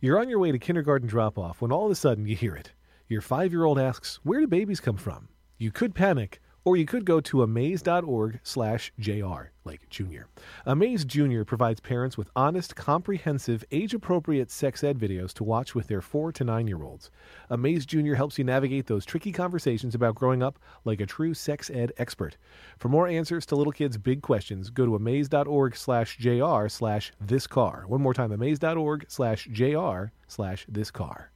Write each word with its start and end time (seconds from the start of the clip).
You're 0.00 0.20
on 0.20 0.28
your 0.28 0.38
way 0.38 0.52
to 0.52 0.60
kindergarten 0.60 1.08
drop 1.08 1.36
off 1.36 1.60
when 1.60 1.72
all 1.72 1.86
of 1.86 1.90
a 1.90 1.96
sudden 1.96 2.24
you 2.24 2.36
hear 2.36 2.54
it. 2.54 2.70
Your 3.08 3.20
five 3.20 3.50
year 3.50 3.64
old 3.64 3.80
asks, 3.80 4.20
Where 4.22 4.38
do 4.38 4.46
babies 4.46 4.78
come 4.78 4.96
from? 4.96 5.26
You 5.56 5.72
could 5.72 5.92
panic, 5.92 6.40
or 6.68 6.76
you 6.76 6.84
could 6.84 7.06
go 7.06 7.18
to 7.18 7.42
amaze.org 7.42 8.40
slash 8.42 8.92
JR, 9.00 9.44
like 9.64 9.88
junior. 9.88 10.28
Amaze 10.66 11.06
Junior 11.06 11.42
provides 11.42 11.80
parents 11.80 12.18
with 12.18 12.28
honest, 12.36 12.76
comprehensive, 12.76 13.64
age 13.72 13.94
appropriate 13.94 14.50
sex 14.50 14.84
ed 14.84 14.98
videos 14.98 15.32
to 15.32 15.44
watch 15.44 15.74
with 15.74 15.86
their 15.86 16.02
four 16.02 16.30
to 16.30 16.44
nine 16.44 16.68
year 16.68 16.82
olds. 16.82 17.10
Amaze 17.48 17.86
Junior 17.86 18.16
helps 18.16 18.36
you 18.36 18.44
navigate 18.44 18.86
those 18.86 19.06
tricky 19.06 19.32
conversations 19.32 19.94
about 19.94 20.14
growing 20.14 20.42
up 20.42 20.58
like 20.84 21.00
a 21.00 21.06
true 21.06 21.32
sex 21.32 21.70
ed 21.70 21.90
expert. 21.96 22.36
For 22.78 22.90
more 22.90 23.08
answers 23.08 23.46
to 23.46 23.56
little 23.56 23.72
kids' 23.72 23.96
big 23.96 24.20
questions, 24.20 24.68
go 24.68 24.84
to 24.84 24.94
amaze.org 24.94 25.74
slash 25.74 26.18
JR 26.18 26.68
slash 26.68 27.14
this 27.18 27.46
car. 27.46 27.84
One 27.86 28.02
more 28.02 28.12
time, 28.12 28.30
amaze.org 28.30 29.06
slash 29.08 29.48
JR 29.50 30.12
slash 30.26 30.66
this 30.68 30.90
car. 30.90 31.32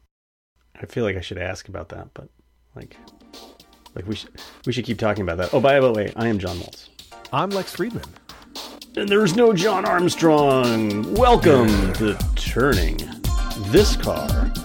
I 0.78 0.84
feel 0.84 1.04
like 1.04 1.16
I 1.16 1.22
should 1.22 1.38
ask 1.38 1.70
about 1.70 1.88
that, 1.88 2.08
but 2.12 2.28
like, 2.76 2.98
like 3.94 4.06
we 4.06 4.14
should 4.14 4.30
we 4.66 4.72
should 4.72 4.84
keep 4.84 4.98
talking 4.98 5.22
about 5.22 5.38
that. 5.38 5.52
Oh, 5.52 5.60
by 5.60 5.78
the 5.78 5.92
way, 5.92 6.12
I 6.16 6.28
am 6.28 6.38
John 6.38 6.56
Moltz. 6.56 6.88
I'm 7.32 7.50
Lex 7.50 7.74
Friedman. 7.74 8.04
And 8.96 9.08
there's 9.08 9.34
no 9.36 9.52
Jon 9.52 9.84
Armstrong. 9.84 11.14
Welcome 11.14 11.92
to 11.94 12.16
turning 12.36 12.98
this 13.70 13.96
car 13.96 14.28
around. 14.28 14.58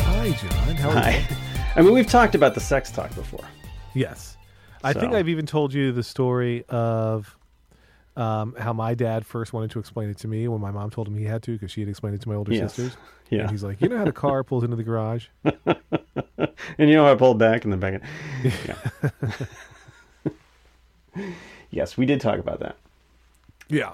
Hi, 0.00 0.30
John. 0.30 0.76
How 0.76 0.88
are 0.90 0.94
you? 0.94 1.00
Hi. 1.00 1.26
I 1.76 1.82
mean, 1.82 1.94
we've 1.94 2.06
talked 2.06 2.34
about 2.34 2.54
the 2.54 2.60
sex 2.60 2.90
talk 2.90 3.14
before. 3.14 3.44
Yes. 3.94 4.36
I 4.84 4.92
think 4.92 5.14
I've 5.14 5.28
even 5.28 5.46
told 5.46 5.72
you 5.72 5.92
the 5.92 6.02
story 6.02 6.64
of 6.68 7.36
um, 8.16 8.54
how 8.58 8.72
my 8.72 8.94
dad 8.94 9.24
first 9.24 9.52
wanted 9.52 9.70
to 9.72 9.78
explain 9.78 10.10
it 10.10 10.18
to 10.18 10.28
me 10.28 10.46
when 10.48 10.60
my 10.60 10.70
mom 10.70 10.90
told 10.90 11.08
him 11.08 11.16
he 11.16 11.24
had 11.24 11.42
to 11.44 11.52
because 11.52 11.70
she 11.70 11.80
had 11.80 11.88
explained 11.88 12.14
it 12.16 12.20
to 12.22 12.28
my 12.28 12.34
older 12.34 12.52
Yes. 12.52 12.74
sisters. 12.74 12.96
Yeah. 13.30 13.42
And 13.42 13.50
he's 13.50 13.64
like, 13.64 13.80
You 13.80 13.88
know 13.88 13.96
how 13.96 14.04
the 14.04 14.12
car 14.12 14.44
pulls 14.44 14.62
into 14.62 14.76
the 14.76 14.82
garage? 14.82 15.28
And 16.78 16.88
you 16.90 16.94
know, 16.96 17.04
how 17.06 17.12
I 17.12 17.14
pulled 17.16 17.38
back 17.38 17.64
and 17.64 17.72
then 17.72 17.80
back. 17.80 17.94
in. 18.44 18.52
Yeah. 21.16 21.22
yes, 21.70 21.96
we 21.96 22.06
did 22.06 22.20
talk 22.20 22.38
about 22.38 22.60
that. 22.60 22.76
Yeah. 23.68 23.92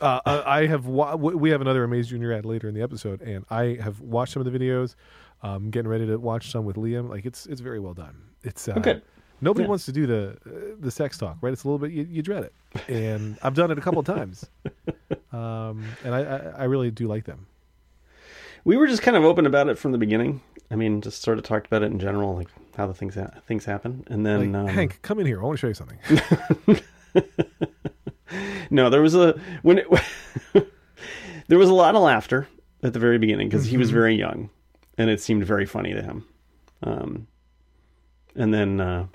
Uh, 0.00 0.20
I 0.26 0.60
I 0.62 0.66
have. 0.66 0.86
Wa- 0.86 1.14
we 1.16 1.50
have 1.50 1.60
another 1.60 1.84
Amaze 1.84 2.08
Junior 2.08 2.32
ad 2.32 2.44
later 2.44 2.68
in 2.68 2.74
the 2.74 2.82
episode, 2.82 3.20
and 3.22 3.44
I 3.50 3.78
have 3.82 4.00
watched 4.00 4.32
some 4.32 4.44
of 4.44 4.50
the 4.52 4.56
videos. 4.58 4.94
Um, 5.42 5.70
getting 5.70 5.88
ready 5.88 6.06
to 6.06 6.16
watch 6.16 6.50
some 6.50 6.64
with 6.64 6.76
Liam. 6.76 7.08
Like 7.08 7.24
it's 7.26 7.46
it's 7.46 7.60
very 7.60 7.78
well 7.80 7.94
done. 7.94 8.16
It's 8.42 8.66
uh, 8.68 8.74
good. 8.74 9.02
Nobody 9.44 9.64
Yeah. 9.64 9.68
wants 9.70 9.84
to 9.86 9.92
do 9.92 10.06
the 10.06 10.36
uh, 10.46 10.50
the 10.80 10.90
sex 10.90 11.18
talk, 11.18 11.36
right? 11.40 11.52
It's 11.52 11.64
a 11.64 11.68
little 11.68 11.78
bit 11.78 11.92
you, 11.92 12.02
you 12.10 12.22
dread 12.22 12.44
it, 12.44 12.52
and 12.88 13.38
I've 13.42 13.54
done 13.54 13.70
it 13.70 13.78
a 13.78 13.80
couple 13.80 14.00
of 14.00 14.06
times, 14.06 14.44
um, 15.32 15.84
and 16.04 16.14
I, 16.14 16.20
I 16.20 16.36
I 16.58 16.64
really 16.64 16.90
do 16.90 17.06
like 17.06 17.24
them. 17.24 17.46
We 18.64 18.76
were 18.78 18.86
just 18.86 19.02
kind 19.02 19.16
of 19.16 19.24
open 19.24 19.44
about 19.46 19.68
it 19.68 19.78
from 19.78 19.92
the 19.92 19.98
beginning. 19.98 20.40
I 20.70 20.76
mean, 20.76 21.00
just 21.02 21.22
sort 21.22 21.36
of 21.38 21.44
talked 21.44 21.66
about 21.66 21.82
it 21.82 21.92
in 21.92 21.98
general, 22.00 22.34
like 22.34 22.48
how 22.76 22.86
the 22.86 22.94
things 22.94 23.14
ha- 23.14 23.30
things 23.46 23.64
happen, 23.66 24.04
and 24.08 24.24
then 24.24 24.52
Like, 24.52 24.60
um, 24.62 24.66
Hank, 24.68 24.98
come 25.02 25.18
in 25.20 25.26
here. 25.26 25.40
I 25.40 25.44
want 25.44 25.58
to 25.58 25.60
show 25.60 25.68
you 25.68 25.74
something. 25.74 26.80
No, 28.70 28.90
there 28.90 29.02
was 29.02 29.14
a 29.14 29.38
when 29.62 29.78
it, 29.78 29.86
there 31.48 31.58
was 31.58 31.68
a 31.68 31.74
lot 31.74 31.94
of 31.94 32.02
laughter 32.02 32.48
at 32.82 32.92
the 32.92 32.98
very 32.98 33.18
beginning 33.18 33.48
because 33.48 33.66
he 33.66 33.76
was 33.76 33.88
Mm-hmm. 33.88 33.94
very 33.94 34.14
young, 34.16 34.50
and 34.98 35.10
it 35.10 35.20
seemed 35.20 35.44
very 35.44 35.66
funny 35.66 35.92
to 35.92 36.02
him. 36.02 36.24
Um, 36.82 37.26
and 38.34 38.52
then 38.52 38.80
uh, 38.80 39.06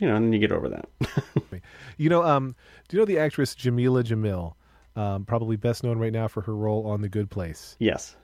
you 0.00 0.08
know, 0.08 0.16
and 0.16 0.26
then 0.26 0.32
you 0.32 0.38
get 0.40 0.52
over 0.52 0.68
that. 0.70 0.88
You 1.98 2.08
know, 2.08 2.22
um, 2.24 2.54
do 2.88 2.96
you 2.96 3.00
know 3.00 3.04
the 3.04 3.18
actress 3.18 3.54
Jamila 3.54 4.02
Jamil? 4.02 4.54
Um, 4.96 5.24
probably 5.26 5.56
best 5.56 5.84
known 5.84 5.98
right 5.98 6.12
now 6.12 6.28
for 6.28 6.40
her 6.42 6.56
role 6.56 6.86
on 6.86 7.02
The 7.02 7.08
Good 7.10 7.28
Place. 7.30 7.76
yes, 7.78 8.16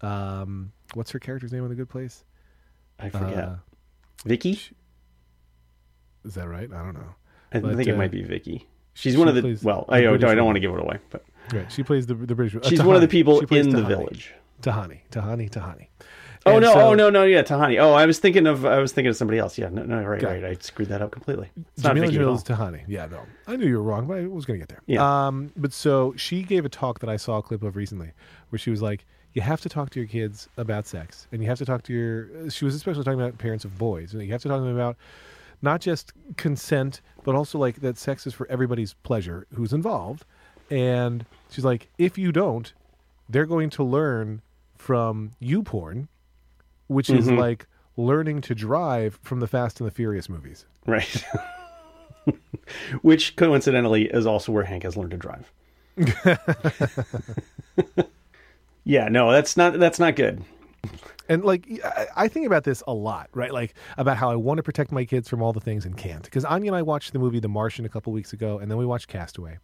Um, 0.00 0.72
what's 0.94 1.12
her 1.12 1.18
character's 1.20 1.52
name 1.52 1.62
on 1.62 1.68
The 1.68 1.76
Good 1.76 1.88
Place? 1.88 2.24
I 2.98 3.08
forget. 3.08 3.38
Uh, 3.38 3.54
Vicky, 4.26 4.58
is 6.24 6.34
that 6.34 6.48
right? 6.48 6.68
I 6.72 6.78
don't 6.82 6.94
know. 6.94 7.14
I 7.52 7.60
but, 7.60 7.76
think 7.76 7.88
it 7.88 7.92
uh, 7.92 7.96
might 7.96 8.10
be 8.10 8.22
Vicky. 8.22 8.66
She's 8.94 9.16
one 9.16 9.28
of 9.28 9.34
the 9.34 9.58
well. 9.62 9.86
the 9.88 9.94
I, 9.94 10.00
don't- 10.02 10.24
I 10.24 10.34
don't 10.34 10.44
want 10.46 10.56
to 10.56 10.60
give 10.60 10.72
it 10.72 10.80
away, 10.80 10.98
but 11.10 11.24
Right, 11.52 11.70
she 11.72 11.82
plays 11.82 12.06
the 12.06 12.14
the 12.14 12.34
British. 12.34 12.56
uh, 12.56 12.68
she's 12.68 12.82
one 12.82 12.94
of 12.96 13.00
the 13.02 13.08
people 13.08 13.40
She 13.46 13.56
in 13.58 13.70
the 13.70 13.78
Tahani. 13.82 13.88
village. 13.88 14.34
Tahani, 14.62 15.00
Tahani, 15.10 15.48
Tahani. 15.50 15.86
Oh 16.46 16.52
And 16.56 16.62
no! 16.62 16.72
so- 16.72 16.80
oh 16.80 16.94
no! 16.94 17.10
No! 17.10 17.24
Yeah, 17.24 17.42
Tahani. 17.42 17.78
Oh, 17.80 17.92
I 17.92 18.06
was 18.06 18.18
thinking 18.18 18.46
of 18.46 18.64
I 18.64 18.78
was 18.78 18.92
thinking 18.92 19.10
of 19.10 19.16
somebody 19.16 19.38
else. 19.38 19.58
Yeah, 19.58 19.68
no, 19.68 19.82
no, 19.82 20.02
right, 20.02 20.20
Got 20.20 20.36
it. 20.36 20.42
right. 20.42 20.56
I 20.58 20.62
screwed 20.62 20.88
that 20.88 21.02
up 21.02 21.10
completely. 21.10 21.50
It's 21.74 21.82
Jamila 21.82 22.06
Vicky 22.06 22.18
at 22.18 22.24
all. 22.24 22.34
Jamil 22.34 22.36
is 22.36 22.44
Tahani. 22.44 22.82
Yeah, 22.88 23.06
no, 23.06 23.20
I 23.46 23.56
knew 23.56 23.66
you 23.66 23.76
were 23.76 23.82
wrong, 23.82 24.06
but 24.06 24.18
I 24.18 24.26
was 24.26 24.46
going 24.46 24.58
to 24.58 24.62
get 24.66 24.68
there. 24.70 24.82
Yeah. 24.86 25.26
Um, 25.26 25.52
but 25.56 25.72
so 25.72 26.14
she 26.16 26.42
gave 26.42 26.64
a 26.64 26.70
talk 26.70 27.00
that 27.00 27.10
I 27.10 27.16
saw 27.16 27.38
a 27.38 27.42
clip 27.42 27.62
of 27.62 27.76
recently, 27.76 28.12
where 28.48 28.58
she 28.58 28.70
was 28.70 28.80
like, 28.80 29.04
"You 29.34 29.42
have 29.42 29.60
to 29.60 29.68
talk 29.68 29.90
to 29.90 30.00
your 30.00 30.08
kids 30.08 30.48
about 30.56 30.86
sex, 30.86 31.28
and 31.30 31.42
you 31.42 31.48
have 31.48 31.58
to 31.58 31.66
talk 31.66 31.82
to 31.84 31.92
your." 31.92 32.48
She 32.50 32.64
was 32.64 32.74
especially 32.74 33.04
talking 33.04 33.20
about 33.20 33.36
parents 33.36 33.66
of 33.66 33.76
boys, 33.76 34.14
and 34.14 34.22
you 34.22 34.32
have 34.32 34.40
to 34.42 34.48
talk 34.48 34.60
to 34.60 34.64
them 34.64 34.74
about 34.74 34.96
not 35.60 35.82
just 35.82 36.12
consent, 36.38 37.02
but 37.22 37.34
also 37.34 37.58
like 37.58 37.82
that 37.82 37.98
sex 37.98 38.26
is 38.26 38.32
for 38.32 38.46
everybody's 38.50 38.94
pleasure 38.94 39.46
who's 39.54 39.74
involved. 39.74 40.24
And 40.70 41.26
she's 41.50 41.66
like, 41.66 41.88
if 41.98 42.16
you 42.16 42.32
don't, 42.32 42.72
they're 43.28 43.44
going 43.44 43.68
to 43.70 43.82
learn 43.84 44.40
from 44.78 45.32
you 45.38 45.62
porn, 45.62 46.08
which 46.90 47.10
is 47.10 47.26
Mm-hmm. 47.26 47.38
like 47.38 47.66
learning 47.96 48.40
to 48.42 48.54
drive 48.54 49.18
from 49.22 49.40
the 49.40 49.46
Fast 49.46 49.80
and 49.80 49.86
the 49.86 49.90
Furious 49.94 50.28
movies. 50.28 50.66
Right. 50.86 51.24
Which 53.02 53.34
coincidentally 53.36 54.04
is 54.06 54.26
also 54.26 54.52
where 54.52 54.62
Hank 54.64 54.82
has 54.84 54.96
learned 54.96 55.10
to 55.12 55.16
drive. 55.16 55.50
yeah, 58.84 59.08
no, 59.08 59.30
that's 59.32 59.56
not 59.56 59.78
that's 59.78 59.98
not 59.98 60.16
good. 60.16 60.42
And 61.28 61.44
like, 61.44 61.66
I- 61.84 62.06
I 62.16 62.28
think 62.28 62.46
about 62.46 62.64
this 62.64 62.82
a 62.86 62.94
lot, 62.94 63.28
right? 63.34 63.52
Like 63.52 63.74
about 63.98 64.16
how 64.16 64.30
I 64.30 64.36
want 64.36 64.58
to 64.58 64.62
protect 64.62 64.92
my 64.92 65.04
kids 65.04 65.28
from 65.28 65.42
all 65.42 65.52
the 65.52 65.60
things 65.60 65.84
and 65.84 65.96
can't. 65.96 66.24
Because 66.24 66.44
Anya 66.44 66.70
and 66.70 66.76
I 66.76 66.82
watched 66.82 67.12
the 67.12 67.18
movie 67.18 67.40
The 67.40 67.48
Martian 67.48 67.84
a 67.84 67.88
couple 67.88 68.12
weeks 68.12 68.32
ago, 68.32 68.58
and 68.58 68.70
then 68.70 68.78
we 68.78 68.86
watched 68.86 69.08
Castaway. 69.08 69.58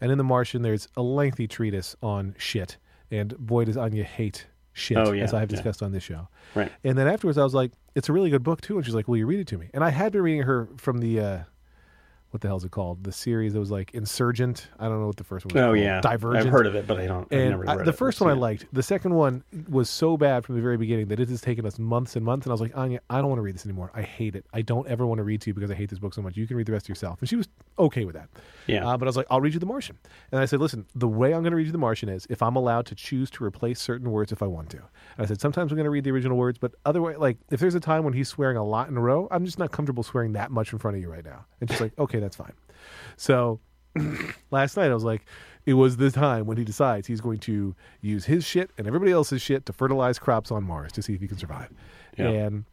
And 0.00 0.10
in 0.10 0.18
The 0.18 0.24
Martian, 0.24 0.62
there's 0.62 0.88
a 0.96 1.02
lengthy 1.02 1.46
treatise 1.46 1.94
on 2.02 2.34
shit, 2.38 2.76
and 3.10 3.36
boy, 3.38 3.66
does 3.66 3.76
Anya 3.76 4.04
hate 4.04 4.46
shit, 4.72 4.96
Oh, 4.98 5.12
yeah, 5.12 5.24
as 5.24 5.34
I've 5.34 5.42
yeah. 5.50 5.56
discussed 5.56 5.82
on 5.82 5.92
this 5.92 6.02
show. 6.02 6.28
Right. 6.54 6.70
And 6.84 6.96
then 6.98 7.06
afterwards, 7.08 7.38
I 7.38 7.44
was 7.44 7.54
like, 7.54 7.72
"It's 7.94 8.08
a 8.08 8.12
really 8.12 8.30
good 8.30 8.42
book 8.42 8.60
too." 8.60 8.76
And 8.76 8.84
she's 8.84 8.94
like, 8.94 9.08
"Will 9.08 9.16
you 9.16 9.26
read 9.26 9.40
it 9.40 9.46
to 9.48 9.58
me?" 9.58 9.68
And 9.74 9.82
I 9.84 9.90
had 9.90 10.12
been 10.12 10.22
reading 10.22 10.42
her 10.42 10.68
from 10.76 10.98
the 10.98 11.20
uh, 11.20 11.38
what 12.32 12.40
the 12.40 12.48
hell 12.48 12.56
is 12.56 12.64
it 12.64 12.70
called? 12.70 13.04
The 13.04 13.12
series 13.12 13.52
that 13.52 13.60
was 13.60 13.70
like 13.70 13.90
Insurgent. 13.94 14.68
I 14.78 14.88
don't 14.88 15.00
know 15.00 15.06
what 15.06 15.16
the 15.16 15.24
first 15.24 15.44
one 15.46 15.54
was. 15.54 15.60
Oh 15.62 15.66
called. 15.68 15.78
yeah. 15.78 16.00
Divergent. 16.00 16.46
I've 16.46 16.52
heard 16.52 16.66
of 16.66 16.74
it, 16.74 16.86
but 16.86 16.98
I 16.98 17.06
don't 17.06 17.30
I've 17.32 17.38
And 17.38 17.68
I- 17.70 17.76
the 17.84 17.90
it. 17.90 17.92
first 17.96 18.20
one 18.22 18.30
I 18.30 18.32
liked. 18.32 18.66
The 18.72 18.82
second 18.82 19.14
one 19.14 19.44
was 19.68 19.90
so 19.90 20.16
bad 20.16 20.44
from 20.44 20.54
the 20.56 20.62
very 20.62 20.76
beginning 20.78 21.08
that 21.08 21.20
it 21.20 21.28
has 21.28 21.40
taken 21.42 21.66
us 21.66 21.78
months 21.78 22.16
and 22.16 22.24
months. 22.24 22.46
And 22.46 22.50
I 22.50 22.54
was 22.54 22.60
like, 22.62 22.76
Anya, 22.76 23.00
I 23.10 23.18
don't 23.18 23.28
want 23.28 23.38
to 23.38 23.42
read 23.42 23.54
this 23.54 23.66
anymore. 23.66 23.90
I 23.94 24.00
hate 24.02 24.34
it. 24.34 24.46
I 24.52 24.62
don't 24.62 24.88
ever 24.88 25.06
want 25.06 25.18
to 25.18 25.24
read 25.24 25.42
to 25.42 25.50
you 25.50 25.54
because 25.54 25.70
I 25.70 25.74
hate 25.74 25.90
this 25.90 25.98
book 25.98 26.14
so 26.14 26.22
much. 26.22 26.36
You 26.36 26.46
can 26.46 26.56
read 26.56 26.66
the 26.66 26.72
rest 26.72 26.88
yourself. 26.88 27.20
And 27.20 27.28
she 27.28 27.36
was 27.36 27.48
okay 27.78 28.06
with 28.06 28.14
that. 28.14 28.28
Yeah. 28.66 28.88
Uh, 28.88 28.96
but 28.96 29.06
I 29.06 29.10
was 29.10 29.16
like, 29.18 29.26
I'll 29.30 29.40
read 29.42 29.52
you 29.52 29.60
The 29.60 29.66
Martian. 29.66 29.98
And 30.30 30.40
I 30.40 30.46
said, 30.46 30.58
listen, 30.60 30.86
the 30.94 31.08
way 31.08 31.34
I'm 31.34 31.42
going 31.42 31.50
to 31.52 31.56
read 31.56 31.66
you 31.66 31.72
The 31.72 31.78
Martian 31.78 32.08
is 32.08 32.26
if 32.30 32.42
I'm 32.42 32.56
allowed 32.56 32.86
to 32.86 32.94
choose 32.94 33.30
to 33.32 33.44
replace 33.44 33.78
certain 33.78 34.10
words 34.10 34.32
if 34.32 34.42
I 34.42 34.46
want 34.46 34.70
to. 34.70 34.78
And 34.78 35.24
I 35.24 35.26
said, 35.26 35.38
sometimes 35.40 35.70
I'm 35.70 35.76
going 35.76 35.84
to 35.84 35.90
read 35.90 36.04
the 36.04 36.10
original 36.12 36.38
words, 36.38 36.56
but 36.58 36.72
otherwise, 36.86 37.18
like 37.18 37.36
if 37.50 37.60
there's 37.60 37.74
a 37.74 37.80
time 37.80 38.04
when 38.04 38.14
he's 38.14 38.28
swearing 38.28 38.56
a 38.56 38.64
lot 38.64 38.88
in 38.88 38.96
a 38.96 39.00
row, 39.00 39.28
I'm 39.30 39.44
just 39.44 39.58
not 39.58 39.70
comfortable 39.70 40.02
swearing 40.02 40.32
that 40.32 40.50
much 40.50 40.72
in 40.72 40.78
front 40.78 40.96
of 40.96 41.02
you 41.02 41.10
right 41.10 41.24
now. 41.24 41.44
And 41.60 41.68
she's 41.70 41.80
like, 41.80 41.92
okay, 41.98 42.20
that's 42.22 42.36
fine. 42.36 42.52
So 43.16 43.60
last 44.50 44.76
night 44.76 44.90
I 44.90 44.94
was 44.94 45.04
like, 45.04 45.26
it 45.64 45.74
was 45.74 45.96
the 45.96 46.10
time 46.10 46.46
when 46.46 46.56
he 46.56 46.64
decides 46.64 47.06
he's 47.06 47.20
going 47.20 47.38
to 47.40 47.74
use 48.00 48.24
his 48.24 48.44
shit 48.44 48.70
and 48.78 48.86
everybody 48.86 49.12
else's 49.12 49.40
shit 49.40 49.66
to 49.66 49.72
fertilize 49.72 50.18
crops 50.18 50.50
on 50.50 50.64
Mars 50.64 50.92
to 50.92 51.02
see 51.02 51.14
if 51.14 51.20
he 51.20 51.28
can 51.28 51.38
survive. 51.38 51.70
Yeah. 52.16 52.28
And 52.28 52.64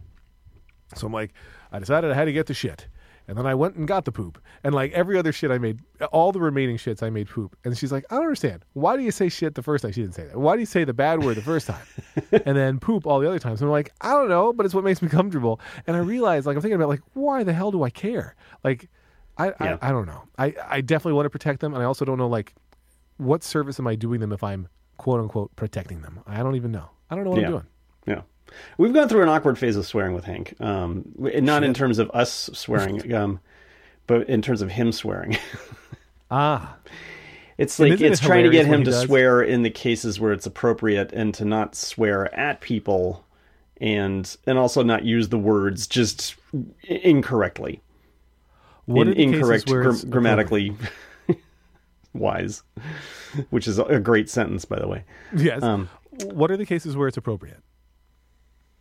so 0.96 1.08
I'm 1.08 1.14
like, 1.14 1.34
I 1.72 1.80
decided 1.80 2.12
I 2.12 2.16
had 2.16 2.26
to 2.26 2.34
get 2.34 2.48
the 2.48 2.54
shit. 2.54 2.88
And 3.28 3.38
then 3.38 3.46
I 3.46 3.54
went 3.54 3.76
and 3.76 3.88
got 3.88 4.06
the 4.06 4.12
poop. 4.12 4.42
And 4.64 4.74
like 4.74 4.92
every 4.94 5.16
other 5.16 5.32
shit 5.32 5.52
I 5.52 5.60
made, 5.60 5.82
all 6.12 6.32
the 6.32 6.40
remaining 6.40 6.78
shits 6.78 7.04
I 7.04 7.12
made 7.12 7.30
poop. 7.30 7.56
And 7.64 7.78
she's 7.78 7.92
like, 7.92 8.04
I 8.10 8.16
don't 8.16 8.24
understand. 8.24 8.66
Why 8.74 8.98
do 8.98 9.04
you 9.04 9.12
say 9.12 9.30
shit 9.30 9.54
the 9.54 9.62
first 9.62 9.84
time? 9.84 9.92
She 9.92 10.02
didn't 10.02 10.16
say 10.16 10.26
that. 10.26 10.38
Why 10.38 10.56
do 10.56 10.62
you 10.62 10.66
say 10.66 10.84
the 10.84 10.96
bad 10.96 11.24
word 11.24 11.38
the 11.38 11.44
first 11.44 11.68
time? 11.68 11.86
and 12.32 12.58
then 12.58 12.80
poop 12.80 13.06
all 13.06 13.20
the 13.20 13.28
other 13.28 13.38
times? 13.38 13.62
And 13.62 13.68
I'm 13.68 13.72
like, 13.72 13.94
I 14.02 14.14
don't 14.14 14.30
know, 14.30 14.52
but 14.52 14.66
it's 14.66 14.74
what 14.74 14.84
makes 14.84 15.04
me 15.04 15.10
comfortable. 15.10 15.60
And 15.86 15.96
I 15.96 16.00
realized, 16.00 16.48
like, 16.48 16.56
I'm 16.56 16.62
thinking 16.64 16.78
about, 16.78 16.90
like, 16.90 17.04
why 17.14 17.44
the 17.44 17.54
hell 17.54 17.70
do 17.70 17.84
I 17.84 17.92
care? 17.92 18.36
Like, 18.64 18.90
I, 19.40 19.48
Yeah. 19.48 19.78
I, 19.82 19.90
I 19.90 19.92
don't 19.92 20.06
know. 20.06 20.24
I, 20.38 20.54
I 20.68 20.82
definitely 20.82 21.14
want 21.14 21.26
to 21.26 21.30
protect 21.32 21.60
them. 21.62 21.74
And 21.74 21.82
I 21.82 21.86
also 21.86 22.06
don't 22.06 22.18
know, 22.18 22.28
like, 22.28 22.54
what 23.18 23.44
service 23.44 23.80
am 23.80 23.88
I 23.88 23.96
doing 23.96 24.20
them 24.20 24.32
if 24.32 24.44
I'm 24.44 24.68
quote 24.98 25.20
unquote 25.20 25.56
protecting 25.56 26.02
them? 26.02 26.20
I 26.28 26.44
don't 26.44 26.56
even 26.56 26.72
know. 26.72 26.90
I 27.10 27.16
don't 27.16 27.24
know 27.24 27.32
what 27.32 27.40
Yeah. 27.40 27.46
I'm 27.48 27.52
doing. 27.54 27.66
Yeah. 28.06 28.22
We've 28.78 28.94
gone 28.94 29.08
through 29.10 29.24
an 29.24 29.30
awkward 29.30 29.58
phase 29.58 29.76
of 29.76 29.86
swearing 29.86 30.14
with 30.14 30.26
Hank. 30.26 30.56
Um, 30.60 31.06
not 31.18 31.64
in 31.64 31.74
terms 31.74 32.00
of 32.00 32.10
us 32.12 32.50
swearing, 32.54 33.14
um, 33.16 33.40
but 34.08 34.28
in 34.30 34.42
terms 34.42 34.62
of 34.62 34.70
him 34.72 34.92
swearing. 34.92 35.38
Ah, 36.32 36.76
It's 37.58 37.80
like 37.80 37.94
isn't 37.94 38.06
it 38.06 38.12
it's 38.12 38.22
trying 38.22 38.44
to 38.44 38.52
get 38.52 38.68
him 38.68 38.84
to 38.84 38.92
does? 38.92 39.02
swear 39.02 39.42
in 39.42 39.64
the 39.64 39.72
cases 39.72 40.20
where 40.20 40.32
it's 40.32 40.46
appropriate 40.46 41.12
and 41.12 41.34
to 41.34 41.44
not 41.46 41.74
swear 41.76 42.32
at 42.40 42.62
people 42.62 43.26
and 43.82 44.38
and 44.46 44.58
also 44.60 44.84
not 44.84 45.04
use 45.06 45.30
the 45.30 45.40
words 45.40 45.88
just 45.88 46.36
incorrectly, 46.84 47.82
What 48.90 49.08
in, 49.08 49.14
are 49.14 49.16
the 49.16 49.26
cases 49.26 49.40
incorrect 49.40 49.66
gr- 49.68 50.08
grammatically 50.10 50.76
wise, 52.14 52.64
which 53.50 53.68
is 53.68 53.80
a 53.80 54.00
great 54.00 54.30
sentence, 54.30 54.66
by 54.66 54.80
the 54.80 54.88
way. 54.88 55.04
Yes. 55.36 55.64
Um, 55.64 55.90
what 56.26 56.52
are 56.52 56.58
the 56.58 56.66
cases 56.66 56.98
where 56.98 57.08
it's 57.08 57.18
appropriate? 57.18 57.62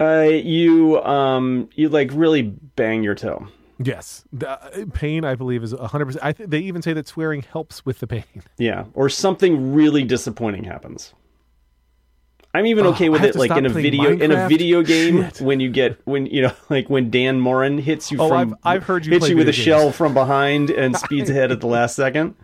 Uh, 0.01 0.29
you 0.31 1.03
um, 1.03 1.69
you 1.75 1.89
like 1.89 2.11
really 2.13 2.43
bang 2.43 3.03
your 3.03 3.15
toe. 3.15 3.49
Yes. 3.81 4.25
The, 4.33 4.51
uh, 4.51 4.87
pain, 4.93 5.25
I 5.25 5.35
believe, 5.35 5.63
is 5.63 5.73
100%. 5.73 6.19
I 6.21 6.33
th- 6.33 6.49
they 6.49 6.59
even 6.59 6.83
say 6.83 6.93
that 6.95 7.07
swearing 7.07 7.43
helps 7.43 7.87
with 7.87 8.01
the 8.01 8.09
pain. 8.09 8.25
Yeah, 8.59 8.87
or 8.95 9.09
something 9.09 9.73
really 9.73 10.03
disappointing 10.03 10.65
happens. 10.65 11.15
I'm 12.55 12.67
even 12.67 12.87
okay 12.87 13.09
with 13.11 13.23
it, 13.23 13.37
like 13.37 13.51
in 13.51 13.67
a 13.67 13.69
video 13.69 14.11
in 14.19 14.33
a 14.33 14.49
video 14.49 14.83
game 14.83 15.25
Shit. 15.25 15.41
when 15.41 15.61
you 15.61 15.71
get 15.71 15.99
when 16.07 16.27
you 16.27 16.43
know 16.43 16.53
like 16.71 16.89
when 16.89 17.11
Dan 17.11 17.39
Moren 17.41 17.79
hits 17.79 18.11
you 18.11 18.19
Oh, 18.21 18.29
from 18.29 18.39
I've- 18.39 18.55
I've 18.65 18.83
heard 18.85 19.05
you 19.07 19.13
hits 19.13 19.29
you 19.29 19.37
with 19.37 19.49
a 19.49 19.53
video 19.53 19.65
shell 19.65 19.93
from 19.93 20.15
behind 20.15 20.71
and 20.71 20.97
speeds 21.05 21.29
ahead 21.31 21.53
at 21.53 21.61
the 21.61 21.67
last 21.67 21.95
second. 21.95 22.35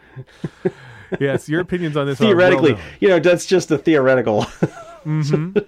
yes, 1.21 1.49
your 1.49 1.61
opinions 1.61 1.97
on 1.97 2.07
this 2.07 2.21
are 2.21 2.25
Theoretically, 2.25 2.75
well 2.75 2.83
you 3.01 3.09
know 3.09 3.19
that's 3.19 3.47
just 3.47 3.71
a 3.71 3.79
theoretical. 3.79 4.43
Mm-hmm. 5.05 5.59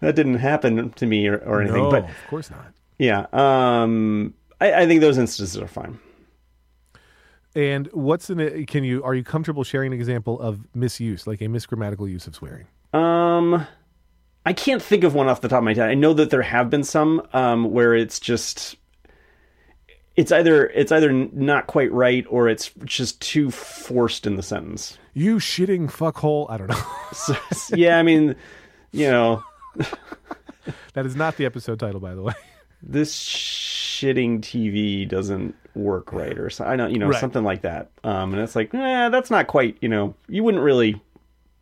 that 0.00 0.14
didn't 0.16 0.36
happen 0.36 0.90
to 0.90 1.06
me 1.06 1.26
or, 1.28 1.38
or 1.38 1.60
anything, 1.62 1.82
no, 1.84 1.90
but 1.90 2.04
of 2.04 2.26
course 2.28 2.50
not. 2.50 2.72
yeah, 2.98 3.26
um, 3.32 4.34
I, 4.60 4.82
I 4.82 4.86
think 4.86 5.00
those 5.00 5.18
instances 5.18 5.60
are 5.60 5.66
fine. 5.68 5.98
And 7.54 7.88
what's 7.92 8.30
in 8.30 8.40
it? 8.40 8.66
Can 8.66 8.84
you 8.84 9.02
are 9.04 9.14
you 9.14 9.24
comfortable 9.24 9.64
sharing 9.64 9.92
an 9.92 9.98
example 9.98 10.40
of 10.40 10.66
misuse, 10.74 11.26
like 11.26 11.40
a 11.40 11.46
misgrammatical 11.46 12.08
use 12.10 12.26
of 12.26 12.34
swearing? 12.34 12.66
Um, 12.92 13.66
I 14.44 14.52
can't 14.52 14.82
think 14.82 15.04
of 15.04 15.14
one 15.14 15.28
off 15.28 15.40
the 15.40 15.48
top 15.48 15.58
of 15.58 15.64
my 15.64 15.74
head. 15.74 15.88
I 15.88 15.94
know 15.94 16.14
that 16.14 16.30
there 16.30 16.42
have 16.42 16.70
been 16.70 16.84
some 16.84 17.26
um, 17.32 17.70
where 17.70 17.94
it's 17.94 18.18
just 18.18 18.76
it's 20.16 20.32
either 20.32 20.66
it's 20.68 20.92
either 20.92 21.12
not 21.12 21.66
quite 21.66 21.92
right 21.92 22.24
or 22.28 22.48
it's 22.48 22.70
just 22.84 23.20
too 23.20 23.50
forced 23.50 24.26
in 24.26 24.36
the 24.36 24.42
sentence. 24.42 24.98
You 25.14 25.36
shitting 25.36 25.90
fuckhole. 25.90 26.50
I 26.50 26.56
don't 26.56 26.68
know. 26.68 26.82
So, 27.12 27.36
yeah, 27.74 27.98
I 27.98 28.02
mean, 28.02 28.34
you 28.90 29.10
know, 29.10 29.44
that 30.94 31.04
is 31.04 31.14
not 31.14 31.36
the 31.36 31.44
episode 31.44 31.78
title, 31.78 32.00
by 32.00 32.14
the 32.14 32.22
way. 32.22 32.32
This 32.82 33.16
shitting 33.16 34.40
TV 34.40 35.08
doesn't 35.08 35.54
work 35.74 36.12
right, 36.12 36.36
or 36.38 36.50
so, 36.50 36.64
I 36.64 36.76
know, 36.76 36.86
you 36.86 36.98
know, 36.98 37.08
Right. 37.08 37.20
something 37.20 37.44
like 37.44 37.62
that. 37.62 37.90
Um, 38.04 38.32
and 38.32 38.42
it's 38.42 38.56
like, 38.56 38.74
eh, 38.74 39.08
that's 39.08 39.30
not 39.30 39.46
quite. 39.46 39.76
You 39.80 39.88
know, 39.88 40.14
you 40.28 40.42
wouldn't 40.44 40.62
really 40.62 41.00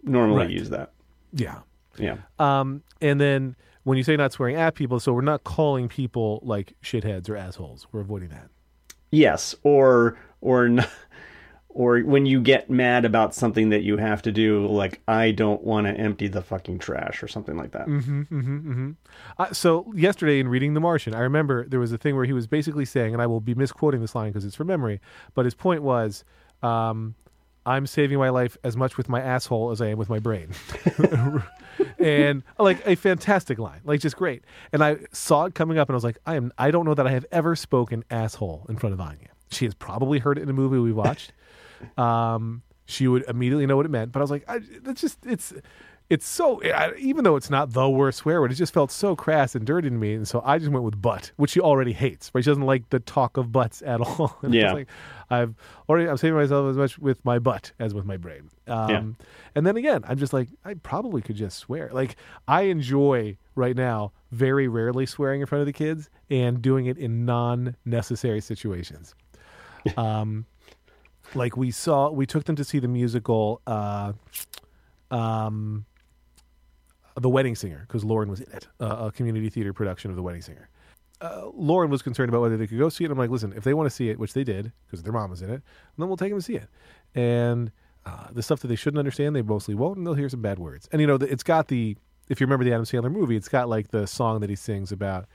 normally 0.03 0.39
Right. 0.47 0.51
use 0.51 0.71
that. 0.71 0.93
Yeah. 1.33 1.59
Yeah. 1.99 2.17
Um, 2.39 2.83
and 3.01 3.21
then 3.21 3.55
when 3.85 3.99
you 3.99 4.05
say 4.05 4.17
not 4.17 4.33
swearing 4.33 4.57
at 4.57 4.75
people, 4.75 4.99
so 5.01 5.13
we're 5.13 5.21
not 5.21 5.45
calling 5.45 5.89
people 5.89 6.41
like 6.43 6.75
shitheads 6.83 7.29
or 7.29 7.37
assholes. 7.37 7.87
We're 7.93 8.01
avoiding 8.01 8.31
that. 8.31 8.49
Yes, 9.13 9.55
or 9.63 10.17
or 10.41 10.65
n- 10.67 10.87
or 11.73 12.01
when 12.01 12.27
you 12.27 12.41
get 12.41 12.69
mad 12.69 13.05
about 13.05 13.35
something 13.35 13.69
that 13.71 13.83
you 13.83 13.97
have 13.97 14.23
to 14.23 14.33
do, 14.33 14.67
like 14.67 15.01
I 15.07 15.31
don't 15.31 15.63
want 15.63 15.87
to 15.87 15.93
empty 15.93 16.27
the 16.27 16.43
fucking 16.43 16.81
trash 16.81 17.23
or 17.23 17.29
something 17.29 17.57
like 17.57 17.71
that. 17.73 17.87
Mm-hmm, 17.87 18.21
mm-hmm, 18.23 18.73
mm-hmm. 18.73 18.91
Uh, 19.39 19.53
so 19.53 19.93
yesterday 19.95 20.41
in 20.41 20.49
reading 20.49 20.75
The 20.75 20.81
Martian, 20.81 21.15
I 21.15 21.21
remember 21.21 21.67
there 21.69 21.79
was 21.79 21.93
a 21.93 21.99
thing 21.99 22.17
where 22.17 22.25
he 22.25 22.33
was 22.33 22.49
basically 22.49 22.85
saying, 22.85 23.13
and 23.13 23.23
I 23.23 23.27
will 23.27 23.41
be 23.41 23.55
misquoting 23.55 24.01
this 24.01 24.17
line 24.17 24.31
because 24.31 24.45
it's 24.45 24.57
from 24.57 24.67
memory, 24.67 25.01
but 25.35 25.45
his 25.45 25.55
point 25.55 25.83
was, 25.83 26.25
um, 26.61 27.15
"I'm 27.65 27.87
saving 27.87 28.19
my 28.19 28.31
life 28.31 28.57
as 28.65 28.77
much 28.77 28.97
with 28.97 29.09
my 29.09 29.21
asshole 29.21 29.71
as 29.71 29.81
I 29.81 29.87
am 29.89 29.99
with 29.99 30.09
my 30.11 30.19
brain," 30.19 30.49
and 32.01 32.43
like 32.59 32.85
a 32.85 32.97
fantastic 32.97 33.61
line, 33.61 33.81
like 33.85 34.01
just 34.01 34.17
great. 34.17 34.43
And 34.73 34.83
I 34.83 34.97
saw 35.13 35.45
it 35.45 35.55
coming 35.55 35.79
up, 35.79 35.89
and 35.89 35.95
I 35.95 35.99
was 35.99 36.05
like, 36.05 36.19
"I 36.27 36.35
am. 36.35 36.53
I 36.59 36.73
don't 36.73 36.85
know 36.85 36.95
that 36.95 37.07
I 37.07 37.13
have 37.13 37.27
ever 37.31 37.55
spoken 37.55 38.05
asshole 38.11 38.67
in 38.69 38.77
front 38.77 38.93
of 38.93 39.01
Anya. 39.01 39.29
She 39.53 39.67
has 39.67 39.75
probably 39.75 40.19
heard 40.19 40.37
it 40.37 40.43
in 40.43 40.49
a 40.49 40.53
movie 40.53 40.81
we 40.81 40.93
watched." 40.93 41.33
Um, 41.99 42.63
she 42.87 43.07
would 43.09 43.25
immediately 43.29 43.67
know 43.67 43.77
what 43.77 43.87
it 43.87 43.91
meant. 43.91 44.13
But 44.13 44.21
I 44.21 44.23
was 44.23 44.31
like, 44.31 44.45
I, 44.49 44.61
it's 44.87 45.01
just 45.01 45.19
it's 45.27 45.53
it's 46.09 46.29
so 46.29 46.61
I, 46.65 46.93
even 46.99 47.23
though 47.23 47.37
it's 47.37 47.51
not 47.51 47.73
the 47.73 47.89
worst 47.89 48.19
swear 48.19 48.41
word, 48.41 48.51
it 48.51 48.57
just 48.57 48.75
felt 48.75 48.91
so 48.91 49.15
crass 49.15 49.55
and 49.55 49.65
dirty 49.65 49.89
to 49.91 49.95
me, 49.95 50.15
and 50.15 50.27
so 50.27 50.43
I 50.45 50.59
just 50.59 50.73
went 50.73 50.85
with 50.85 51.01
butt, 51.01 51.31
which 51.37 51.53
she 51.53 51.61
already 51.61 51.93
hates. 51.93 52.33
Right? 52.35 52.43
She 52.43 52.51
doesn't 52.51 52.67
like 52.67 52.91
the 52.91 52.99
talk 52.99 53.37
of 53.37 53.53
butts 53.53 53.81
at 53.83 54.01
all. 54.07 54.37
And 54.43 54.53
I 54.53 54.57
was 54.57 54.63
Yeah. 54.65 54.73
like, 54.73 54.89
I've 55.31 55.55
already 55.89 56.09
I'm 56.09 56.17
saving 56.17 56.35
myself 56.37 56.69
as 56.69 56.77
much 56.77 56.99
with 56.99 57.25
my 57.25 57.39
butt 57.39 57.71
as 57.79 57.95
with 57.95 58.05
my 58.07 58.17
brain. 58.17 58.51
Um, 58.67 58.91
Yeah. 58.91 59.03
And 59.55 59.67
then 59.67 59.77
again, 59.77 60.03
I'm 60.09 60.19
just 60.19 60.33
like, 60.33 60.49
I 60.65 60.75
probably 60.75 61.23
could 61.23 61.37
just 61.37 61.59
swear. 61.59 61.91
Like 61.93 62.17
I 62.49 62.63
enjoy 62.63 63.37
right 63.55 63.77
now 63.77 64.11
very 64.33 64.67
rarely 64.67 65.07
swearing 65.07 65.41
in 65.43 65.47
front 65.47 65.61
of 65.61 65.67
the 65.67 65.73
kids 65.73 66.11
and 66.29 66.61
doing 66.61 66.87
it 66.87 66.99
in 66.99 67.25
non-necessary 67.25 68.41
situations. 68.41 69.15
Um, 69.97 70.45
like 71.35 71.57
we 71.57 71.71
saw, 71.71 72.11
we 72.11 72.27
took 72.27 72.45
them 72.45 72.57
to 72.57 72.65
see 72.65 72.79
the 72.79 72.89
musical, 72.89 73.61
uh, 73.67 74.13
um, 75.11 75.85
The 77.17 77.29
Wedding 77.29 77.55
Singer, 77.55 77.85
because 77.87 78.05
Lauren 78.05 78.31
was 78.31 78.41
in 78.41 78.53
it, 78.53 78.69
uh, 78.81 79.07
a 79.09 79.13
community 79.13 79.49
theater 79.49 79.73
production 79.73 80.11
of 80.11 80.17
The 80.17 80.23
Wedding 80.23 80.43
Singer. 80.43 80.69
Uh, 81.21 81.51
Lauren 81.53 81.91
was 81.91 82.01
concerned 82.01 82.31
about 82.31 82.41
whether 82.41 82.57
they 82.57 82.67
could 82.67 82.79
go 82.79 82.89
see 82.89 83.05
it. 83.05 83.11
I'm 83.11 83.19
like, 83.19 83.31
listen, 83.31 83.53
if 83.55 83.65
they 83.65 83.75
want 83.75 83.89
to 83.89 83.95
see 83.95 84.09
it, 84.09 84.19
which 84.19 84.33
they 84.33 84.45
did, 84.45 84.73
because 84.87 85.03
their 85.03 85.13
mom 85.13 85.31
was 85.31 85.43
in 85.43 85.51
it, 85.51 85.63
then 85.99 86.09
we'll 86.09 86.17
take 86.17 86.31
them 86.31 86.39
to 86.39 86.45
see 86.45 86.57
it. 86.57 86.69
And 87.15 87.71
uh, 88.07 88.29
the 88.33 88.43
stuff 88.43 88.61
that 88.61 88.69
they 88.69 88.77
shouldn't 88.77 88.99
understand, 88.99 89.37
they 89.37 89.43
mostly 89.43 89.75
won't, 89.75 89.99
and 89.99 90.07
they'll 90.07 90.15
hear 90.15 90.31
some 90.31 90.41
bad 90.41 90.59
words. 90.59 90.89
And 90.93 91.01
you 91.01 91.07
know, 91.07 91.17
it's 91.17 91.43
got 91.43 91.69
the, 91.69 91.97
if 92.31 92.41
you 92.41 92.47
remember 92.47 92.65
the 92.65 92.73
Adam 92.73 92.85
Sandler 92.85 93.13
movie, 93.13 93.37
it's 93.37 93.49
got 93.49 93.69
like 93.69 93.89
the 93.89 94.07
song 94.07 94.41
that 94.41 94.49
he 94.49 94.57
sings 94.57 94.93
about. 94.93 95.27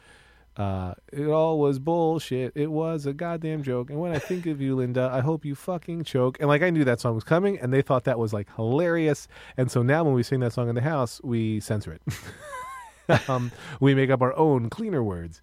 Uh, 0.58 0.94
it 1.12 1.28
all 1.28 1.60
was 1.60 1.80
bullshit. 1.80 2.54
It 2.56 2.72
was 2.72 3.06
a 3.06 3.14
goddamn 3.14 3.62
joke. 3.62 3.90
And 3.90 4.00
when 4.00 4.14
I 4.14 4.20
think 4.20 4.46
of 4.46 4.62
you, 4.62 4.76
Linda, 4.76 5.10
I 5.12 5.20
hope 5.20 5.44
you 5.44 5.54
fucking 5.54 6.06
choke. 6.06 6.38
And 6.40 6.48
like 6.48 6.62
I 6.62 6.70
knew 6.70 6.86
that 6.86 7.02
song 7.02 7.14
was 7.16 7.26
coming, 7.26 7.60
and 7.60 7.74
they 7.74 7.82
thought 7.82 8.06
that 8.06 8.18
was 8.18 8.32
like 8.34 8.48
hilarious. 8.56 9.28
And 9.58 9.70
so 9.70 9.82
now 9.84 10.04
when 10.06 10.14
we 10.14 10.24
sing 10.24 10.40
that 10.40 10.54
song 10.54 10.70
in 10.70 10.76
the 10.76 10.82
house, 10.82 11.20
we 11.24 11.60
censor 11.60 11.94
it. 11.94 13.30
um, 13.30 13.52
we 13.80 13.94
make 13.96 14.10
up 14.10 14.22
our 14.22 14.36
own 14.38 14.70
cleaner 14.70 15.04
words. 15.04 15.42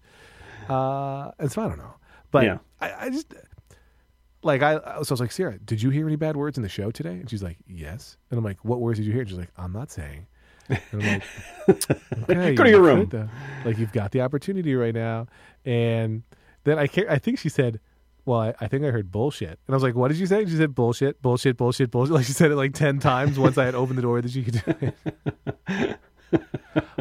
Uh, 0.67 1.31
and 1.39 1.51
so 1.51 1.61
I 1.63 1.67
don't 1.67 1.77
know, 1.77 1.93
but 2.31 2.43
Yeah. 2.45 2.57
I, 2.81 3.05
I 3.05 3.09
just 3.09 3.33
like 4.43 4.61
I, 4.61 4.73
I 4.73 4.97
was, 4.99 5.11
I 5.11 5.13
was 5.13 5.19
like, 5.21 5.31
Sarah, 5.31 5.57
did 5.59 5.81
you 5.81 5.89
hear 5.89 6.07
any 6.07 6.15
bad 6.15 6.35
words 6.35 6.57
in 6.57 6.63
the 6.63 6.69
show 6.69 6.89
today? 6.91 7.11
And 7.13 7.29
she's 7.29 7.43
like, 7.43 7.57
yes. 7.67 8.17
And 8.31 8.37
I'm 8.37 8.43
like, 8.43 8.63
what 8.63 8.79
words 8.79 8.97
did 8.99 9.05
you 9.05 9.11
hear? 9.11 9.21
And 9.21 9.29
she's 9.29 9.37
like, 9.37 9.51
I'm 9.57 9.73
not 9.73 9.91
saying. 9.91 10.27
And 10.69 10.79
I'm 10.93 10.99
like, 10.99 11.23
okay, 12.29 12.55
Go 12.55 12.63
to 12.63 12.69
your 12.69 12.81
room. 12.81 13.07
could. 13.09 13.29
Like 13.65 13.77
you've 13.77 13.91
got 13.91 14.11
the 14.11 14.21
opportunity 14.21 14.73
right 14.75 14.93
now. 14.93 15.27
And 15.65 16.23
then 16.63 16.79
I 16.79 16.87
I 17.09 17.17
think 17.19 17.39
she 17.39 17.49
said, 17.49 17.79
well, 18.25 18.39
I, 18.39 18.53
I 18.61 18.67
think 18.67 18.83
I 18.85 18.87
heard 18.91 19.11
bullshit. 19.11 19.49
And 19.67 19.69
I 19.69 19.73
was 19.73 19.83
like, 19.83 19.95
what 19.95 20.07
did 20.09 20.17
you 20.17 20.25
say? 20.25 20.41
And 20.41 20.49
she 20.49 20.55
said 20.55 20.73
bullshit, 20.73 21.21
bullshit, 21.21 21.57
bullshit, 21.57 21.91
bullshit. 21.91 22.13
Like 22.15 22.25
she 22.25 22.31
said 22.33 22.51
it 22.51 22.55
like 22.55 22.73
10 22.73 22.99
times 22.99 23.37
once 23.37 23.57
I 23.57 23.65
had 23.65 23.75
opened 23.75 23.97
the 23.97 24.01
door 24.01 24.21
that 24.21 24.31
she 24.31 24.43
could 24.43 24.63
do 24.65 24.93
it. 25.69 25.99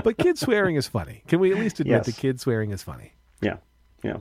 but 0.02 0.18
kid 0.18 0.38
swearing 0.38 0.76
is 0.76 0.86
funny. 0.88 1.22
Can 1.28 1.40
we 1.40 1.52
at 1.52 1.58
least 1.58 1.80
admit 1.80 1.98
Yes. 1.98 2.06
that 2.06 2.16
kid 2.16 2.40
swearing 2.40 2.70
is 2.70 2.82
funny? 2.82 3.12
Yeah, 3.40 3.56
yeah. 4.02 4.16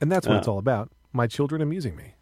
And 0.00 0.10
that's 0.12 0.26
what 0.26 0.36
Uh, 0.36 0.38
it's 0.38 0.48
all 0.48 0.58
about. 0.58 0.90
My 1.12 1.26
children 1.26 1.60
amusing 1.62 1.96
me. 1.96 2.14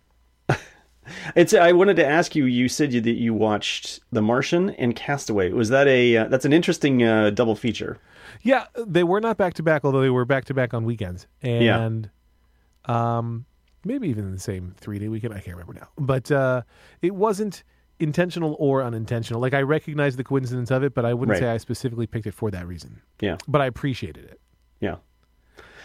It's. 1.37 1.53
I 1.55 1.73
wanted 1.73 1.97
to 1.97 2.07
ask 2.07 2.35
you. 2.35 2.45
You 2.47 2.69
said 2.69 2.93
you, 2.93 3.01
that 3.03 3.13
you 3.15 3.35
watched 3.35 4.01
The 4.13 4.23
Martian 4.23 4.71
and 4.71 4.95
Castaway. 4.97 5.51
Was 5.53 5.69
that 5.71 5.87
a? 5.87 6.17
Uh, 6.19 6.29
that's 6.29 6.45
an 6.45 6.53
interesting 6.53 7.03
uh, 7.03 7.31
double 7.31 7.55
feature. 7.57 7.99
Yeah, 8.43 8.67
they 8.87 9.05
were 9.05 9.21
not 9.21 9.37
back 9.37 9.55
to 9.55 9.63
back, 9.63 9.85
although 9.85 10.01
they 10.01 10.11
were 10.11 10.25
back 10.25 10.45
to 10.47 10.55
back 10.55 10.75
on 10.75 10.85
weekends. 10.85 11.27
And 11.43 12.11
um 12.87 13.47
maybe 13.85 14.09
even 14.09 14.33
the 14.33 14.39
same 14.41 14.75
three 14.79 14.99
day 14.99 15.09
weekend. 15.09 15.33
I 15.35 15.41
can't 15.41 15.57
remember 15.57 15.75
now. 15.75 15.89
But 15.99 16.31
uh 16.31 16.63
it 17.03 17.15
wasn't 17.15 17.65
intentional 18.01 18.57
or 18.59 18.83
unintentional. 18.83 19.41
Like 19.41 19.55
I 19.55 19.63
recognize 19.63 20.17
the 20.17 20.25
coincidence 20.25 20.71
of 20.71 20.83
it, 20.83 20.95
but 20.95 21.05
I 21.05 21.15
wouldn't 21.15 21.35
Right. 21.35 21.41
say 21.41 21.49
I 21.49 21.57
specifically 21.59 22.07
picked 22.07 22.27
it 22.27 22.35
for 22.35 22.51
that 22.51 22.67
reason. 22.67 23.01
Yeah, 23.21 23.37
But 23.49 23.61
I 23.63 23.67
appreciated 23.67 24.25
it. 24.25 24.41
yeah. 24.81 24.97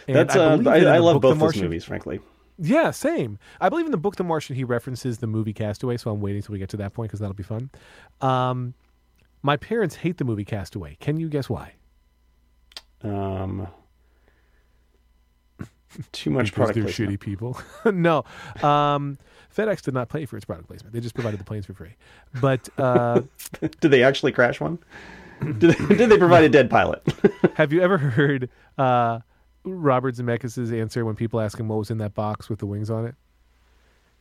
And 0.07 0.15
That's. 0.17 0.35
I 0.35 0.39
uh, 0.39 0.63
I, 0.65 0.95
I 0.95 0.97
love 0.97 1.21
both 1.21 1.37
those 1.37 1.61
movies, 1.61 1.85
frankly. 1.85 2.19
Yeah, 2.61 2.91
same. 2.91 3.39
I 3.61 3.69
believe 3.69 3.85
in 3.85 3.91
the 3.91 3.97
book 3.97 4.17
The 4.17 4.23
Martian 4.23 4.55
he 4.55 4.63
references 4.65 5.19
the 5.19 5.27
movie 5.27 5.53
Castaway, 5.53 5.97
so 5.97 6.11
I'm 6.11 6.19
waiting 6.19 6.41
till 6.41 6.53
we 6.53 6.59
get 6.59 6.69
to 6.69 6.77
that 6.77 6.93
point 6.93 7.09
because 7.09 7.19
that'll 7.21 7.33
be 7.33 7.43
fun. 7.43 7.69
Um, 8.21 8.73
my 9.41 9.55
parents 9.55 9.95
hate 9.95 10.17
the 10.17 10.25
movie 10.25 10.43
Castaway. 10.45 10.97
Can 10.99 11.17
you 11.17 11.29
guess 11.29 11.49
why? 11.49 11.73
Um, 13.01 13.67
too 16.11 16.29
much 16.29 16.47
because 16.47 16.55
product 16.55 16.75
they're 16.75 16.83
placement. 16.83 17.11
shitty 17.11 17.19
people. 17.19 17.59
no, 17.85 18.25
um, 18.61 19.17
FedEx 19.55 19.81
did 19.81 19.93
not 19.93 20.09
pay 20.09 20.25
for 20.25 20.35
its 20.35 20.45
product 20.45 20.67
placement. 20.67 20.93
They 20.93 20.99
just 20.99 21.15
provided 21.15 21.39
the 21.39 21.45
planes 21.45 21.65
for 21.65 21.73
free. 21.73 21.95
But 22.41 22.67
uh, 22.77 23.21
Did 23.61 23.91
they 23.91 24.03
actually 24.03 24.31
crash 24.33 24.59
one? 24.59 24.79
did, 25.41 25.71
they, 25.71 25.95
did 25.95 26.09
they 26.09 26.17
provide 26.17 26.43
a 26.43 26.49
dead 26.49 26.69
pilot? 26.69 27.01
have 27.55 27.71
you 27.71 27.81
ever 27.81 27.97
heard 27.97 28.49
uh, 28.77 29.19
Robert 29.63 30.15
Zemeckis' 30.15 30.71
answer 30.79 31.05
when 31.05 31.15
people 31.15 31.39
ask 31.39 31.59
him 31.59 31.67
what 31.67 31.77
was 31.79 31.91
in 31.91 31.97
that 31.99 32.13
box 32.13 32.49
with 32.49 32.59
the 32.59 32.65
wings 32.65 32.89
on 32.89 33.05
it? 33.05 33.15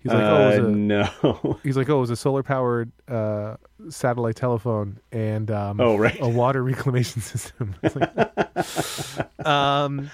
He's 0.01 0.13
like, 0.13 0.23
oh, 0.23 0.49
it 0.49 0.49
was 0.51 0.59
Uh, 0.59 0.69
a, 0.69 0.71
no. 0.71 1.59
he's 1.65 1.77
like, 1.77 1.89
oh, 1.91 1.97
it 1.99 2.01
was 2.03 2.11
a 2.11 2.17
solar 2.17 2.45
powered 2.45 2.93
uh, 3.09 3.57
satellite 3.89 4.37
telephone 4.37 5.01
and 5.11 5.51
um, 5.51 5.81
Oh, 5.81 5.97
right. 5.97 6.17
a 6.21 6.29
water 6.29 6.63
reclamation 6.73 7.21
system. 7.21 7.75
It's 7.83 7.97
like- 7.97 9.47
um, 9.47 10.11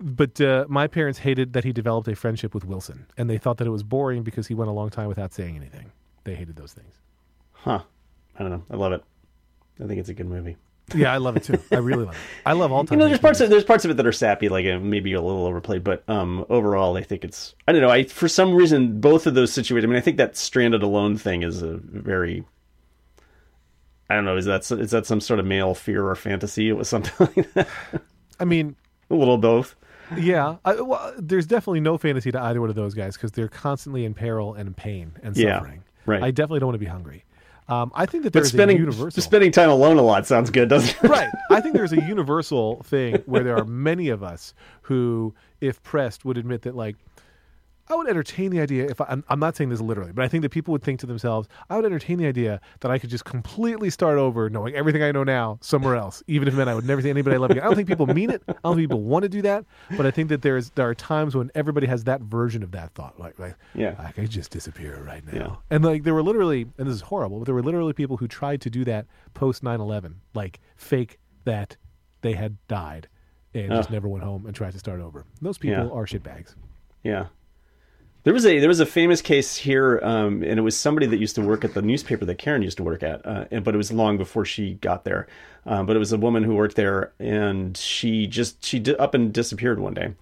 but 0.00 0.40
uh, 0.40 0.64
my 0.68 0.86
parents 0.86 1.18
hated 1.18 1.52
that 1.52 1.64
he 1.64 1.72
developed 1.72 2.08
a 2.08 2.16
friendship 2.16 2.54
with 2.54 2.64
Wilson, 2.64 3.06
and 3.16 3.28
they 3.30 3.38
thought 3.38 3.58
that 3.58 3.66
it 3.66 3.70
was 3.70 3.82
boring 3.82 4.22
because 4.22 4.46
he 4.46 4.54
went 4.54 4.68
a 4.68 4.72
long 4.72 4.90
time 4.90 5.08
without 5.08 5.32
saying 5.32 5.56
anything. 5.56 5.92
They 6.24 6.34
hated 6.34 6.56
those 6.56 6.72
things. 6.72 6.94
Huh. 7.52 7.80
I 8.38 8.42
don't 8.42 8.50
know. 8.50 8.64
I 8.70 8.76
love 8.76 8.92
it. 8.92 9.04
I 9.82 9.86
think 9.86 10.00
it's 10.00 10.08
a 10.08 10.14
good 10.14 10.26
movie. 10.26 10.56
Yeah, 10.94 11.12
I 11.12 11.16
love 11.16 11.36
it 11.36 11.44
too. 11.44 11.58
I 11.72 11.76
really 11.76 12.04
love 12.04 12.14
it. 12.14 12.20
I 12.44 12.52
love 12.52 12.70
all 12.70 12.84
You 12.90 12.96
know, 12.98 13.06
there's 13.08 13.18
parts 13.18 13.40
of 13.40 13.48
there's 13.48 13.64
parts 13.64 13.84
of 13.86 13.90
it 13.90 13.96
that 13.96 14.06
are 14.06 14.12
sappy, 14.12 14.48
like 14.50 14.66
uh, 14.66 14.78
maybe 14.78 15.14
a 15.14 15.20
little 15.22 15.46
overplayed, 15.46 15.82
but 15.82 16.06
um, 16.10 16.44
overall, 16.50 16.96
I 16.96 17.02
think 17.02 17.24
it's 17.24 17.54
I 17.66 17.72
don't 17.72 17.80
know. 17.80 17.88
I 17.88 18.04
for 18.04 18.28
some 18.28 18.54
reason 18.54 19.00
both 19.00 19.26
of 19.26 19.34
those 19.34 19.50
situations. 19.52 19.88
I 19.88 19.88
mean, 19.88 19.96
I 19.98 20.02
think 20.02 20.18
that 20.18 20.36
stranded 20.36 20.82
alone 20.82 21.16
thing 21.16 21.42
is 21.42 21.62
a 21.62 21.78
very 21.78 22.44
I 24.10 24.14
don't 24.14 24.26
know. 24.26 24.36
Is 24.36 24.44
that 24.44 24.70
is 24.70 24.90
that 24.90 25.06
some 25.06 25.20
sort 25.20 25.40
of 25.40 25.46
male 25.46 25.74
fear 25.74 26.06
or 26.06 26.14
fantasy? 26.14 26.68
It 26.68 26.74
was 26.74 26.88
something 26.88 27.12
like 27.36 27.52
that. 27.54 27.68
I 28.38 28.44
mean, 28.44 28.76
a 29.08 29.14
little 29.14 29.38
both. 29.38 29.74
yeah, 30.18 30.56
I, 30.66 30.82
well, 30.82 31.14
there's 31.18 31.46
definitely 31.46 31.80
no 31.80 31.96
fantasy 31.96 32.30
to 32.30 32.40
either 32.42 32.60
one 32.60 32.68
of 32.68 32.76
those 32.76 32.92
guys 32.92 33.16
because 33.16 33.32
they're 33.32 33.48
constantly 33.48 34.04
in 34.04 34.12
peril 34.12 34.52
and 34.52 34.76
pain 34.76 35.12
and 35.22 35.34
Yeah, 35.34 35.56
suffering. 35.58 35.82
right. 36.04 36.22
I 36.22 36.30
definitely 36.30 36.60
don't 36.60 36.66
want 36.68 36.74
to 36.74 36.78
be 36.84 36.90
hungry. 36.90 37.24
Um, 37.68 37.92
I 37.94 38.04
think 38.06 38.24
that 38.24 38.32
there's 38.32 38.52
spending 38.52 38.76
a 38.76 38.80
universal. 38.80 39.22
spending 39.22 39.50
time 39.50 39.70
alone 39.70 39.96
a 39.96 40.02
lot 40.02 40.26
sounds 40.26 40.50
good, 40.50 40.68
doesn't 40.68 41.02
it? 41.02 41.08
right. 41.08 41.30
I 41.50 41.60
think 41.60 41.74
there's 41.74 41.92
a 41.92 42.02
universal 42.06 42.82
thing 42.82 43.22
where 43.26 43.42
there 43.42 43.56
are 43.56 43.64
many 43.64 44.10
of 44.10 44.22
us 44.22 44.52
who, 44.82 45.34
if 45.60 45.82
pressed, 45.82 46.24
would 46.24 46.36
admit 46.36 46.62
that 46.62 46.76
like. 46.76 46.96
I 47.88 47.94
would 47.96 48.08
entertain 48.08 48.50
the 48.50 48.60
idea 48.60 48.86
if 48.86 49.00
I, 49.00 49.06
I'm, 49.10 49.24
I'm 49.28 49.38
not 49.38 49.56
saying 49.56 49.68
this 49.70 49.80
literally, 49.80 50.12
but 50.12 50.24
I 50.24 50.28
think 50.28 50.42
that 50.42 50.50
people 50.50 50.72
would 50.72 50.82
think 50.82 51.00
to 51.00 51.06
themselves, 51.06 51.48
I 51.68 51.76
would 51.76 51.84
entertain 51.84 52.16
the 52.18 52.26
idea 52.26 52.60
that 52.80 52.90
I 52.90 52.98
could 52.98 53.10
just 53.10 53.24
completely 53.26 53.90
start 53.90 54.16
over, 54.16 54.48
knowing 54.48 54.74
everything 54.74 55.02
I 55.02 55.12
know 55.12 55.22
now 55.24 55.58
somewhere 55.60 55.94
else, 55.96 56.22
even 56.26 56.48
if 56.48 56.54
it 56.54 56.56
meant 56.56 56.70
I 56.70 56.74
would 56.74 56.86
never 56.86 57.02
see 57.02 57.10
anybody 57.10 57.36
I 57.36 57.38
love 57.38 57.50
again. 57.50 57.62
I 57.62 57.66
don't 57.66 57.76
think 57.76 57.88
people 57.88 58.06
mean 58.06 58.30
it. 58.30 58.42
I 58.48 58.52
don't 58.64 58.76
think 58.76 58.88
people 58.88 59.02
want 59.02 59.24
to 59.24 59.28
do 59.28 59.42
that, 59.42 59.64
but 59.96 60.06
I 60.06 60.10
think 60.10 60.30
that 60.30 60.40
there's 60.42 60.70
there 60.70 60.88
are 60.88 60.94
times 60.94 61.34
when 61.36 61.50
everybody 61.54 61.86
has 61.86 62.04
that 62.04 62.22
version 62.22 62.62
of 62.62 62.70
that 62.72 62.92
thought, 62.94 63.20
like 63.20 63.38
like 63.38 63.54
Yeah. 63.74 63.94
I 63.98 64.12
could 64.12 64.30
just 64.30 64.50
disappear 64.50 65.02
right 65.06 65.22
now. 65.30 65.38
Yeah. 65.38 65.56
And 65.76 65.84
like 65.84 66.04
there 66.04 66.14
were 66.14 66.22
literally, 66.22 66.62
and 66.78 66.86
this 66.86 66.94
is 66.94 67.00
horrible, 67.02 67.38
but 67.40 67.44
there 67.44 67.54
were 67.54 67.62
literally 67.62 67.92
people 67.92 68.16
who 68.16 68.26
tried 68.28 68.60
to 68.62 68.70
do 68.70 68.84
that 68.84 69.06
post 69.34 69.62
9/11, 69.62 70.14
like 70.34 70.60
fake 70.76 71.18
that 71.44 71.76
they 72.22 72.32
had 72.32 72.56
died 72.68 73.08
and 73.52 73.70
just 73.70 73.90
never 73.90 74.08
went 74.08 74.24
home 74.24 74.46
and 74.46 74.54
tried 74.56 74.72
to 74.72 74.78
start 74.78 75.00
over. 75.00 75.24
Those 75.42 75.58
people 75.58 75.84
Yeah. 75.84 75.90
are 75.92 76.06
shitbags. 76.06 76.54
Yeah. 77.02 77.26
There 78.24 78.32
was 78.32 78.46
a 78.46 78.58
there 78.58 78.68
was 78.68 78.80
a 78.80 78.86
famous 78.86 79.20
case 79.20 79.54
here, 79.56 80.00
um, 80.02 80.42
and 80.42 80.58
it 80.58 80.62
was 80.62 80.76
somebody 80.76 81.06
that 81.06 81.18
used 81.18 81.34
to 81.36 81.42
work 81.42 81.62
at 81.64 81.74
the 81.74 81.82
newspaper 81.82 82.24
that 82.24 82.38
Karen 82.38 82.62
used 82.62 82.78
to 82.78 82.82
work 82.82 83.02
at, 83.02 83.24
uh, 83.26 83.44
and, 83.50 83.62
but 83.64 83.74
it 83.74 83.76
was 83.76 83.92
long 83.92 84.16
before 84.16 84.46
she 84.46 84.74
got 84.74 85.04
there. 85.04 85.26
Um, 85.66 85.84
but 85.84 85.94
it 85.94 85.98
was 85.98 86.12
a 86.12 86.16
woman 86.18 86.42
who 86.42 86.54
worked 86.54 86.76
there, 86.76 87.12
and 87.18 87.76
she 87.76 88.26
just 88.26 88.64
she 88.64 88.78
di- 88.78 88.96
up 88.96 89.12
and 89.14 89.30
disappeared 89.32 89.78
one 89.78 89.92
day, 89.92 90.14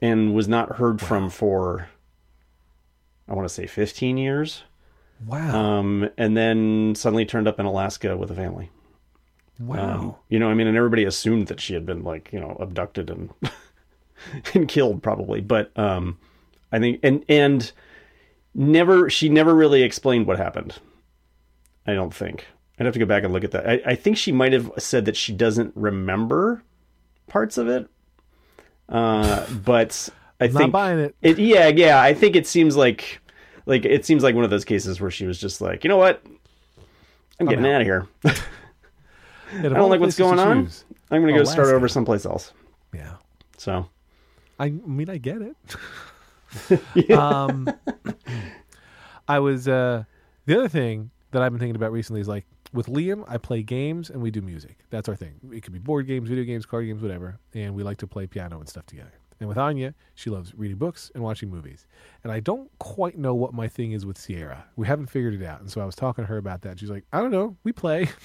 and 0.00 0.34
was 0.34 0.48
not 0.48 0.76
heard 0.76 1.02
from 1.02 1.28
for 1.28 1.88
I 3.28 3.34
want 3.34 3.46
to 3.46 3.52
say 3.54 3.66
fifteen 3.66 4.16
years, 4.16 4.62
Wow. 5.26 5.54
um, 5.54 6.08
and 6.16 6.34
then 6.34 6.94
suddenly 6.96 7.26
turned 7.26 7.46
up 7.46 7.60
in 7.60 7.66
Alaska 7.66 8.16
with 8.16 8.30
a 8.30 8.34
family. 8.34 8.70
wow. 9.58 9.98
Um, 9.98 10.14
you 10.30 10.38
know, 10.38 10.48
I 10.48 10.54
mean, 10.54 10.66
and 10.66 10.78
everybody 10.78 11.04
assumed 11.04 11.48
that 11.48 11.60
she 11.60 11.74
had 11.74 11.84
been 11.84 12.04
like, 12.04 12.30
you 12.32 12.40
know, 12.40 12.56
abducted 12.58 13.10
and 13.10 13.30
and 14.54 14.66
killed 14.66 15.02
probably, 15.02 15.42
but 15.42 15.70
um, 15.78 16.18
I 16.74 16.80
think 16.80 16.98
and 17.04 17.24
and 17.28 17.70
never 18.54 19.08
she 19.08 19.28
never 19.28 19.54
really 19.54 19.82
explained 19.82 20.26
what 20.26 20.38
happened. 20.38 20.74
I 21.86 21.94
don't 21.94 22.12
think. 22.12 22.46
I'd 22.78 22.86
have 22.86 22.94
to 22.94 22.98
go 22.98 23.06
back 23.06 23.22
and 23.22 23.32
look 23.32 23.44
at 23.44 23.52
that. 23.52 23.68
I, 23.68 23.80
I 23.86 23.94
think 23.94 24.16
she 24.16 24.32
might 24.32 24.52
have 24.52 24.68
said 24.78 25.04
that 25.04 25.16
she 25.16 25.32
doesn't 25.32 25.72
remember 25.76 26.64
parts 27.28 27.56
of 27.58 27.68
it, 27.68 27.88
uh, 28.88 29.46
but 29.64 30.08
I 30.40 30.48
Not 30.48 30.58
think 30.58 30.72
buying 30.72 30.98
it. 30.98 31.14
it. 31.22 31.38
Yeah, 31.38 31.68
yeah. 31.68 32.02
I 32.02 32.12
think 32.14 32.34
it 32.34 32.46
seems 32.48 32.76
like 32.76 33.20
like 33.66 33.84
it 33.84 34.04
seems 34.04 34.24
like 34.24 34.34
one 34.34 34.42
of 34.44 34.50
those 34.50 34.64
cases 34.64 35.00
where 35.00 35.12
she 35.12 35.26
was 35.26 35.38
just 35.38 35.60
like, 35.60 35.84
you 35.84 35.88
know 35.88 35.96
what, 35.96 36.24
I'm 37.38 37.46
getting 37.46 37.64
out. 37.66 37.74
out 37.74 37.80
of 37.82 37.86
here. 37.86 38.08
I 39.52 39.62
don't 39.68 39.90
like 39.90 40.00
what's 40.00 40.18
going 40.18 40.40
on. 40.40 40.64
choose- 40.64 40.84
I'm 41.12 41.20
gonna 41.22 41.32
go 41.38 41.44
start 41.44 41.68
over 41.68 41.86
someplace 41.86 42.26
else. 42.26 42.52
Yeah. 42.92 43.12
So 43.58 43.86
I 44.58 44.70
mean, 44.70 45.08
I 45.08 45.18
get 45.18 45.42
it. 45.42 45.56
um, 47.16 47.68
I 49.28 49.38
was 49.38 49.68
uh, 49.68 50.04
the 50.46 50.58
other 50.58 50.68
thing 50.68 51.10
that 51.30 51.42
I've 51.42 51.52
been 51.52 51.58
thinking 51.58 51.76
about 51.76 51.92
recently 51.92 52.20
is 52.20 52.28
like 52.28 52.44
with 52.72 52.86
Liam, 52.86 53.24
I 53.28 53.38
play 53.38 53.62
games 53.62 54.10
and 54.10 54.20
we 54.20 54.30
do 54.30 54.42
music. 54.42 54.78
That's 54.90 55.08
our 55.08 55.16
thing. 55.16 55.34
It 55.52 55.62
could 55.62 55.72
be 55.72 55.78
board 55.78 56.06
games, 56.06 56.28
video 56.28 56.44
games, 56.44 56.66
card 56.66 56.86
games, 56.86 57.02
whatever. 57.02 57.38
And 57.54 57.74
we 57.74 57.82
like 57.82 57.98
to 57.98 58.06
play 58.06 58.26
piano 58.26 58.58
and 58.58 58.68
stuff 58.68 58.86
together. 58.86 59.12
And 59.40 59.48
with 59.48 59.58
Anya, 59.58 59.94
she 60.14 60.30
loves 60.30 60.54
reading 60.54 60.76
books 60.76 61.10
and 61.14 61.22
watching 61.22 61.50
movies. 61.50 61.86
And 62.22 62.32
I 62.32 62.40
don't 62.40 62.70
quite 62.78 63.18
know 63.18 63.34
what 63.34 63.52
my 63.52 63.66
thing 63.68 63.92
is 63.92 64.06
with 64.06 64.16
Sierra. 64.16 64.64
We 64.76 64.86
haven't 64.86 65.06
figured 65.06 65.34
it 65.34 65.44
out. 65.44 65.60
And 65.60 65.70
so 65.70 65.80
I 65.80 65.84
was 65.84 65.94
talking 65.96 66.24
to 66.24 66.28
her 66.28 66.36
about 66.36 66.62
that. 66.62 66.78
She's 66.78 66.90
like, 66.90 67.04
I 67.12 67.20
don't 67.20 67.30
know. 67.32 67.56
We 67.64 67.72
play. 67.72 68.08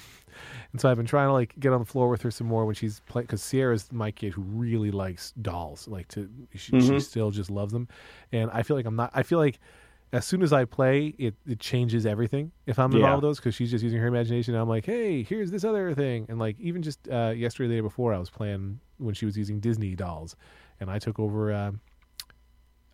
And 0.72 0.80
so 0.80 0.88
I've 0.88 0.96
been 0.96 1.06
trying 1.06 1.26
to 1.26 1.32
like 1.32 1.54
get 1.58 1.72
on 1.72 1.80
the 1.80 1.84
floor 1.84 2.08
with 2.08 2.22
her 2.22 2.30
some 2.30 2.46
more 2.46 2.64
when 2.64 2.76
she's 2.76 3.00
playing 3.06 3.26
because 3.26 3.42
Sierra's 3.42 3.90
my 3.90 4.12
kid 4.12 4.32
who 4.32 4.42
really 4.42 4.92
likes 4.92 5.32
dolls. 5.42 5.88
Like 5.88 6.06
to, 6.08 6.30
she, 6.54 6.80
she 6.80 7.00
still 7.00 7.32
just 7.32 7.50
loves 7.50 7.72
them, 7.72 7.88
and 8.30 8.48
I 8.52 8.62
feel 8.62 8.76
like 8.76 8.86
I'm 8.86 8.94
not. 8.94 9.10
I 9.12 9.24
feel 9.24 9.38
like 9.40 9.58
as 10.12 10.24
soon 10.24 10.42
as 10.42 10.52
I 10.52 10.66
play, 10.66 11.14
it 11.18 11.34
it 11.48 11.58
changes 11.58 12.06
everything 12.06 12.52
if 12.66 12.78
I'm 12.78 12.92
involved 12.92 13.02
Yeah. 13.02 13.14
with 13.16 13.22
those 13.22 13.38
because 13.38 13.56
she's 13.56 13.72
just 13.72 13.82
using 13.82 13.98
her 13.98 14.06
imagination. 14.06 14.54
And 14.54 14.62
I'm 14.62 14.68
like, 14.68 14.86
hey, 14.86 15.24
here's 15.24 15.50
this 15.50 15.64
other 15.64 15.92
thing, 15.94 16.26
and 16.28 16.38
like 16.38 16.54
even 16.60 16.80
just 16.82 17.08
uh, 17.08 17.32
yesterday, 17.36 17.68
the 17.68 17.74
day 17.74 17.80
before, 17.80 18.14
I 18.14 18.18
was 18.18 18.30
playing 18.30 18.78
when 18.98 19.14
she 19.14 19.26
was 19.26 19.36
using 19.36 19.58
Disney 19.58 19.96
dolls, 19.96 20.36
and 20.80 20.90
I 20.90 20.98
took 20.98 21.18
over 21.18 21.52
uh, 21.52 21.72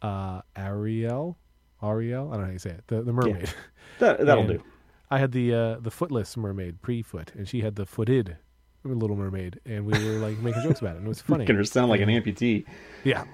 uh, 0.03 0.43
Ariel. 0.57 1.39
Ariel, 1.83 2.29
I 2.29 2.33
don't 2.33 2.41
know 2.41 2.47
how 2.47 2.53
you 2.53 2.59
say 2.59 2.71
it. 2.71 2.85
The 2.89 3.03
the 3.03 3.13
mermaid. 3.13 3.51
that 3.99 4.25
that'll 4.25 4.47
do. 4.47 4.63
I 5.11 5.19
had 5.19 5.33
the 5.33 5.55
uh, 5.55 5.77
the 5.81 5.91
footless 5.91 6.37
mermaid, 6.37 6.83
pre-foot, 6.83 7.33
and 7.35 7.49
she 7.49 7.61
had 7.61 7.77
the 7.77 7.87
footed 7.87 8.37
little 8.85 9.17
mermaid, 9.17 9.61
and 9.65 9.85
we 9.85 9.93
were 9.93 10.19
like 10.19 10.39
making 10.39 10.63
jokes 10.63 10.81
about 10.81 10.95
it, 10.95 10.99
and 10.99 11.07
it 11.07 11.09
was 11.09 11.21
funny. 11.23 11.41
Making 11.41 11.57
her 11.57 11.65
sound 11.65 11.91
like 11.91 12.01
an 12.01 12.09
amputee. 12.09 12.65
Yeah, 13.05 13.25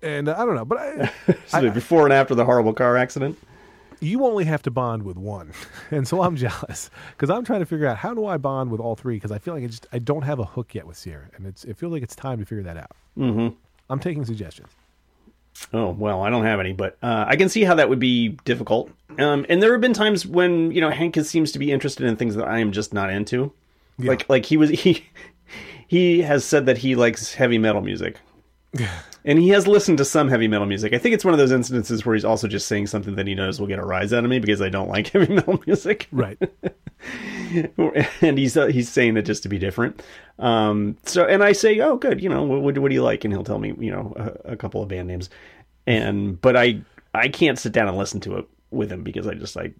and 0.00 0.28
uh, 0.28 0.34
I 0.36 0.44
don't 0.44 0.54
know, 0.54 0.64
but 0.64 0.78
I, 0.78 1.12
So 1.46 1.70
before 1.70 2.04
and 2.04 2.12
after 2.12 2.34
the 2.34 2.44
horrible 2.44 2.72
car 2.72 2.96
accident. 2.96 3.38
you 4.00 4.24
only 4.24 4.44
have 4.44 4.62
to 4.62 4.70
bond 4.70 5.02
with 5.04 5.16
one, 5.16 5.52
and 5.90 6.06
so 6.06 6.22
I'm 6.22 6.36
jealous 6.36 6.90
because 7.12 7.30
I'm 7.30 7.44
trying 7.44 7.60
to 7.60 7.66
figure 7.66 7.86
out 7.86 7.98
how 7.98 8.14
do 8.14 8.26
I 8.26 8.36
bond 8.36 8.70
with 8.70 8.80
all 8.80 8.96
three 8.96 9.16
because 9.16 9.32
I 9.32 9.38
feel 9.38 9.54
like 9.54 9.64
I 9.64 9.68
just 9.68 9.86
I 9.92 9.98
don't 9.98 10.22
have 10.22 10.38
a 10.38 10.44
hook 10.44 10.74
yet 10.74 10.86
with 10.86 10.96
Sierra, 10.96 11.28
and 11.36 11.46
it's 11.46 11.64
it 11.64 11.76
feels 11.76 11.92
like 11.92 12.02
it's 12.02 12.16
time 12.16 12.38
to 12.38 12.44
figure 12.46 12.64
that 12.64 12.76
out. 12.76 12.90
Mm-hmm. 13.16 13.54
I'm 13.92 14.00
taking 14.00 14.24
suggestions. 14.24 14.70
Oh 15.72 15.90
well, 15.90 16.22
I 16.22 16.30
don't 16.30 16.44
have 16.44 16.60
any, 16.60 16.72
but 16.72 16.96
uh, 17.02 17.26
I 17.28 17.36
can 17.36 17.48
see 17.48 17.62
how 17.62 17.74
that 17.74 17.88
would 17.88 17.98
be 17.98 18.28
difficult. 18.44 18.90
Um, 19.18 19.44
and 19.48 19.62
there 19.62 19.72
have 19.72 19.82
been 19.82 19.92
times 19.92 20.26
when 20.26 20.72
you 20.72 20.80
know 20.80 20.90
Hank 20.90 21.16
seems 21.16 21.52
to 21.52 21.58
be 21.58 21.70
interested 21.70 22.06
in 22.06 22.16
things 22.16 22.34
that 22.36 22.48
I 22.48 22.58
am 22.58 22.72
just 22.72 22.94
not 22.94 23.10
into. 23.10 23.52
Like 23.98 24.28
like 24.28 24.46
he 24.46 24.56
was 24.56 24.70
he 24.80 25.04
he 25.86 26.22
has 26.22 26.44
said 26.44 26.66
that 26.66 26.78
he 26.78 26.94
likes 26.94 27.34
heavy 27.34 27.58
metal 27.58 27.82
music. 27.82 28.18
And 29.24 29.38
he 29.38 29.50
has 29.50 29.68
listened 29.68 29.98
to 29.98 30.04
some 30.04 30.28
heavy 30.28 30.48
metal 30.48 30.66
music. 30.66 30.92
I 30.92 30.98
think 30.98 31.14
it's 31.14 31.24
one 31.24 31.32
of 31.32 31.38
those 31.38 31.52
instances 31.52 32.04
where 32.04 32.16
he's 32.16 32.24
also 32.24 32.48
just 32.48 32.66
saying 32.66 32.88
something 32.88 33.14
that 33.14 33.28
he 33.28 33.36
knows 33.36 33.60
will 33.60 33.68
get 33.68 33.78
a 33.78 33.84
rise 33.84 34.12
out 34.12 34.24
of 34.24 34.30
me 34.30 34.40
because 34.40 34.60
I 34.60 34.68
don't 34.68 34.88
like 34.88 35.06
heavy 35.12 35.32
metal 35.32 35.62
music. 35.64 36.08
Right. 36.10 36.36
and 38.20 38.38
he's 38.38 38.56
uh, 38.56 38.66
he's 38.66 38.88
saying 38.88 39.16
it 39.16 39.22
just 39.22 39.42
to 39.42 39.48
be 39.48 39.58
different. 39.58 40.02
Um, 40.38 40.96
so 41.04 41.24
and 41.26 41.42
I 41.42 41.52
say, 41.52 41.80
oh, 41.80 41.96
good, 41.96 42.22
you 42.22 42.28
know, 42.28 42.42
what, 42.42 42.62
what, 42.62 42.78
what 42.78 42.88
do 42.88 42.94
you 42.94 43.02
like? 43.02 43.24
And 43.24 43.32
he'll 43.32 43.44
tell 43.44 43.58
me, 43.58 43.74
you 43.78 43.90
know, 43.90 44.12
a, 44.16 44.52
a 44.52 44.56
couple 44.56 44.82
of 44.82 44.88
band 44.88 45.08
names. 45.08 45.30
And 45.86 46.40
but 46.40 46.56
I 46.56 46.80
I 47.14 47.28
can't 47.28 47.58
sit 47.58 47.72
down 47.72 47.88
and 47.88 47.96
listen 47.96 48.20
to 48.20 48.38
it 48.38 48.48
with 48.70 48.90
him 48.90 49.02
because 49.02 49.26
I 49.26 49.34
just 49.34 49.56
like 49.56 49.74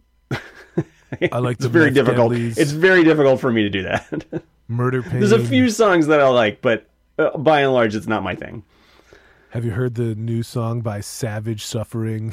I 1.30 1.38
like 1.38 1.56
it's 1.58 1.66
very 1.66 1.90
difficult. 1.90 2.32
Deadlies, 2.32 2.58
It's 2.58 2.72
very 2.72 3.04
difficult 3.04 3.40
for 3.40 3.52
me 3.52 3.62
to 3.62 3.70
do 3.70 3.82
that. 3.82 4.42
Murder 4.68 5.02
Pain. 5.02 5.20
There's 5.20 5.32
a 5.32 5.44
few 5.44 5.68
songs 5.70 6.06
that 6.06 6.20
I 6.20 6.28
like, 6.28 6.62
but 6.62 6.88
uh, 7.18 7.36
by 7.36 7.60
and 7.60 7.72
large, 7.72 7.94
it's 7.94 8.06
not 8.06 8.22
my 8.22 8.34
thing. 8.34 8.64
Have 9.50 9.66
you 9.66 9.72
heard 9.72 9.96
the 9.96 10.14
new 10.14 10.42
song 10.42 10.80
by 10.80 11.00
Savage 11.00 11.64
Suffering? 11.64 12.32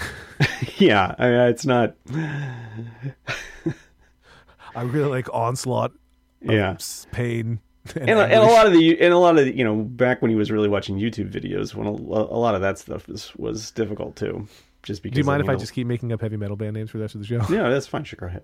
yeah, 0.78 1.16
I, 1.20 1.48
it's 1.48 1.66
not. 1.66 1.96
I 4.76 4.84
really 4.84 5.10
like 5.10 5.34
Onslaught. 5.34 5.92
Yeah. 6.42 6.78
Pain. 7.12 7.60
And, 7.96 8.10
and, 8.10 8.20
a- 8.20 8.24
and 8.26 8.34
a 8.44 8.46
lot 8.46 8.68
of 8.68 8.74
the 8.74 9.02
and 9.02 9.14
a 9.14 9.18
lot 9.18 9.40
of 9.40 9.46
the, 9.46 9.56
you 9.58 9.64
know 9.64 9.78
back 9.78 10.22
when 10.22 10.30
he 10.30 10.36
was 10.36 10.52
really 10.52 10.68
watching 10.68 11.00
YouTube 11.00 11.32
videos 11.32 11.74
when 11.74 11.88
a, 11.88 11.92
a 11.92 12.38
lot 12.38 12.54
of 12.54 12.62
that 12.62 12.78
stuff 12.78 13.08
was 13.08 13.34
was 13.36 13.72
difficult 13.72 14.16
too 14.16 14.48
just 14.84 15.02
because 15.02 15.16
Do 15.16 15.22
you 15.22 15.26
mind 15.26 15.42
if 15.42 15.50
I 15.50 15.54
know- 15.54 15.60
just 15.60 15.74
keep 15.74 15.88
making 15.88 16.12
up 16.14 16.22
heavy 16.22 16.38
metal 16.38 16.56
band 16.56 16.76
names 16.76 16.92
for 16.92 16.98
the 17.00 17.04
rest 17.06 17.16
of 17.16 17.22
the 17.22 17.26
show? 17.28 17.42
yeah 17.50 17.68
that's 17.70 17.88
fine 17.88 18.04
sure 18.04 18.18
go 18.20 18.28
ahead 18.28 18.44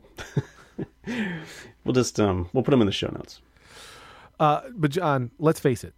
we'll 1.83 1.93
just 1.93 2.19
um 2.19 2.49
we'll 2.53 2.63
put 2.63 2.71
them 2.71 2.81
in 2.81 2.87
the 2.87 2.93
show 2.93 3.07
notes 3.09 3.41
Uh, 4.39 4.61
but 4.73 4.89
John, 4.91 5.31
let's 5.37 5.59
face 5.59 5.83
it. 5.83 5.93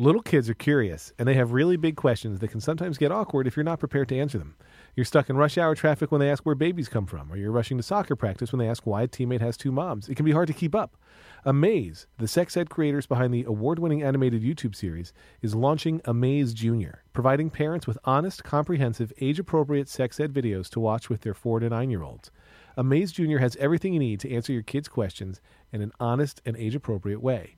Little 0.00 0.22
kids 0.22 0.48
are 0.48 0.54
curious, 0.54 1.12
and 1.18 1.26
they 1.26 1.34
have 1.34 1.50
really 1.50 1.76
big 1.76 1.96
questions 1.96 2.38
that 2.38 2.52
can 2.52 2.60
sometimes 2.60 2.98
get 2.98 3.10
awkward 3.10 3.48
if 3.48 3.56
you're 3.56 3.64
not 3.64 3.80
prepared 3.80 4.08
to 4.10 4.16
answer 4.16 4.38
them. 4.38 4.54
You're 4.94 5.04
stuck 5.04 5.28
in 5.28 5.36
rush 5.36 5.58
hour 5.58 5.74
traffic 5.74 6.12
when 6.12 6.20
they 6.20 6.30
ask 6.30 6.46
where 6.46 6.54
babies 6.54 6.88
come 6.88 7.04
from, 7.04 7.32
or 7.32 7.36
you're 7.36 7.50
rushing 7.50 7.78
to 7.78 7.82
soccer 7.82 8.14
practice 8.14 8.52
when 8.52 8.60
they 8.60 8.68
ask 8.68 8.86
why 8.86 9.02
a 9.02 9.08
teammate 9.08 9.40
has 9.40 9.56
two 9.56 9.72
moms. 9.72 10.08
It 10.08 10.14
can 10.14 10.24
be 10.24 10.30
hard 10.30 10.46
to 10.46 10.54
keep 10.54 10.72
up. 10.72 10.96
Amaze, 11.44 12.06
the 12.16 12.28
sex 12.28 12.56
ed 12.56 12.70
creators 12.70 13.06
behind 13.06 13.34
the 13.34 13.42
award 13.42 13.80
winning 13.80 14.04
animated 14.04 14.40
YouTube 14.40 14.76
series, 14.76 15.12
is 15.42 15.56
launching 15.56 16.00
Amaze 16.04 16.54
Junior, 16.54 17.02
providing 17.12 17.50
parents 17.50 17.88
with 17.88 17.98
honest, 18.04 18.44
comprehensive, 18.44 19.12
age 19.20 19.40
appropriate 19.40 19.88
sex 19.88 20.20
ed 20.20 20.32
videos 20.32 20.68
to 20.68 20.78
watch 20.78 21.10
with 21.10 21.22
their 21.22 21.34
four 21.34 21.58
to 21.58 21.68
nine 21.68 21.90
year 21.90 22.04
olds. 22.04 22.30
Amaze 22.76 23.10
Junior 23.10 23.38
has 23.38 23.56
everything 23.56 23.94
you 23.94 23.98
need 23.98 24.20
to 24.20 24.32
answer 24.32 24.52
your 24.52 24.62
kids' 24.62 24.86
questions 24.86 25.40
in 25.72 25.82
an 25.82 25.90
honest 25.98 26.40
and 26.46 26.56
age 26.56 26.76
appropriate 26.76 27.20
way. 27.20 27.56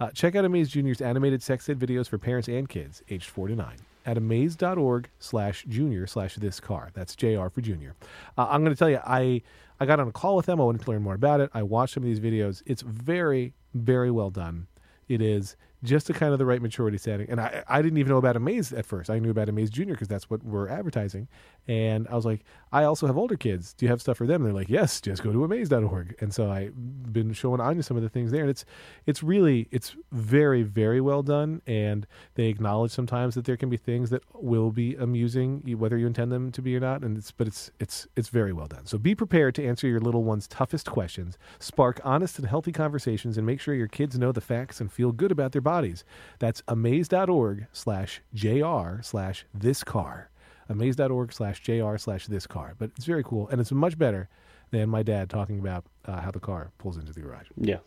Uh, 0.00 0.10
check 0.10 0.34
out 0.34 0.44
Amaze 0.44 0.68
Junior's 0.70 1.00
animated 1.00 1.42
sex 1.42 1.68
ed 1.68 1.78
videos 1.78 2.08
for 2.08 2.18
parents 2.18 2.48
and 2.48 2.68
kids 2.68 3.02
aged 3.10 3.28
4 3.28 3.48
to 3.48 3.56
9 3.56 3.76
at 4.06 4.18
amaze.org 4.18 5.08
slash 5.18 5.64
junior 5.68 6.06
slash 6.06 6.36
this 6.36 6.60
car. 6.60 6.90
That's 6.94 7.16
JR 7.16 7.48
for 7.48 7.60
junior. 7.60 7.94
Uh, 8.36 8.46
I'm 8.50 8.62
going 8.62 8.74
to 8.74 8.78
tell 8.78 8.90
you, 8.90 9.00
I, 9.04 9.42
I 9.80 9.86
got 9.86 10.00
on 10.00 10.08
a 10.08 10.12
call 10.12 10.36
with 10.36 10.46
them. 10.46 10.60
I 10.60 10.64
wanted 10.64 10.82
to 10.82 10.90
learn 10.90 11.02
more 11.02 11.14
about 11.14 11.40
it. 11.40 11.50
I 11.54 11.62
watched 11.62 11.94
some 11.94 12.02
of 12.02 12.06
these 12.06 12.20
videos. 12.20 12.62
It's 12.66 12.82
very, 12.82 13.54
very 13.72 14.10
well 14.10 14.30
done. 14.30 14.66
It 15.08 15.20
is 15.22 15.56
just 15.84 16.10
a 16.10 16.12
kind 16.12 16.32
of 16.32 16.38
the 16.38 16.46
right 16.46 16.62
maturity 16.62 16.98
setting. 16.98 17.28
And 17.30 17.40
I, 17.40 17.62
I 17.68 17.82
didn't 17.82 17.98
even 17.98 18.10
know 18.10 18.18
about 18.18 18.36
Amaze 18.36 18.72
at 18.72 18.86
first. 18.86 19.10
I 19.10 19.18
knew 19.18 19.30
about 19.30 19.48
Amaze 19.48 19.70
Junior 19.70 19.94
because 19.94 20.08
that's 20.08 20.30
what 20.30 20.42
we're 20.42 20.68
advertising. 20.68 21.28
And 21.68 22.08
I 22.08 22.14
was 22.14 22.24
like, 22.24 22.44
I 22.72 22.84
also 22.84 23.06
have 23.06 23.16
older 23.16 23.36
kids. 23.36 23.74
Do 23.74 23.86
you 23.86 23.90
have 23.90 24.00
stuff 24.00 24.16
for 24.16 24.26
them? 24.26 24.42
And 24.42 24.46
they're 24.46 24.60
like, 24.60 24.68
yes, 24.68 25.00
just 25.00 25.22
go 25.22 25.32
to 25.32 25.44
amaze.org. 25.44 26.16
And 26.20 26.34
so 26.34 26.50
I've 26.50 26.74
been 27.12 27.32
showing 27.32 27.60
Anya 27.60 27.82
some 27.82 27.96
of 27.96 28.02
the 28.02 28.08
things 28.08 28.30
there. 28.30 28.42
And 28.42 28.50
it's, 28.50 28.64
it's 29.06 29.22
really, 29.22 29.68
it's 29.70 29.94
very, 30.12 30.62
very 30.62 31.00
well 31.00 31.22
done. 31.22 31.62
And 31.66 32.06
they 32.34 32.46
acknowledge 32.46 32.90
sometimes 32.90 33.34
that 33.34 33.44
there 33.44 33.56
can 33.56 33.68
be 33.70 33.76
things 33.76 34.10
that 34.10 34.22
will 34.34 34.70
be 34.70 34.94
amusing, 34.96 35.62
whether 35.78 35.96
you 35.96 36.06
intend 36.06 36.32
them 36.32 36.50
to 36.52 36.62
be 36.62 36.76
or 36.76 36.80
not. 36.80 37.02
And 37.02 37.16
it's, 37.16 37.30
but 37.30 37.46
it's, 37.46 37.70
it's, 37.78 38.06
it's 38.16 38.28
very 38.28 38.52
well 38.52 38.66
done. 38.66 38.86
So 38.86 38.98
be 38.98 39.14
prepared 39.14 39.54
to 39.56 39.66
answer 39.66 39.86
your 39.86 40.00
little 40.00 40.24
one's 40.24 40.46
toughest 40.46 40.90
questions, 40.90 41.38
spark 41.58 42.00
honest 42.04 42.38
and 42.38 42.48
healthy 42.48 42.72
conversations, 42.72 43.36
and 43.38 43.46
make 43.46 43.60
sure 43.60 43.74
your 43.74 43.88
kids 43.88 44.18
know 44.18 44.32
the 44.32 44.40
facts 44.40 44.80
and 44.80 44.90
feel 44.90 45.12
good 45.12 45.32
about 45.32 45.52
their 45.52 45.60
bodies 45.60 45.73
bodies. 45.74 46.04
That's 46.38 46.62
amaze.org 46.68 47.66
slash 47.72 48.20
JR 48.32 49.02
slash 49.02 49.44
this 49.52 49.82
car. 49.82 50.30
Amaze.org 50.68 51.32
slash 51.32 51.60
JR 51.62 51.96
slash 51.96 52.26
this 52.26 52.46
car. 52.46 52.74
But 52.78 52.90
it's 52.96 53.06
very 53.06 53.24
cool. 53.24 53.48
And 53.48 53.60
it's 53.60 53.72
much 53.72 53.98
better 53.98 54.28
than 54.70 54.88
my 54.88 55.02
dad 55.02 55.28
talking 55.30 55.58
about 55.58 55.84
uh, 56.04 56.20
how 56.20 56.30
the 56.30 56.40
car 56.40 56.70
pulls 56.78 56.96
into 56.96 57.12
the 57.12 57.20
garage. 57.20 57.48
Yes. 57.56 57.82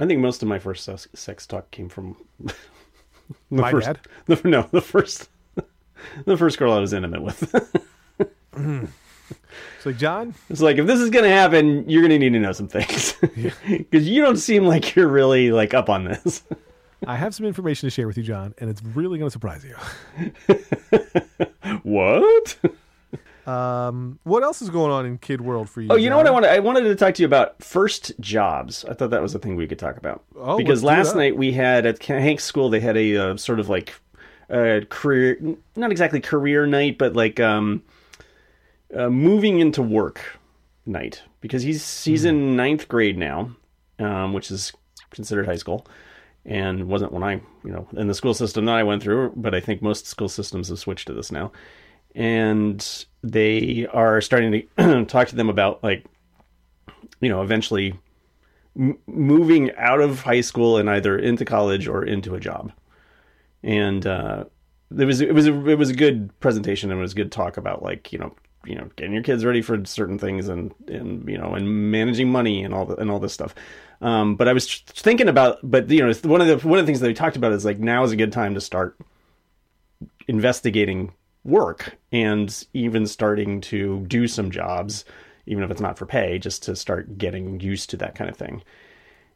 I 0.00 0.06
think 0.06 0.20
most 0.20 0.42
of 0.42 0.48
my 0.48 0.58
first 0.58 0.84
sex, 1.14 1.46
talk 1.46 1.70
came 1.70 1.88
from 1.88 2.16
the 2.40 2.54
my 3.50 3.70
first, 3.70 3.86
dad? 3.86 4.00
The, 4.26 4.40
no, 4.48 4.68
the 4.72 4.80
first, 4.80 5.30
the 6.24 6.36
first 6.36 6.58
girl 6.58 6.72
I 6.72 6.80
was 6.80 6.92
intimate 6.92 7.22
with. 7.22 7.54
It's 9.76 9.86
like, 9.86 9.96
John, 9.96 10.34
It's 10.48 10.60
like 10.60 10.78
if 10.78 10.86
this 10.86 11.00
is 11.00 11.10
gonna 11.10 11.28
happen, 11.28 11.88
you're 11.88 12.02
gonna 12.02 12.18
need 12.18 12.32
to 12.34 12.38
know 12.38 12.52
some 12.52 12.68
things 12.68 13.14
because 13.68 14.08
you 14.08 14.22
don't 14.22 14.36
seem 14.36 14.64
like 14.64 14.94
you're 14.94 15.08
really 15.08 15.50
like 15.50 15.74
up 15.74 15.88
on 15.88 16.04
this. 16.04 16.42
I 17.06 17.16
have 17.16 17.34
some 17.34 17.46
information 17.46 17.86
to 17.86 17.90
share 17.90 18.06
with 18.06 18.16
you, 18.16 18.22
John, 18.22 18.54
and 18.58 18.70
it's 18.70 18.82
really 18.82 19.18
going 19.18 19.28
to 19.28 19.32
surprise 19.32 19.64
you. 19.64 19.76
what? 21.82 22.56
Um, 23.46 24.20
what 24.22 24.42
else 24.44 24.62
is 24.62 24.70
going 24.70 24.92
on 24.92 25.04
in 25.04 25.18
kid 25.18 25.40
world 25.40 25.68
for 25.68 25.80
you? 25.80 25.88
Oh, 25.90 25.96
you 25.96 26.08
know 26.08 26.16
what 26.16 26.26
I 26.26 26.30
wanted? 26.30 26.50
I 26.50 26.60
wanted 26.60 26.82
to 26.82 26.94
talk 26.94 27.14
to 27.14 27.22
you 27.22 27.26
about 27.26 27.62
first 27.62 28.12
jobs. 28.20 28.84
I 28.84 28.94
thought 28.94 29.10
that 29.10 29.22
was 29.22 29.34
a 29.34 29.38
thing 29.38 29.56
we 29.56 29.66
could 29.66 29.80
talk 29.80 29.96
about. 29.96 30.22
Oh, 30.36 30.56
because 30.56 30.84
last 30.84 31.16
night 31.16 31.36
we 31.36 31.52
had 31.52 31.86
at 31.86 32.02
Hank's 32.02 32.44
school 32.44 32.70
they 32.70 32.80
had 32.80 32.96
a 32.96 33.16
uh, 33.16 33.36
sort 33.36 33.58
of 33.58 33.68
like 33.68 33.94
uh, 34.48 34.80
career, 34.88 35.40
not 35.74 35.90
exactly 35.90 36.20
career 36.20 36.66
night, 36.66 36.98
but 36.98 37.14
like 37.14 37.40
um, 37.40 37.82
uh, 38.94 39.08
moving 39.10 39.58
into 39.58 39.82
work 39.82 40.38
night 40.86 41.22
because 41.40 41.62
he's 41.62 42.04
he's 42.04 42.24
in 42.24 42.54
ninth 42.54 42.88
grade 42.88 43.18
now, 43.18 43.50
um, 43.98 44.32
which 44.32 44.52
is 44.52 44.72
considered 45.10 45.46
high 45.46 45.56
school, 45.56 45.84
and 46.44 46.88
wasn't 46.88 47.12
when 47.12 47.22
I 47.22 47.34
you 47.64 47.70
know 47.70 47.88
in 47.96 48.08
the 48.08 48.14
school 48.14 48.34
system 48.34 48.64
that 48.66 48.76
I 48.76 48.82
went 48.82 49.02
through, 49.02 49.32
but 49.36 49.54
I 49.54 49.60
think 49.60 49.82
most 49.82 50.06
school 50.06 50.28
systems 50.28 50.68
have 50.68 50.78
switched 50.78 51.06
to 51.08 51.14
this 51.14 51.32
now, 51.32 51.52
and 52.14 53.06
they 53.22 53.86
are 53.92 54.20
starting 54.20 54.66
to 54.76 55.04
talk 55.08 55.28
to 55.28 55.36
them 55.36 55.48
about 55.48 55.82
like 55.82 56.04
you 57.20 57.28
know 57.28 57.42
eventually 57.42 57.94
m- 58.78 58.98
moving 59.06 59.74
out 59.76 60.00
of 60.00 60.20
high 60.20 60.40
school 60.40 60.76
and 60.76 60.90
either 60.90 61.18
into 61.18 61.44
college 61.44 61.88
or 61.88 62.04
into 62.04 62.34
a 62.34 62.40
job. 62.40 62.72
And 63.62 64.06
uh 64.06 64.44
it 64.98 65.04
was 65.04 65.20
it 65.20 65.34
was 65.34 65.46
a, 65.46 65.68
it 65.68 65.78
was 65.78 65.90
a 65.90 65.94
good 65.94 66.38
presentation 66.40 66.90
and 66.90 66.98
it 66.98 67.02
was 67.02 67.14
good 67.14 67.32
talk 67.32 67.56
about 67.56 67.82
like 67.82 68.12
you 68.12 68.18
know 68.18 68.34
you 68.64 68.74
know 68.74 68.88
getting 68.96 69.12
your 69.12 69.22
kids 69.22 69.44
ready 69.44 69.62
for 69.62 69.84
certain 69.84 70.18
things 70.18 70.48
and 70.48 70.72
and 70.88 71.28
you 71.28 71.38
know 71.38 71.54
and 71.54 71.90
managing 71.90 72.30
money 72.30 72.62
and 72.62 72.74
all 72.74 72.84
the, 72.84 72.96
and 72.96 73.10
all 73.10 73.18
this 73.18 73.32
stuff 73.32 73.54
um 74.02 74.36
but 74.36 74.48
i 74.48 74.52
was 74.52 74.80
thinking 74.86 75.28
about 75.28 75.58
but 75.62 75.88
you 75.88 76.06
know 76.06 76.12
one 76.24 76.40
of 76.40 76.46
the 76.46 76.68
one 76.68 76.78
of 76.78 76.84
the 76.84 76.88
things 76.90 77.00
that 77.00 77.06
we 77.06 77.14
talked 77.14 77.36
about 77.36 77.52
is 77.52 77.64
like 77.64 77.78
now 77.78 78.02
is 78.02 78.12
a 78.12 78.16
good 78.16 78.32
time 78.32 78.54
to 78.54 78.60
start 78.60 78.98
investigating 80.28 81.12
work 81.44 81.96
and 82.12 82.66
even 82.74 83.06
starting 83.06 83.60
to 83.60 84.04
do 84.06 84.28
some 84.28 84.50
jobs 84.50 85.04
even 85.46 85.64
if 85.64 85.70
it's 85.70 85.80
not 85.80 85.98
for 85.98 86.06
pay 86.06 86.38
just 86.38 86.62
to 86.62 86.76
start 86.76 87.18
getting 87.18 87.58
used 87.60 87.90
to 87.90 87.96
that 87.96 88.14
kind 88.14 88.28
of 88.28 88.36
thing 88.36 88.62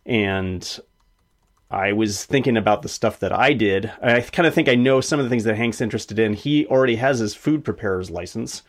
and 0.05 0.79
I 1.70 1.92
was 1.92 2.24
thinking 2.24 2.57
about 2.57 2.83
the 2.83 2.88
stuff 2.88 3.18
that 3.20 3.33
I 3.33 3.52
did. 3.52 3.90
I 4.00 4.20
kind 4.20 4.46
of 4.46 4.55
think 4.55 4.68
I 4.68 4.76
know 4.76 5.00
some 5.00 5.18
of 5.18 5.24
the 5.24 5.31
things 5.31 5.44
that 5.44 5.57
Hank's 5.57 5.81
interested 5.81 6.18
in. 6.18 6.35
He 6.35 6.64
already 6.66 6.96
has 6.96 7.18
his 7.18 7.35
food 7.35 7.64
preparer's 7.64 8.09
license 8.09 8.62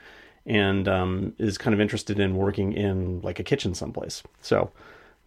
and 0.47 0.87
um, 0.87 1.33
is 1.37 1.57
kind 1.57 1.73
of 1.75 1.81
interested 1.81 2.19
in 2.19 2.35
working 2.35 2.73
in 2.73 3.21
like 3.21 3.39
a 3.39 3.43
kitchen 3.43 3.75
someplace. 3.75 4.23
So 4.41 4.71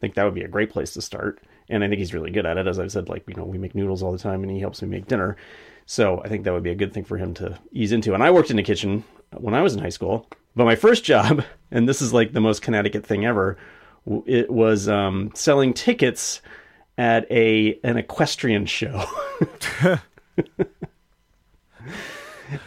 think 0.01 0.15
that 0.15 0.25
would 0.25 0.35
be 0.35 0.43
a 0.43 0.49
great 0.49 0.71
place 0.71 0.93
to 0.95 1.03
start. 1.03 1.41
And 1.69 1.85
I 1.85 1.89
think 1.89 1.99
he's 1.99 2.15
really 2.15 2.31
good 2.31 2.47
at 2.47 2.57
it. 2.57 2.67
As 2.67 2.79
I've 2.79 2.91
said, 2.93 3.09
like, 3.09 3.23
you 3.29 3.35
know, 3.35 3.45
we 3.45 3.59
make 3.59 3.75
noodles 3.75 4.03
all 4.03 4.13
the 4.13 4.19
time 4.19 4.43
and 4.43 4.51
he 4.51 4.59
helps 4.61 4.83
me 4.83 4.89
make 4.89 5.07
dinner. 5.07 5.37
So 5.87 6.21
I 6.25 6.29
think 6.29 6.45
that 6.45 6.53
would 6.53 6.63
be 6.63 6.71
a 6.71 6.75
good 6.75 6.93
thing 6.93 7.05
for 7.05 7.17
him 7.17 7.35
to 7.35 7.59
ease 7.73 7.93
into. 7.93 8.15
And 8.15 8.23
I 8.23 8.31
worked 8.31 8.51
in 8.51 8.59
a 8.59 8.63
kitchen 8.63 9.05
when 9.37 9.55
I 9.55 9.63
was 9.63 9.75
in 9.75 9.81
high 9.81 9.89
school. 9.91 10.27
But 10.57 10.65
my 10.65 10.75
first 10.77 11.05
job, 11.05 11.45
and 11.71 11.89
this 11.89 12.03
is 12.03 12.13
like 12.13 12.33
the 12.33 12.41
most 12.41 12.63
Connecticut 12.63 13.07
thing 13.07 13.25
ever, 13.25 13.57
it 14.27 14.51
was 14.51 14.89
um, 14.89 15.31
selling 15.35 15.73
tickets 15.75 16.41
at 16.99 17.31
a 17.31 17.79
an 17.85 17.97
equestrian 17.97 18.67
show 18.67 19.05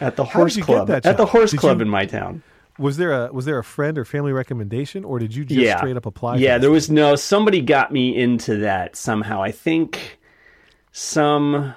at 0.00 0.16
the 0.16 0.24
horse 0.24 0.54
did 0.54 0.60
you 0.60 0.66
get 0.66 0.86
club 0.86 0.90
at 0.90 1.16
the 1.16 1.26
horse 1.26 1.50
Did 1.52 1.60
club 1.60 1.78
you- 1.78 1.82
in 1.82 1.88
my 1.88 2.06
town 2.06 2.42
Was 2.78 2.96
there 2.96 3.12
a 3.12 3.32
was 3.32 3.44
there 3.44 3.58
a 3.58 3.64
friend 3.64 3.96
or 3.98 4.04
family 4.04 4.32
recommendation, 4.32 5.04
or 5.04 5.18
did 5.18 5.34
you 5.34 5.44
just 5.44 5.60
yeah 5.60 5.76
straight 5.78 5.96
up 5.96 6.06
apply? 6.06 6.36
yeah 6.36 6.58
there 6.58 6.70
was 6.70 6.90
no 6.90 7.14
somebody 7.16 7.60
got 7.60 7.92
me 7.92 8.16
into 8.16 8.56
that 8.58 8.96
somehow 8.96 9.40
i 9.42 9.50
think 9.52 10.18
some 10.92 11.74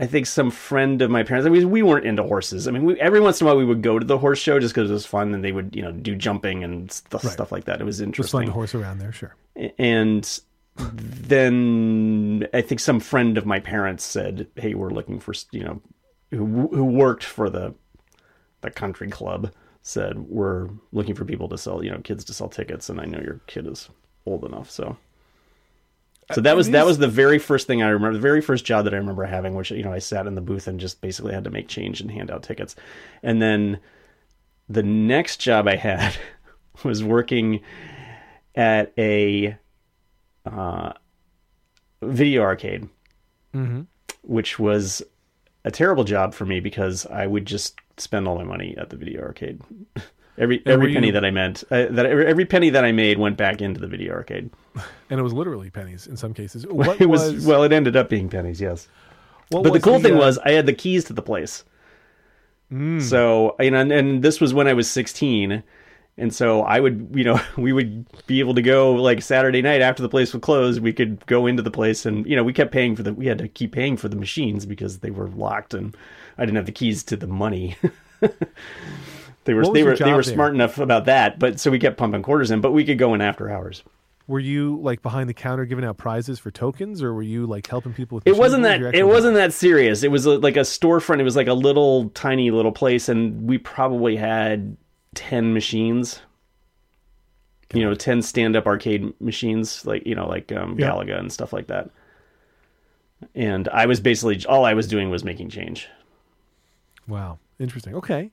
i 0.00 0.06
think 0.06 0.26
some 0.26 0.50
friend 0.50 1.02
of 1.02 1.10
my 1.10 1.22
parents 1.22 1.46
i 1.46 1.50
mean 1.50 1.70
we 1.70 1.82
weren't 1.82 2.04
into 2.06 2.22
horses 2.22 2.66
i 2.68 2.70
mean 2.70 2.84
we, 2.84 3.00
every 3.00 3.20
once 3.20 3.40
in 3.40 3.46
a 3.46 3.50
while 3.50 3.56
we 3.56 3.64
would 3.64 3.82
go 3.82 3.98
to 3.98 4.04
the 4.06 4.18
horse 4.18 4.38
show 4.38 4.58
just 4.60 4.74
because 4.74 4.90
it 4.90 4.92
was 4.92 5.06
fun 5.06 5.34
and 5.34 5.44
they 5.44 5.52
would 5.52 5.74
you 5.74 5.82
know 5.82 5.92
do 5.92 6.14
jumping 6.16 6.62
and 6.64 6.90
stuff, 6.90 7.24
Right. 7.24 7.32
stuff 7.32 7.52
like 7.52 7.64
that 7.64 7.80
it 7.80 7.84
was 7.84 8.00
interesting 8.00 8.38
fun 8.40 8.46
to 8.46 8.52
horse 8.52 8.74
around 8.74 8.98
there, 8.98 9.12
sure. 9.12 9.34
and 9.78 10.40
then 10.76 12.46
I 12.54 12.60
think 12.60 12.80
some 12.80 13.00
friend 13.00 13.36
of 13.36 13.44
my 13.46 13.58
parents 13.58 14.04
said, 14.04 14.46
"Hey, 14.54 14.74
we're 14.74 14.90
looking 14.90 15.18
for 15.20 15.34
you 15.50 15.64
know 15.64 15.82
who 16.30 16.68
who 16.72 16.84
worked 16.84 17.24
for 17.24 17.50
the 17.50 17.74
the 18.60 18.70
country 18.70 19.08
club 19.08 19.50
said 19.88 20.18
we're 20.18 20.68
looking 20.92 21.14
for 21.14 21.24
people 21.24 21.48
to 21.48 21.56
sell 21.56 21.82
you 21.82 21.90
know 21.90 21.98
kids 21.98 22.24
to 22.26 22.34
sell 22.34 22.48
tickets, 22.48 22.90
and 22.90 23.00
I 23.00 23.06
know 23.06 23.20
your 23.20 23.40
kid 23.46 23.66
is 23.66 23.88
old 24.26 24.44
enough, 24.44 24.70
so." 24.70 24.96
So 26.34 26.42
that 26.42 26.56
was 26.56 26.68
that 26.70 26.84
was 26.84 26.98
the 26.98 27.08
very 27.08 27.38
first 27.38 27.66
thing 27.66 27.82
I 27.82 27.88
remember, 27.88 28.12
the 28.12 28.20
very 28.20 28.42
first 28.42 28.66
job 28.66 28.84
that 28.84 28.92
I 28.92 28.98
remember 28.98 29.24
having, 29.24 29.54
which 29.54 29.70
you 29.70 29.82
know 29.82 29.94
I 29.94 29.98
sat 29.98 30.26
in 30.26 30.34
the 30.34 30.42
booth 30.42 30.68
and 30.68 30.78
just 30.78 31.00
basically 31.00 31.32
had 31.32 31.44
to 31.44 31.50
make 31.50 31.68
change 31.68 32.02
and 32.02 32.10
hand 32.10 32.30
out 32.30 32.42
tickets, 32.42 32.76
and 33.22 33.40
then 33.40 33.80
the 34.68 34.82
next 34.82 35.38
job 35.38 35.66
I 35.66 35.76
had 35.76 36.14
was 36.84 37.02
working 37.02 37.60
at 38.54 38.92
a 38.98 39.56
uh, 40.44 40.92
video 42.02 42.42
arcade, 42.42 42.88
Mm-hmm. 43.54 43.82
which 44.22 44.58
was 44.58 45.02
a 45.68 45.70
terrible 45.70 46.02
job 46.02 46.34
for 46.34 46.46
me 46.46 46.60
because 46.60 47.06
I 47.06 47.26
would 47.26 47.44
just 47.44 47.78
spend 47.98 48.26
all 48.26 48.36
my 48.36 48.44
money 48.44 48.74
at 48.78 48.88
the 48.88 48.96
video 48.96 49.22
arcade. 49.22 49.60
Every 50.38 50.62
were 50.64 50.72
every 50.72 50.94
penny 50.94 51.08
you- 51.08 51.12
that 51.14 51.24
I 51.24 51.32
meant 51.32 51.64
uh, 51.68 51.86
that 51.90 52.06
every, 52.06 52.24
every 52.24 52.44
penny 52.46 52.70
that 52.70 52.84
I 52.84 52.92
made 52.92 53.18
went 53.18 53.36
back 53.36 53.60
into 53.60 53.80
the 53.80 53.88
video 53.88 54.14
arcade. 54.14 54.50
And 55.10 55.18
it 55.18 55.22
was 55.22 55.32
literally 55.32 55.68
pennies 55.70 56.06
in 56.06 56.16
some 56.16 56.32
cases. 56.32 56.64
What 56.70 57.00
it 57.00 57.06
was, 57.06 57.44
well, 57.44 57.64
it 57.64 57.72
ended 57.72 57.96
up 57.96 58.08
being 58.08 58.28
pennies, 58.28 58.60
yes. 58.60 58.86
what 59.48 59.62
But 59.64 59.70
the 59.70 59.72
was 59.72 59.82
cool 59.82 60.00
thing 60.00 60.14
uh, 60.14 60.18
was 60.18 60.38
I 60.38 60.52
had 60.52 60.66
the 60.66 60.74
keys 60.74 61.04
to 61.04 61.12
the 61.12 61.22
place. 61.22 61.64
Mm. 62.72 63.02
So 63.02 63.56
you 63.58 63.72
know, 63.72 63.80
and, 63.80 63.90
and 63.90 64.22
this 64.22 64.40
was 64.40 64.54
when 64.54 64.68
I 64.68 64.74
was 64.74 64.88
16, 64.88 65.62
And 66.18 66.34
so 66.34 66.62
I 66.62 66.80
would, 66.80 67.10
you 67.14 67.24
know, 67.24 67.40
we 67.56 67.72
would 67.72 68.06
be 68.26 68.40
able 68.40 68.54
to 68.54 68.62
go 68.62 68.94
like 68.94 69.22
Saturday 69.22 69.62
night 69.62 69.80
after 69.80 70.02
the 70.02 70.08
place 70.08 70.32
would 70.32 70.42
close. 70.42 70.80
We 70.80 70.92
could 70.92 71.24
go 71.26 71.46
into 71.46 71.62
the 71.62 71.70
place, 71.70 72.04
and 72.04 72.26
you 72.26 72.36
know, 72.36 72.44
we 72.44 72.52
kept 72.52 72.72
paying 72.72 72.96
for 72.96 73.02
the. 73.02 73.14
We 73.14 73.26
had 73.26 73.38
to 73.38 73.48
keep 73.48 73.72
paying 73.72 73.96
for 73.96 74.08
the 74.08 74.16
machines 74.16 74.66
because 74.66 74.98
they 74.98 75.10
were 75.10 75.28
locked, 75.28 75.74
and 75.74 75.96
I 76.36 76.44
didn't 76.44 76.56
have 76.56 76.66
the 76.66 76.72
keys 76.72 77.04
to 77.04 77.16
the 77.16 77.28
money. 77.28 77.76
they 78.20 79.54
were 79.54 79.72
they 79.72 79.84
were 79.84 79.96
they 79.96 80.12
were 80.12 80.22
there? 80.22 80.22
smart 80.22 80.54
enough 80.54 80.78
about 80.78 81.06
that, 81.06 81.38
but 81.38 81.60
so 81.60 81.70
we 81.70 81.78
kept 81.78 81.96
pumping 81.96 82.22
quarters 82.22 82.50
in, 82.50 82.60
but 82.60 82.72
we 82.72 82.84
could 82.84 82.98
go 82.98 83.14
in 83.14 83.20
after 83.20 83.50
hours. 83.50 83.84
Were 84.26 84.40
you 84.40 84.78
like 84.82 85.00
behind 85.00 85.26
the 85.26 85.34
counter 85.34 85.64
giving 85.64 85.86
out 85.86 85.96
prizes 85.96 86.38
for 86.38 86.50
tokens, 86.50 87.02
or 87.02 87.14
were 87.14 87.22
you 87.22 87.46
like 87.46 87.66
helping 87.66 87.94
people 87.94 88.16
with? 88.16 88.26
It 88.26 88.36
wasn't 88.36 88.64
that 88.64 88.94
it 88.94 89.06
wasn't 89.06 89.34
that 89.36 89.54
serious. 89.54 90.02
It 90.02 90.10
was 90.10 90.26
a, 90.26 90.32
like 90.32 90.56
a 90.56 90.60
storefront. 90.60 91.20
It 91.20 91.24
was 91.24 91.36
like 91.36 91.46
a 91.46 91.54
little 91.54 92.10
tiny 92.10 92.50
little 92.50 92.72
place, 92.72 93.08
and 93.08 93.48
we 93.48 93.56
probably 93.56 94.16
had 94.16 94.76
ten 95.14 95.52
machines. 95.52 96.20
You 97.74 97.84
know, 97.84 97.94
ten 97.94 98.22
stand-up 98.22 98.66
arcade 98.66 99.12
machines, 99.20 99.84
like 99.84 100.06
you 100.06 100.14
know, 100.14 100.26
like 100.26 100.50
um, 100.52 100.78
Yeah. 100.78 100.88
Galaga 100.90 101.18
and 101.18 101.30
stuff 101.30 101.52
like 101.52 101.66
that. 101.66 101.90
And 103.34 103.68
I 103.68 103.84
was 103.86 104.00
basically 104.00 104.42
all 104.46 104.64
I 104.64 104.72
was 104.74 104.86
doing 104.86 105.10
was 105.10 105.22
making 105.24 105.50
change. 105.50 105.88
Wow, 107.06 107.38
interesting. 107.58 107.94
Okay, 107.94 108.30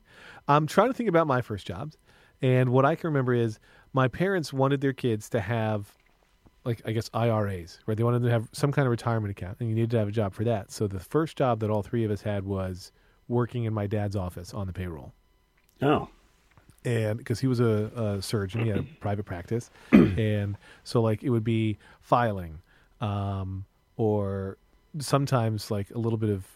I'm 0.48 0.66
trying 0.66 0.88
to 0.88 0.94
think 0.94 1.08
about 1.08 1.26
my 1.26 1.42
first 1.42 1.66
jobs, 1.66 1.98
and 2.40 2.70
what 2.70 2.84
I 2.86 2.94
can 2.94 3.08
remember 3.08 3.34
is 3.34 3.58
my 3.92 4.08
parents 4.08 4.52
wanted 4.52 4.80
their 4.80 4.92
kids 4.92 5.28
to 5.30 5.40
have, 5.40 5.94
like 6.64 6.80
I 6.86 6.92
guess 6.92 7.10
IRAs, 7.12 7.78
right? 7.86 7.96
They 7.96 8.04
wanted 8.04 8.22
to 8.22 8.30
have 8.30 8.48
some 8.52 8.72
kind 8.72 8.86
of 8.86 8.90
retirement 8.90 9.30
account, 9.30 9.58
and 9.60 9.68
you 9.68 9.74
needed 9.74 9.90
to 9.92 9.98
have 9.98 10.08
a 10.08 10.12
job 10.12 10.32
for 10.34 10.44
that. 10.44 10.70
So 10.70 10.86
the 10.86 11.00
first 11.00 11.36
job 11.36 11.60
that 11.60 11.68
all 11.70 11.82
three 11.82 12.04
of 12.04 12.10
us 12.10 12.22
had 12.22 12.44
was 12.44 12.90
working 13.28 13.64
in 13.64 13.74
my 13.74 13.86
dad's 13.86 14.16
office 14.16 14.54
on 14.54 14.66
the 14.66 14.72
payroll. 14.72 15.12
Oh, 15.82 16.08
and 16.86 17.18
because 17.18 17.40
he 17.40 17.48
was 17.48 17.58
a, 17.58 17.90
a 17.96 18.22
surgeon, 18.22 18.62
he 18.62 18.68
had 18.68 18.78
a 18.78 18.82
private 19.00 19.24
practice, 19.24 19.70
and 19.92 20.56
so 20.84 21.02
like 21.02 21.22
it 21.22 21.30
would 21.30 21.44
be 21.44 21.76
filing, 22.00 22.60
um, 23.00 23.66
or 23.96 24.56
sometimes 25.00 25.70
like 25.70 25.90
a 25.90 25.98
little 25.98 26.16
bit 26.16 26.30
of 26.30 26.46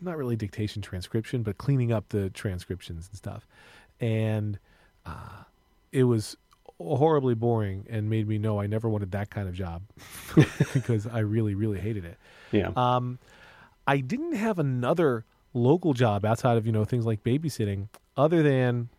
not 0.00 0.16
really 0.16 0.36
dictation 0.36 0.82
transcription, 0.82 1.42
but 1.42 1.58
cleaning 1.58 1.90
up 1.90 2.10
the 2.10 2.28
transcriptions 2.30 3.08
and 3.08 3.16
stuff, 3.16 3.46
and 3.98 4.58
uh, 5.06 5.42
it 5.90 6.04
was 6.04 6.36
horribly 6.78 7.34
boring 7.34 7.86
and 7.88 8.10
made 8.10 8.26
me 8.26 8.38
know 8.38 8.60
I 8.60 8.66
never 8.66 8.88
wanted 8.88 9.12
that 9.12 9.30
kind 9.30 9.48
of 9.48 9.54
job 9.54 9.82
because 10.74 11.06
I 11.06 11.20
really 11.20 11.54
really 11.54 11.80
hated 11.80 12.04
it. 12.04 12.18
yeah. 12.52 12.70
Um, 12.76 13.18
I 13.86 13.98
didn't 13.98 14.34
have 14.34 14.58
another 14.58 15.24
local 15.54 15.94
job 15.94 16.24
outside 16.24 16.58
of 16.58 16.66
you 16.66 16.72
know 16.72 16.84
things 16.84 17.06
like 17.06 17.24
babysitting, 17.24 17.88
other 18.18 18.42
than 18.42 18.90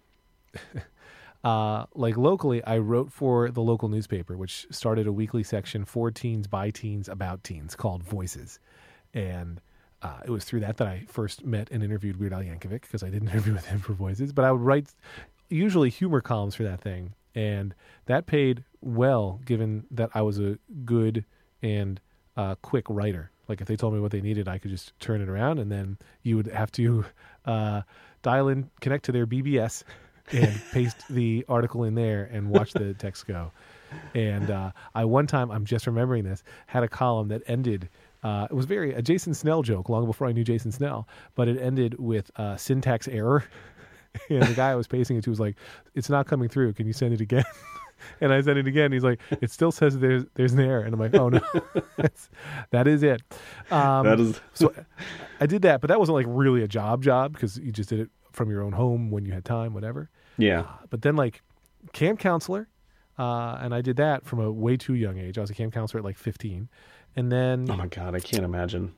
uh, 1.43 1.85
like 1.95 2.17
locally. 2.17 2.63
I 2.63 2.77
wrote 2.77 3.11
for 3.11 3.49
the 3.49 3.61
local 3.61 3.89
newspaper, 3.89 4.37
which 4.37 4.67
started 4.71 5.07
a 5.07 5.11
weekly 5.11 5.43
section 5.43 5.85
for 5.85 6.11
teens, 6.11 6.47
by 6.47 6.69
teens, 6.69 7.09
about 7.09 7.43
teens 7.43 7.75
called 7.75 8.03
Voices, 8.03 8.59
and 9.13 9.61
uh, 10.01 10.19
it 10.25 10.29
was 10.29 10.43
through 10.43 10.59
that 10.61 10.77
that 10.77 10.87
I 10.87 11.05
first 11.07 11.45
met 11.45 11.69
and 11.71 11.81
interviewed 11.83 12.17
Weird 12.17 12.33
Al 12.33 12.41
Yankovic 12.41 12.81
because 12.81 13.03
I 13.03 13.09
didn't 13.09 13.29
interview 13.31 13.53
with 13.53 13.65
him 13.65 13.79
for 13.79 13.93
Voices, 13.93 14.33
but 14.33 14.45
I 14.45 14.51
would 14.51 14.61
write 14.61 14.93
usually 15.49 15.89
humor 15.89 16.21
columns 16.21 16.55
for 16.55 16.63
that 16.63 16.81
thing, 16.81 17.13
and 17.35 17.73
that 18.05 18.25
paid 18.25 18.63
well 18.81 19.39
given 19.45 19.85
that 19.91 20.09
I 20.13 20.21
was 20.21 20.39
a 20.39 20.57
good 20.85 21.25
and 21.61 21.99
uh, 22.35 22.55
quick 22.55 22.85
writer. 22.89 23.31
Like 23.47 23.61
if 23.61 23.67
they 23.67 23.75
told 23.75 23.93
me 23.93 23.99
what 23.99 24.11
they 24.11 24.21
needed, 24.21 24.47
I 24.47 24.57
could 24.57 24.71
just 24.71 24.97
turn 24.99 25.21
it 25.21 25.29
around, 25.29 25.59
and 25.59 25.71
then 25.71 25.97
you 26.21 26.37
would 26.37 26.47
have 26.47 26.71
to 26.73 27.05
uh, 27.45 27.81
dial 28.21 28.47
in, 28.49 28.69
connect 28.81 29.05
to 29.05 29.11
their 29.11 29.27
BBS, 29.27 29.83
and 30.31 30.62
paste 30.71 31.07
the 31.09 31.45
article 31.49 31.83
in 31.83 31.95
there 31.95 32.29
and 32.31 32.49
watch 32.49 32.73
the 32.73 32.93
text 32.99 33.27
go. 33.27 33.51
And 34.15 34.49
uh, 34.49 34.71
I 34.95 35.05
one 35.05 35.27
time, 35.27 35.51
I'm 35.51 35.65
just 35.65 35.86
remembering 35.86 36.23
this, 36.23 36.43
had 36.67 36.83
a 36.83 36.88
column 36.88 37.27
that 37.29 37.41
ended. 37.47 37.89
Uh, 38.23 38.47
it 38.49 38.53
was 38.53 38.65
very 38.65 38.93
a 38.93 39.01
Jason 39.01 39.33
Snell 39.33 39.62
joke 39.62 39.89
long 39.89 40.05
before 40.05 40.27
I 40.27 40.31
knew 40.31 40.43
Jason 40.43 40.71
Snell, 40.71 41.07
but 41.36 41.47
it 41.47 41.59
ended 41.62 41.99
with 41.99 42.31
uh, 42.38 42.55
syntax 42.55 43.07
error. 43.07 43.43
and 44.29 44.43
the 44.43 44.53
guy 44.53 44.71
I 44.71 44.75
was 44.75 44.88
pasting 44.88 45.17
it 45.17 45.23
to 45.25 45.29
was 45.29 45.39
like, 45.39 45.57
"It's 45.93 46.09
not 46.09 46.25
coming 46.25 46.47
through. 46.47 46.73
Can 46.73 46.88
you 46.88 46.93
send 46.93 47.13
it 47.13 47.21
again?" 47.21 47.43
and 48.21 48.31
I 48.31 48.41
sent 48.41 48.57
it 48.57 48.67
again. 48.67 48.91
He's 48.91 49.03
like, 49.03 49.19
"It 49.41 49.51
still 49.51 49.71
says 49.71 49.99
there's 49.99 50.23
there's 50.36 50.53
an 50.53 50.62
error." 50.62 50.81
And 50.81 50.93
I'm 50.93 50.99
like, 50.99 51.15
"Oh 51.15 51.29
no, 51.29 51.41
That's, 51.97 52.29
that 52.71 52.88
is 52.88 53.03
it." 53.03 53.21
Um, 53.71 54.05
that 54.05 54.19
is 54.19 54.39
so 54.53 54.73
I 55.39 55.45
did 55.45 55.63
that, 55.63 55.81
but 55.81 55.88
that 55.88 55.99
wasn't 55.99 56.15
like 56.15 56.25
really 56.29 56.63
a 56.63 56.67
job 56.67 57.03
job 57.03 57.33
because 57.33 57.57
you 57.57 57.71
just 57.71 57.89
did 57.89 57.99
it 57.99 58.09
from 58.33 58.49
your 58.49 58.61
own 58.61 58.73
home 58.73 59.09
when 59.11 59.25
you 59.25 59.31
had 59.31 59.45
time, 59.45 59.73
whatever. 59.73 60.09
yeah. 60.37 60.65
But 60.89 61.01
then 61.03 61.15
like 61.15 61.41
camp 61.93 62.19
counselor, 62.19 62.67
uh, 63.17 63.57
and 63.61 63.73
I 63.73 63.81
did 63.81 63.95
that 63.97 64.25
from 64.25 64.39
a 64.39 64.51
way 64.51 64.75
too 64.77 64.95
young 64.95 65.17
age. 65.17 65.37
I 65.37 65.41
was 65.41 65.49
a 65.49 65.53
camp 65.53 65.73
counselor 65.73 65.99
at 65.99 66.03
like 66.03 66.17
15, 66.17 66.67
and 67.15 67.31
then 67.31 67.67
Oh 67.69 67.77
my 67.77 67.87
god, 67.87 68.15
I 68.15 68.19
can't 68.19 68.43
imagine. 68.43 68.93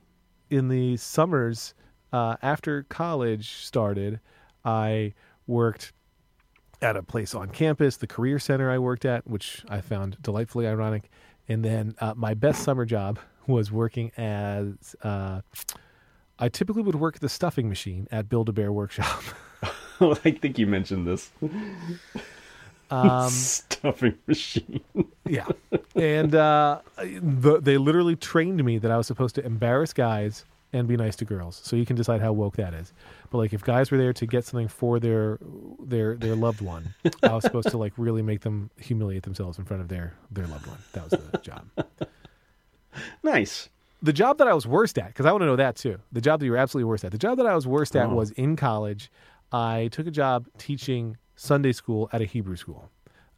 in 0.50 0.68
the 0.68 0.96
summers 0.96 1.74
uh, 2.12 2.36
after 2.42 2.84
college 2.84 3.50
started, 3.64 4.20
I 4.64 5.12
worked 5.46 5.92
at 6.82 6.96
a 6.96 7.02
place 7.02 7.34
on 7.34 7.48
campus, 7.50 7.96
the 7.96 8.06
career 8.06 8.38
center 8.38 8.70
I 8.70 8.78
worked 8.78 9.04
at, 9.04 9.26
which 9.26 9.64
I 9.68 9.80
found 9.80 10.16
delightfully 10.22 10.66
ironic. 10.66 11.10
And 11.48 11.64
then 11.64 11.94
uh, 12.00 12.14
my 12.16 12.34
best 12.34 12.62
summer 12.64 12.84
job 12.84 13.18
was 13.46 13.70
working 13.72 14.10
as 14.16 14.96
uh, 15.02 15.40
I 16.38 16.48
typically 16.48 16.82
would 16.82 16.96
work 16.96 17.18
the 17.20 17.28
stuffing 17.28 17.68
machine 17.68 18.08
at 18.10 18.28
Build 18.28 18.48
a 18.48 18.52
Bear 18.52 18.72
Workshop. 18.72 19.22
I 20.00 20.14
think 20.14 20.58
you 20.58 20.66
mentioned 20.66 21.06
this 21.06 21.30
Um, 22.90 23.28
stuffing 23.30 24.16
machine. 24.26 24.80
yeah, 25.26 25.46
and 25.94 26.34
uh, 26.34 26.80
the, 26.98 27.58
they 27.60 27.78
literally 27.78 28.14
trained 28.16 28.62
me 28.62 28.78
that 28.78 28.90
I 28.90 28.96
was 28.96 29.06
supposed 29.06 29.34
to 29.36 29.44
embarrass 29.44 29.92
guys 29.92 30.44
and 30.72 30.86
be 30.86 30.96
nice 30.96 31.16
to 31.16 31.24
girls. 31.24 31.60
So 31.64 31.74
you 31.76 31.86
can 31.86 31.96
decide 31.96 32.20
how 32.20 32.32
woke 32.32 32.56
that 32.56 32.74
is. 32.74 32.92
But 33.30 33.38
like, 33.38 33.52
if 33.52 33.62
guys 33.64 33.90
were 33.90 33.98
there 33.98 34.12
to 34.12 34.26
get 34.26 34.44
something 34.44 34.68
for 34.68 35.00
their 35.00 35.38
their 35.80 36.14
their 36.16 36.36
loved 36.36 36.60
one, 36.60 36.94
I 37.22 37.32
was 37.32 37.42
supposed 37.44 37.70
to 37.70 37.78
like 37.78 37.94
really 37.96 38.22
make 38.22 38.42
them 38.42 38.70
humiliate 38.78 39.22
themselves 39.22 39.58
in 39.58 39.64
front 39.64 39.80
of 39.82 39.88
their 39.88 40.14
their 40.30 40.46
loved 40.46 40.66
one. 40.66 40.78
That 40.92 41.10
was 41.10 41.20
the 41.32 41.38
job. 41.38 41.66
nice. 43.24 43.68
The 44.06 44.12
job 44.12 44.38
that 44.38 44.46
I 44.46 44.54
was 44.54 44.66
worst 44.66 44.98
at, 44.98 45.08
because 45.08 45.26
I 45.26 45.32
want 45.32 45.42
to 45.42 45.46
know 45.46 45.56
that 45.56 45.74
too. 45.76 45.98
The 46.12 46.20
job 46.20 46.38
that 46.40 46.46
you 46.46 46.52
were 46.52 46.56
absolutely 46.58 46.88
worst 46.88 47.04
at. 47.04 47.10
The 47.12 47.18
job 47.18 47.36
that 47.38 47.46
I 47.46 47.54
was 47.54 47.66
worst 47.66 47.96
at 47.96 48.06
Oh. 48.08 48.14
was 48.14 48.30
in 48.32 48.54
college. 48.56 49.10
I 49.52 49.88
took 49.92 50.06
a 50.06 50.10
job 50.12 50.46
teaching 50.58 51.16
Sunday 51.34 51.72
school 51.72 52.08
at 52.12 52.20
a 52.20 52.24
Hebrew 52.24 52.56
school. 52.56 52.90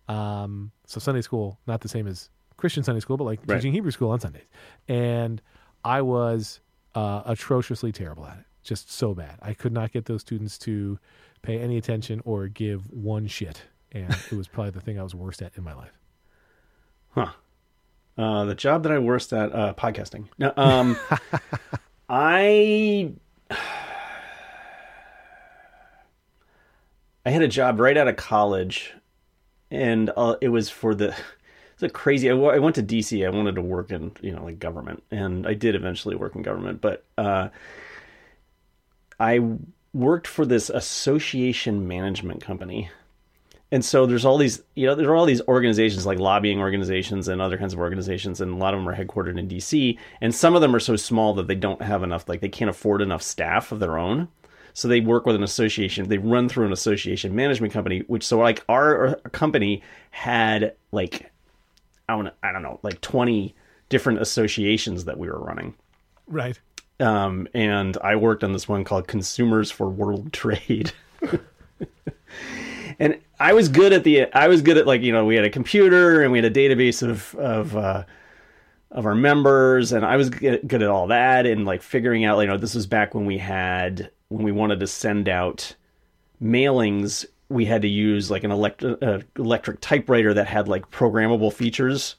Um, 0.09 0.73
so 0.87 1.01
Sunday 1.01 1.23
school, 1.23 1.59
not 1.67 1.81
the 1.81 1.89
same 1.89 2.07
as 2.07 2.31
Christian 2.57 2.83
Sunday 2.83 3.01
school, 3.01 3.17
but 3.17 3.25
like 3.25 3.41
Right. 3.47 3.57
teaching 3.57 3.73
Hebrew 3.73 3.91
school 3.91 4.11
on 4.11 4.21
Sundays. 4.21 4.47
And 4.89 5.41
I 5.85 6.03
was 6.03 6.61
uh, 6.95 7.23
atrociously 7.27 7.93
terrible 7.93 8.27
at 8.27 8.39
it, 8.39 8.45
just 8.63 8.91
so 8.91 9.15
bad. 9.15 9.39
I 9.41 9.55
could 9.55 9.73
not 9.73 9.93
get 9.93 10.05
those 10.07 10.21
students 10.23 10.59
to 10.61 10.99
pay 11.43 11.59
any 11.61 11.77
attention 11.79 12.21
or 12.25 12.49
give 12.49 12.91
one 12.91 13.27
shit. 13.27 13.63
And 13.93 14.11
it 14.31 14.33
was 14.33 14.49
probably 14.49 14.73
the 14.73 14.81
thing 14.81 14.99
I 14.99 15.03
was 15.03 15.15
worst 15.15 15.41
at 15.41 15.57
in 15.57 15.65
my 15.65 15.75
life. 15.75 15.93
Huh. 17.11 17.33
Uh, 18.19 18.45
the 18.47 18.55
job 18.55 18.83
that 18.83 18.91
I 18.91 18.99
worst 18.99 19.33
at 19.33 19.55
uh, 19.55 19.75
podcasting. 19.75 20.27
No, 20.39 20.53
um, 20.57 20.99
I 22.09 23.13
I 27.25 27.31
had 27.31 27.43
a 27.43 27.49
job 27.49 27.79
right 27.79 27.97
out 27.97 28.09
of 28.09 28.17
college, 28.17 28.93
and 29.71 30.11
uh, 30.17 30.35
it 30.41 30.49
was 30.49 30.69
for 30.69 30.97
the. 30.97 31.15
It's 31.75 31.83
a 31.85 31.89
crazy. 31.89 32.29
I, 32.29 32.35
went 32.35 32.75
to 32.75 32.83
DC. 32.83 33.25
I 33.25 33.31
wanted 33.31 33.55
to 33.55 33.63
work 33.63 33.93
in 33.93 34.11
you 34.21 34.35
know 34.35 34.43
like 34.43 34.59
government, 34.59 35.05
and 35.13 35.47
I 35.47 35.55
did 35.55 35.77
eventually 35.77 36.17
work 36.17 36.35
in 36.35 36.43
government, 36.43 36.81
but 36.81 37.05
uh, 37.17 37.51
I 39.21 39.41
worked 39.95 40.27
for 40.27 40.45
this 40.45 40.71
association 40.71 41.87
management 41.87 42.43
company 42.43 42.91
and 43.71 43.85
so 43.85 44.07
there's 44.07 44.25
all 44.25 44.39
these 44.39 44.63
you 44.75 44.87
know 44.87 44.95
there 44.95 45.11
are 45.11 45.17
all 45.17 45.27
these 45.27 45.43
organizations 45.43 46.07
like 46.07 46.19
lobbying 46.19 46.59
organizations 46.59 47.29
and 47.29 47.41
other 47.41 47.59
kinds 47.59 47.73
of 47.73 47.79
organizations 47.79 48.41
and 48.41 48.53
a 48.53 48.57
lot 48.57 48.75
of 48.75 48.81
them 48.81 48.89
are 48.89 48.97
headquartered 48.97 49.39
in 49.39 49.49
dc 49.49 49.99
and 50.21 50.35
some 50.35 50.55
of 50.55 50.61
them 50.61 50.75
are 50.75 50.81
so 50.81 50.97
small 50.97 51.35
that 51.35 51.47
they 51.49 51.55
don't 51.55 51.83
have 51.83 52.03
enough 52.03 52.29
like 52.29 52.41
they 52.41 52.49
can't 52.49 52.71
afford 52.71 53.03
enough 53.03 53.23
staff 53.23 53.71
of 53.73 53.81
their 53.81 53.99
own 53.99 54.29
so 54.73 54.87
they 54.89 55.01
work 55.01 55.27
with 55.27 55.37
an 55.37 55.43
association 55.43 56.09
they 56.09 56.19
run 56.19 56.49
through 56.49 56.67
an 56.67 56.73
association 56.73 57.35
management 57.35 57.73
company 57.73 58.01
which 58.07 58.25
so 58.27 58.39
like 58.39 58.65
our, 58.69 59.17
company 59.33 59.83
had 60.11 60.75
like 60.93 61.31
i 62.09 62.15
don't 62.15 62.33
i 62.43 62.53
don't 62.53 62.63
know 62.63 62.79
like 62.83 63.01
20 63.01 63.55
different 63.89 64.21
associations 64.21 65.05
that 65.05 65.19
we 65.19 65.29
were 65.29 65.39
running 65.41 65.75
Right. 66.27 66.59
um, 67.01 67.49
and 67.55 67.97
I 68.05 68.17
worked 68.17 68.45
on 68.45 68.53
this 68.53 68.69
one 68.69 68.85
called 68.85 69.09
Consumers 69.09 69.71
for 69.71 69.89
World 69.89 70.31
Trade. 70.35 70.93
and 72.99 73.19
I 73.41 73.53
was 73.53 73.69
good 73.69 73.93
at 73.93 74.05
the 74.05 74.33
I 74.33 74.49
was 74.49 74.63
good 74.63 74.77
at 74.77 74.87
like 74.87 75.03
you 75.03 75.13
know 75.13 75.25
we 75.25 75.37
had 75.37 75.45
a 75.45 75.51
computer 75.51 76.23
and 76.23 76.33
we 76.33 76.39
had 76.39 76.45
a 76.45 76.51
database 76.51 77.09
of 77.09 77.35
of 77.37 77.77
uh, 77.77 78.05
of 78.91 79.07
our 79.07 79.15
members 79.15 79.93
and 79.93 80.05
I 80.05 80.17
was 80.17 80.31
good 80.31 80.73
at 80.73 80.83
all 80.89 81.07
that 81.09 81.47
and 81.47 81.65
like 81.65 81.83
figuring 81.83 82.25
out 82.25 82.39
you 82.41 82.47
know 82.47 82.57
this 82.57 82.75
was 82.75 82.87
back 82.87 83.15
when 83.15 83.27
we 83.27 83.39
had 83.39 84.11
when 84.29 84.43
we 84.45 84.53
wanted 84.53 84.81
to 84.81 84.87
send 84.87 85.29
out 85.29 85.75
mailings 86.43 87.27
we 87.49 87.65
had 87.65 87.83
to 87.83 87.89
use 87.89 88.31
like 88.31 88.45
an 88.45 88.51
elect- 88.51 88.85
uh, 88.85 89.21
electric 89.37 89.81
typewriter 89.81 90.35
that 90.35 90.47
had 90.47 90.69
like 90.69 90.91
programmable 90.91 91.53
features. 91.53 92.17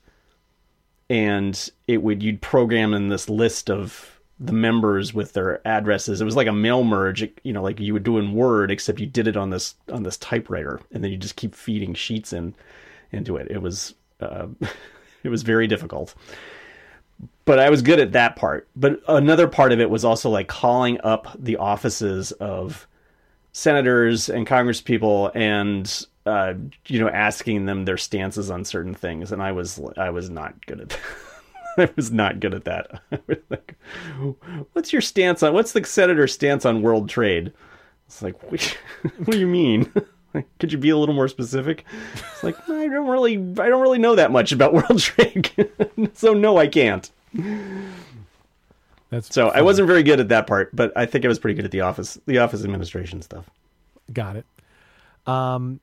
And 1.10 1.70
it 1.88 2.02
would 2.04 2.22
you'd 2.22 2.42
program 2.42 2.94
in 2.94 3.10
this 3.10 3.30
list 3.30 3.70
of 3.70 4.19
the 4.40 4.54
members 4.54 5.14
with 5.14 5.34
their 5.34 5.66
addresses 5.68 6.22
it 6.22 6.26
was 6.26 6.36
like 6.36 6.48
a 6.48 6.54
mail 6.54 6.84
merge 6.84 7.30
you 7.44 7.52
know 7.52 7.62
like 7.62 7.80
you 7.80 7.94
would 7.94 8.04
do 8.04 8.18
in 8.18 8.34
word 8.34 8.72
except 8.72 9.00
you 9.00 9.06
did 9.06 9.28
it 9.28 9.36
on 9.36 9.50
this 9.50 9.76
on 9.92 10.04
this 10.04 10.18
typewriter 10.18 10.80
and 10.92 11.04
then 11.04 11.12
you 11.12 11.18
just 11.18 11.36
keep 11.36 11.54
feeding 11.54 11.94
sheets 11.94 12.32
in 12.32 12.54
into 13.12 13.36
it 13.36 13.48
it 13.52 13.62
was 13.62 13.96
uh, 14.22 14.48
it 15.24 15.30
was 15.30 15.44
very 15.44 15.68
difficult 15.68 16.16
but 17.46 17.60
I 17.60 17.70
was 17.70 17.82
good 17.82 18.00
at 18.00 18.12
that 18.12 18.36
part. 18.36 18.68
But 18.76 19.02
another 19.08 19.48
part 19.48 19.72
of 19.72 19.80
it 19.80 19.90
was 19.90 20.06
also 20.06 20.30
like 20.30 20.48
calling 20.48 21.00
up 21.04 21.28
the 21.38 21.58
offices 21.58 22.32
of 22.34 22.88
senators 23.52 24.30
and 24.30 24.46
congresspeople 24.46 25.32
and 25.36 26.06
uh, 26.26 26.54
you 26.86 27.00
know 27.00 27.10
asking 27.10 27.66
them 27.66 27.86
their 27.86 27.98
stances 27.98 28.52
on 28.52 28.64
certain 28.66 28.94
things, 28.94 29.32
and 29.32 29.42
I 29.42 29.52
was 29.52 29.82
I 29.98 30.12
was 30.12 30.30
not 30.30 30.64
good 30.66 30.82
at 30.82 30.90
that. 30.90 31.00
I 31.88 31.90
was 31.96 32.12
not 32.12 32.40
good 32.40 32.54
at 32.54 32.66
that. 32.66 33.02
like, 33.50 33.76
what's 34.74 34.92
your 34.92 35.02
stance 35.02 35.44
on 35.44 35.54
what's 35.54 35.72
the 35.72 35.84
senator's 35.84 36.34
stance 36.34 36.66
on 36.66 36.82
world 36.82 37.10
trade? 37.10 37.54
It's 38.08 38.22
like, 38.22 38.52
what, 38.52 38.62
what 39.18 39.32
do 39.32 39.40
you 39.40 39.48
mean? 39.48 39.92
Could 40.60 40.72
you 40.72 40.78
be 40.78 40.90
a 40.90 40.98
little 40.98 41.16
more 41.16 41.28
specific? 41.28 41.86
It's 42.32 42.44
like 42.44 42.56
I 42.70 42.88
don't 42.88 43.08
really, 43.08 43.36
I 43.36 43.70
don't 43.70 43.82
really 43.82 43.98
know 43.98 44.16
that 44.16 44.32
much 44.32 44.52
about 44.52 44.74
world 44.74 45.00
trade, 45.00 45.52
so 46.14 46.34
no, 46.34 46.58
I 46.58 46.68
can't. 46.68 47.10
That's 49.10 49.34
So 49.34 49.50
I 49.50 49.62
wasn't 49.62 49.88
very 49.88 50.04
good 50.04 50.20
at 50.20 50.30
that 50.30 50.46
part, 50.46 50.76
but 50.76 50.96
I 50.96 51.06
think 51.06 51.26
I 51.26 51.28
was 51.28 51.40
pretty 51.40 51.56
good 51.56 51.66
at 51.66 51.72
the 51.72 51.82
office, 51.82 52.20
the 52.28 52.38
office 52.38 52.64
administration 52.64 53.22
stuff. 53.22 53.50
Got 54.14 54.36
it. 54.36 54.46
Um, 55.26 55.80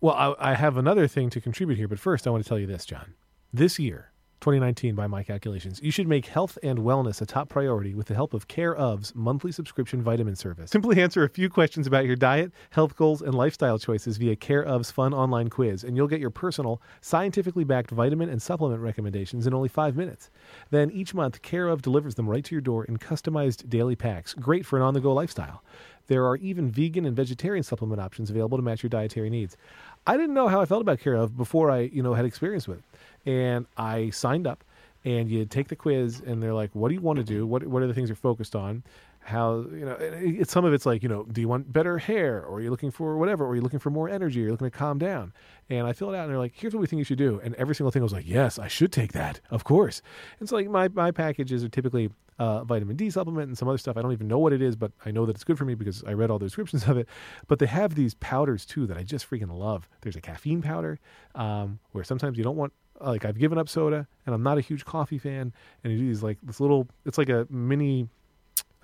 well, 0.00 0.14
I, 0.14 0.52
I 0.52 0.54
have 0.54 0.76
another 0.76 1.06
thing 1.06 1.30
to 1.30 1.40
contribute 1.40 1.76
here, 1.76 1.88
but 1.88 1.98
first 1.98 2.26
I 2.26 2.30
want 2.30 2.44
to 2.44 2.48
tell 2.48 2.58
you 2.58 2.66
this, 2.66 2.84
John. 2.84 3.14
This 3.52 3.78
year, 3.78 4.10
2019, 4.46 4.94
by 4.94 5.08
my 5.08 5.24
calculations, 5.24 5.80
you 5.82 5.90
should 5.90 6.06
make 6.06 6.26
health 6.26 6.56
and 6.62 6.78
wellness 6.78 7.20
a 7.20 7.26
top 7.26 7.48
priority 7.48 7.94
with 7.94 8.06
the 8.06 8.14
help 8.14 8.32
of 8.32 8.46
Care 8.46 8.78
of's 8.78 9.12
monthly 9.12 9.50
subscription 9.50 10.00
vitamin 10.00 10.36
service. 10.36 10.70
Simply 10.70 11.02
answer 11.02 11.24
a 11.24 11.28
few 11.28 11.50
questions 11.50 11.84
about 11.84 12.04
your 12.04 12.14
diet, 12.14 12.52
health 12.70 12.94
goals, 12.94 13.22
and 13.22 13.34
lifestyle 13.34 13.76
choices 13.76 14.18
via 14.18 14.36
Care 14.36 14.64
of's 14.68 14.92
fun 14.92 15.12
online 15.12 15.50
quiz, 15.50 15.82
and 15.82 15.96
you'll 15.96 16.06
get 16.06 16.20
your 16.20 16.30
personal, 16.30 16.80
scientifically 17.00 17.64
backed 17.64 17.90
vitamin 17.90 18.28
and 18.28 18.40
supplement 18.40 18.80
recommendations 18.80 19.48
in 19.48 19.52
only 19.52 19.68
five 19.68 19.96
minutes. 19.96 20.30
Then 20.70 20.92
each 20.92 21.12
month, 21.12 21.42
Care 21.42 21.66
of 21.66 21.82
delivers 21.82 22.14
them 22.14 22.28
right 22.28 22.44
to 22.44 22.54
your 22.54 22.62
door 22.62 22.84
in 22.84 22.98
customized 22.98 23.68
daily 23.68 23.96
packs, 23.96 24.32
great 24.32 24.64
for 24.64 24.76
an 24.76 24.84
on 24.84 24.94
the 24.94 25.00
go 25.00 25.12
lifestyle. 25.12 25.64
There 26.06 26.24
are 26.24 26.36
even 26.36 26.70
vegan 26.70 27.04
and 27.04 27.16
vegetarian 27.16 27.64
supplement 27.64 28.00
options 28.00 28.30
available 28.30 28.58
to 28.58 28.62
match 28.62 28.84
your 28.84 28.90
dietary 28.90 29.28
needs. 29.28 29.56
I 30.06 30.16
didn't 30.16 30.34
know 30.34 30.46
how 30.46 30.60
I 30.60 30.66
felt 30.66 30.82
about 30.82 31.00
Care 31.00 31.14
of 31.14 31.36
before 31.36 31.68
I, 31.68 31.90
you 31.92 32.00
know, 32.00 32.14
had 32.14 32.24
experience 32.24 32.68
with 32.68 32.78
it. 32.78 32.84
And 33.26 33.66
I 33.76 34.10
signed 34.10 34.46
up 34.46 34.64
and 35.04 35.30
you 35.30 35.44
take 35.44 35.68
the 35.68 35.76
quiz 35.76 36.22
and 36.24 36.42
they're 36.42 36.54
like, 36.54 36.70
what 36.74 36.88
do 36.88 36.94
you 36.94 37.00
want 37.00 37.18
to 37.18 37.24
do? 37.24 37.46
What, 37.46 37.66
what 37.66 37.82
are 37.82 37.86
the 37.86 37.94
things 37.94 38.08
you're 38.08 38.16
focused 38.16 38.56
on? 38.56 38.82
How, 39.20 39.64
you 39.72 39.84
know, 39.84 40.44
some 40.44 40.64
of 40.64 40.72
it's 40.72 40.86
like, 40.86 41.02
you 41.02 41.08
know, 41.08 41.24
do 41.24 41.40
you 41.40 41.48
want 41.48 41.72
better 41.72 41.98
hair 41.98 42.44
or 42.44 42.58
are 42.58 42.60
you 42.60 42.70
looking 42.70 42.92
for 42.92 43.16
whatever? 43.16 43.44
Or 43.44 43.50
are 43.50 43.56
you 43.56 43.60
looking 43.60 43.80
for 43.80 43.90
more 43.90 44.08
energy? 44.08 44.38
Or 44.38 44.42
you're 44.42 44.48
you 44.48 44.52
looking 44.52 44.70
to 44.70 44.76
calm 44.76 44.98
down? 44.98 45.32
And 45.68 45.86
I 45.86 45.92
fill 45.92 46.12
it 46.12 46.16
out 46.16 46.22
and 46.22 46.30
they're 46.30 46.38
like, 46.38 46.54
here's 46.54 46.74
what 46.74 46.80
we 46.80 46.86
think 46.86 46.98
you 46.98 47.04
should 47.04 47.18
do. 47.18 47.40
And 47.42 47.54
every 47.56 47.74
single 47.74 47.90
thing 47.90 48.02
I 48.02 48.04
was 48.04 48.12
like, 48.12 48.26
yes, 48.26 48.58
I 48.58 48.68
should 48.68 48.92
take 48.92 49.12
that. 49.12 49.40
Of 49.50 49.64
course. 49.64 50.00
And 50.38 50.48
so 50.48 50.54
like 50.54 50.68
my, 50.68 50.86
my 50.88 51.10
packages 51.10 51.64
are 51.64 51.68
typically 51.68 52.10
uh, 52.38 52.64
vitamin 52.64 52.96
D 52.96 53.10
supplement 53.10 53.48
and 53.48 53.58
some 53.58 53.68
other 53.68 53.78
stuff. 53.78 53.96
I 53.96 54.02
don't 54.02 54.12
even 54.12 54.28
know 54.28 54.38
what 54.38 54.52
it 54.52 54.62
is, 54.62 54.76
but 54.76 54.92
I 55.04 55.10
know 55.10 55.26
that 55.26 55.34
it's 55.34 55.44
good 55.44 55.58
for 55.58 55.64
me 55.64 55.74
because 55.74 56.04
I 56.04 56.12
read 56.12 56.30
all 56.30 56.38
the 56.38 56.46
descriptions 56.46 56.86
of 56.86 56.96
it. 56.96 57.08
But 57.48 57.58
they 57.58 57.66
have 57.66 57.94
these 57.94 58.14
powders 58.14 58.64
too 58.64 58.86
that 58.86 58.96
I 58.96 59.02
just 59.02 59.28
freaking 59.28 59.56
love. 59.56 59.88
There's 60.02 60.16
a 60.16 60.20
caffeine 60.20 60.62
powder 60.62 61.00
um, 61.34 61.78
where 61.92 62.04
sometimes 62.04 62.38
you 62.38 62.44
don't 62.44 62.56
want. 62.56 62.72
Like 63.00 63.24
I've 63.24 63.38
given 63.38 63.58
up 63.58 63.68
soda, 63.68 64.06
and 64.24 64.34
I'm 64.34 64.42
not 64.42 64.58
a 64.58 64.60
huge 64.60 64.84
coffee 64.84 65.18
fan. 65.18 65.52
And 65.84 65.92
you 65.92 65.98
do 65.98 66.06
these 66.06 66.22
like 66.22 66.38
this 66.42 66.60
little. 66.60 66.88
It's 67.04 67.18
like 67.18 67.28
a 67.28 67.46
mini. 67.50 68.08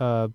Uh, 0.01 0.29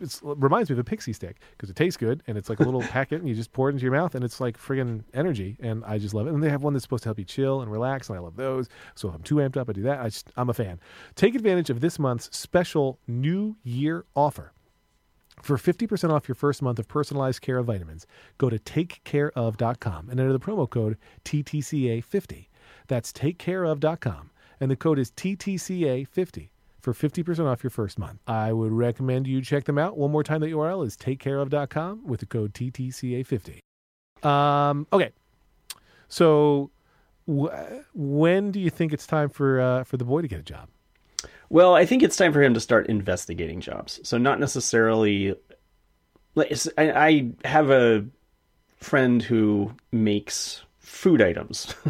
it's, 0.00 0.16
it 0.22 0.36
reminds 0.38 0.70
me 0.70 0.74
of 0.74 0.78
a 0.78 0.84
pixie 0.84 1.12
stick 1.12 1.36
because 1.52 1.70
it 1.70 1.76
tastes 1.76 1.96
good 1.96 2.22
and 2.26 2.36
it's 2.36 2.48
like 2.48 2.58
a 2.60 2.62
little 2.62 2.80
packet 2.96 3.20
and 3.20 3.28
you 3.28 3.34
just 3.34 3.52
pour 3.52 3.68
it 3.68 3.72
into 3.72 3.82
your 3.82 3.92
mouth 3.92 4.14
and 4.14 4.24
it's 4.24 4.40
like 4.40 4.58
friggin' 4.58 5.04
energy 5.14 5.56
and 5.60 5.84
I 5.84 5.98
just 5.98 6.14
love 6.14 6.26
it. 6.26 6.32
And 6.32 6.42
they 6.42 6.48
have 6.48 6.62
one 6.62 6.72
that's 6.72 6.82
supposed 6.82 7.02
to 7.04 7.08
help 7.08 7.18
you 7.18 7.24
chill 7.24 7.60
and 7.60 7.70
relax 7.70 8.08
and 8.08 8.18
I 8.18 8.20
love 8.20 8.36
those. 8.36 8.68
So 8.94 9.08
if 9.08 9.14
I'm 9.14 9.22
too 9.22 9.36
amped 9.36 9.56
up, 9.56 9.68
I 9.68 9.72
do 9.72 9.82
that. 9.82 10.00
I 10.00 10.04
just, 10.04 10.30
I'm 10.36 10.48
a 10.48 10.54
fan. 10.54 10.80
Take 11.14 11.34
advantage 11.34 11.70
of 11.70 11.80
this 11.80 11.98
month's 11.98 12.36
special 12.36 12.98
New 13.06 13.56
Year 13.62 14.04
offer. 14.16 14.52
For 15.42 15.56
50% 15.56 16.10
off 16.10 16.28
your 16.28 16.34
first 16.34 16.60
month 16.60 16.78
of 16.78 16.86
personalized 16.86 17.40
care 17.40 17.58
of 17.58 17.66
vitamins, 17.66 18.06
go 18.38 18.50
to 18.50 18.58
takecareof.com 18.58 20.10
and 20.10 20.20
enter 20.20 20.32
the 20.32 20.40
promo 20.40 20.68
code 20.68 20.98
TTCA50. 21.24 22.46
That's 22.90 23.12
takecareof.com 23.12 24.30
and 24.58 24.68
the 24.68 24.74
code 24.74 24.98
is 24.98 25.12
TTCA50 25.12 26.48
for 26.80 26.92
50% 26.92 27.46
off 27.46 27.62
your 27.62 27.70
first 27.70 28.00
month. 28.00 28.18
I 28.26 28.52
would 28.52 28.72
recommend 28.72 29.28
you 29.28 29.40
check 29.42 29.62
them 29.62 29.78
out. 29.78 29.96
One 29.96 30.10
more 30.10 30.24
time, 30.24 30.40
the 30.40 30.48
URL 30.48 30.84
is 30.84 30.96
takecareof.com 30.96 32.04
with 32.04 32.18
the 32.18 32.26
code 32.26 32.52
TTCA50. 32.52 33.60
Um, 34.26 34.88
okay. 34.92 35.12
So 36.08 36.72
wh- 37.26 37.54
when 37.94 38.50
do 38.50 38.58
you 38.58 38.70
think 38.70 38.92
it's 38.92 39.06
time 39.06 39.28
for 39.28 39.60
uh, 39.60 39.84
for 39.84 39.96
the 39.96 40.04
boy 40.04 40.22
to 40.22 40.28
get 40.28 40.40
a 40.40 40.42
job? 40.42 40.68
Well, 41.48 41.76
I 41.76 41.86
think 41.86 42.02
it's 42.02 42.16
time 42.16 42.32
for 42.32 42.42
him 42.42 42.54
to 42.54 42.60
start 42.60 42.88
investigating 42.88 43.60
jobs. 43.60 44.00
So 44.02 44.18
not 44.18 44.40
necessarily. 44.40 45.36
I 46.36 47.30
have 47.44 47.70
a 47.70 48.04
friend 48.78 49.22
who 49.22 49.72
makes 49.92 50.64
food 50.80 51.22
items. 51.22 51.72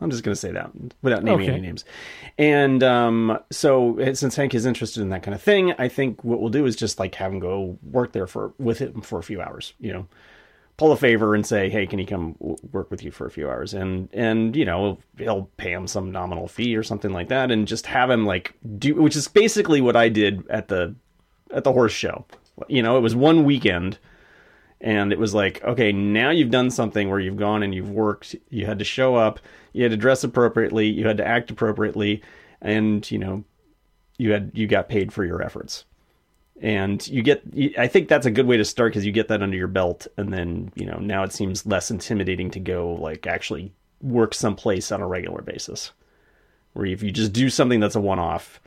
I'm 0.00 0.10
just 0.10 0.22
going 0.24 0.34
to 0.34 0.40
say 0.40 0.50
that 0.52 0.70
without 1.02 1.22
naming 1.24 1.42
Okay. 1.48 1.52
any 1.52 1.60
names. 1.62 1.84
And 2.36 2.82
um, 2.82 3.38
so, 3.50 3.98
uh, 4.00 4.14
since 4.14 4.36
Hank 4.36 4.54
is 4.54 4.66
interested 4.66 5.00
in 5.00 5.08
that 5.10 5.22
kind 5.22 5.34
of 5.34 5.40
thing, 5.42 5.72
I 5.78 5.88
think 5.88 6.22
what 6.24 6.40
we'll 6.40 6.50
do 6.50 6.66
is 6.66 6.76
just 6.76 6.98
like 6.98 7.14
have 7.14 7.32
him 7.32 7.38
go 7.38 7.78
work 7.82 8.12
there 8.12 8.26
for 8.26 8.52
with 8.58 8.78
him 8.78 9.00
for 9.00 9.18
a 9.18 9.22
few 9.22 9.40
hours. 9.40 9.72
You 9.78 9.92
know, 9.92 10.06
pull 10.76 10.90
a 10.92 10.96
favor 10.96 11.34
and 11.34 11.46
say, 11.46 11.70
"Hey, 11.70 11.86
can 11.86 11.98
he 12.00 12.04
come 12.04 12.32
w- 12.40 12.56
work 12.72 12.90
with 12.90 13.04
you 13.04 13.12
for 13.12 13.26
a 13.26 13.30
few 13.30 13.48
hours?" 13.48 13.72
And 13.72 14.08
and 14.12 14.56
you 14.56 14.64
know 14.64 14.98
he'll 15.16 15.48
pay 15.56 15.72
him 15.72 15.86
some 15.86 16.10
nominal 16.10 16.48
fee 16.48 16.76
or 16.76 16.82
something 16.82 17.12
like 17.12 17.28
that, 17.28 17.50
and 17.52 17.66
just 17.68 17.86
have 17.86 18.10
him 18.10 18.26
like 18.26 18.52
do, 18.78 18.96
which 18.96 19.16
is 19.16 19.28
basically 19.28 19.80
what 19.80 19.96
I 19.96 20.08
did 20.08 20.46
at 20.50 20.68
the 20.68 20.94
at 21.52 21.62
the 21.64 21.72
horse 21.72 21.92
show. 21.92 22.26
You 22.68 22.82
know, 22.82 22.96
it 22.98 23.00
was 23.00 23.14
one 23.16 23.44
weekend, 23.44 23.98
and 24.80 25.12
it 25.12 25.18
was 25.18 25.34
like, 25.34 25.62
okay, 25.64 25.92
now 25.92 26.30
you've 26.30 26.50
done 26.50 26.70
something 26.70 27.08
where 27.08 27.20
you've 27.20 27.36
gone 27.36 27.62
and 27.62 27.74
you've 27.74 27.90
worked. 27.90 28.36
You 28.50 28.66
had 28.66 28.78
to 28.80 28.84
show 28.84 29.16
up, 29.16 29.40
you 29.72 29.82
had 29.82 29.92
to 29.92 29.96
dress 29.96 30.24
appropriately, 30.24 30.88
you 30.88 31.06
had 31.06 31.16
to 31.16 31.26
act 31.26 31.50
appropriately, 31.50 32.22
and 32.60 33.08
you 33.10 33.18
know, 33.18 33.44
you 34.18 34.32
had 34.32 34.50
you 34.54 34.66
got 34.66 34.88
paid 34.88 35.12
for 35.12 35.24
your 35.24 35.42
efforts. 35.42 35.84
And 36.60 37.06
you 37.08 37.22
get 37.22 37.42
i 37.76 37.88
think 37.88 38.08
that's 38.08 38.26
a 38.26 38.30
good 38.30 38.46
way 38.46 38.56
to 38.56 38.64
start 38.64 38.92
because 38.92 39.04
you 39.04 39.10
get 39.10 39.26
that 39.28 39.42
under 39.42 39.56
your 39.56 39.66
belt 39.66 40.06
and 40.16 40.32
then 40.32 40.70
you 40.76 40.86
know 40.86 40.98
now 40.98 41.24
it 41.24 41.32
seems 41.32 41.66
less 41.66 41.90
intimidating 41.90 42.48
to 42.52 42.60
go 42.60 42.92
like 42.92 43.26
actually 43.26 43.72
work 44.00 44.34
someplace 44.34 44.92
on 44.92 45.00
a 45.00 45.06
regular 45.06 45.42
basis. 45.42 45.90
Where 46.74 46.86
if 46.86 47.02
you 47.02 47.10
just 47.10 47.32
do 47.32 47.50
something 47.50 47.80
that's 47.80 47.96
a 47.96 48.00
one-off 48.00 48.60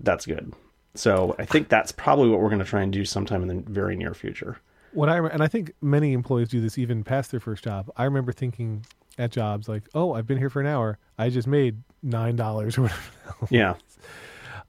that's 0.00 0.24
good. 0.24 0.54
So 0.94 1.36
i 1.38 1.44
think 1.44 1.68
that's 1.68 1.92
probably 1.92 2.30
what 2.30 2.40
we're 2.40 2.48
going 2.48 2.60
to 2.60 2.64
try 2.64 2.82
and 2.82 2.92
do 2.92 3.04
sometime 3.04 3.42
in 3.42 3.48
the 3.48 3.70
very 3.70 3.96
near 3.96 4.14
future 4.14 4.58
What 4.98 5.08
I 5.08 5.18
and 5.18 5.44
I 5.44 5.46
think 5.46 5.74
many 5.80 6.12
employees 6.12 6.48
do 6.48 6.60
this 6.60 6.76
even 6.76 7.04
past 7.04 7.30
their 7.30 7.38
first 7.38 7.62
job. 7.62 7.88
I 7.96 8.02
remember 8.02 8.32
thinking 8.32 8.84
at 9.16 9.30
jobs 9.30 9.68
like, 9.68 9.84
"Oh, 9.94 10.12
I've 10.14 10.26
been 10.26 10.38
here 10.38 10.50
for 10.50 10.60
an 10.60 10.66
hour. 10.66 10.98
I 11.16 11.30
just 11.30 11.46
made 11.46 11.84
nine 12.02 12.34
dollars 12.34 12.76
or 12.76 12.82
whatever." 12.82 13.02
yeah 13.48 13.74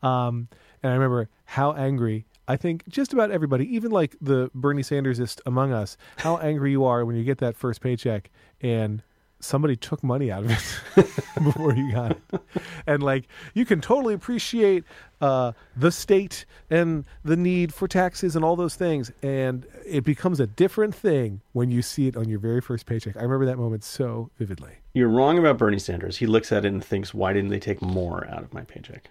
Um, 0.04 0.48
and 0.84 0.92
I 0.92 0.94
remember 0.94 1.30
how 1.46 1.74
angry 1.74 2.28
I 2.48 2.58
think 2.58 2.88
just 2.88 3.12
about 3.12 3.32
everybody, 3.32 3.76
even 3.76 3.90
like 3.90 4.18
the 4.22 4.52
Bernie 4.54 4.84
Sandersist 4.84 5.42
among 5.48 5.74
us, 5.74 5.98
how 6.18 6.38
angry 6.38 6.70
you 6.70 6.86
are 6.86 7.06
when 7.06 7.16
you 7.16 7.24
get 7.24 7.40
that 7.40 7.58
first 7.58 7.82
paycheck 7.82 8.30
and 8.62 9.02
somebody 9.40 9.76
took 9.76 10.04
money 10.04 10.32
out 10.32 10.44
of 10.44 10.52
it 10.52 11.06
before 11.44 11.74
you 11.74 11.92
got 11.92 12.12
it. 12.12 12.42
And 12.86 13.02
like 13.02 13.26
you 13.54 13.66
can 13.66 13.80
totally 13.82 14.14
appreciate 14.14 14.84
uh, 15.22 15.54
the 15.76 15.92
state 15.92 16.46
and 16.70 17.06
the 17.24 17.36
need 17.38 17.74
for 17.74 17.88
taxes 17.88 18.36
and 18.36 18.44
all 18.44 18.56
those 18.56 18.76
things. 18.76 19.12
And 19.24 19.66
it 19.86 20.04
becomes 20.04 20.40
a 20.40 20.48
different 20.48 20.94
thing 20.96 21.42
when 21.54 21.72
you 21.72 21.82
see 21.82 22.08
it 22.08 22.16
on 22.18 22.28
your 22.28 22.40
very 22.40 22.62
first 22.62 22.86
paycheck. 22.86 23.16
I 23.18 23.22
remember 23.22 23.46
that 23.46 23.58
moment 23.58 23.84
so 23.84 24.30
vividly. 24.38 24.74
you're 24.94 25.08
wrong 25.10 25.38
about 25.38 25.58
bernie 25.58 25.80
sanders 25.80 26.18
he 26.18 26.26
looks 26.26 26.52
at 26.52 26.66
it 26.66 26.68
and 26.70 26.84
thinks 26.84 27.14
why 27.14 27.32
didn't 27.34 27.50
they 27.50 27.60
take 27.60 27.82
more 27.82 28.28
out 28.30 28.44
of 28.44 28.54
my 28.54 28.62
paycheck 28.64 29.10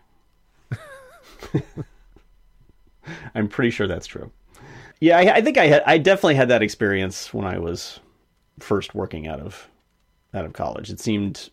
i'm 3.34 3.48
pretty 3.48 3.70
sure 3.70 3.86
that's 3.86 4.06
true 4.06 4.30
yeah 5.00 5.16
i, 5.18 5.36
I 5.36 5.40
think 5.40 5.56
i 5.56 5.66
had 5.66 5.82
i 5.86 5.96
definitely 5.98 6.34
had 6.34 6.48
that 6.48 6.62
experience 6.62 7.32
when 7.32 7.46
i 7.46 7.58
was 7.58 8.00
first 8.58 8.94
working 8.94 9.26
out 9.28 9.40
of 9.40 9.68
out 10.34 10.44
of 10.44 10.52
college 10.52 10.90
it 10.90 11.00
seemed 11.00 11.50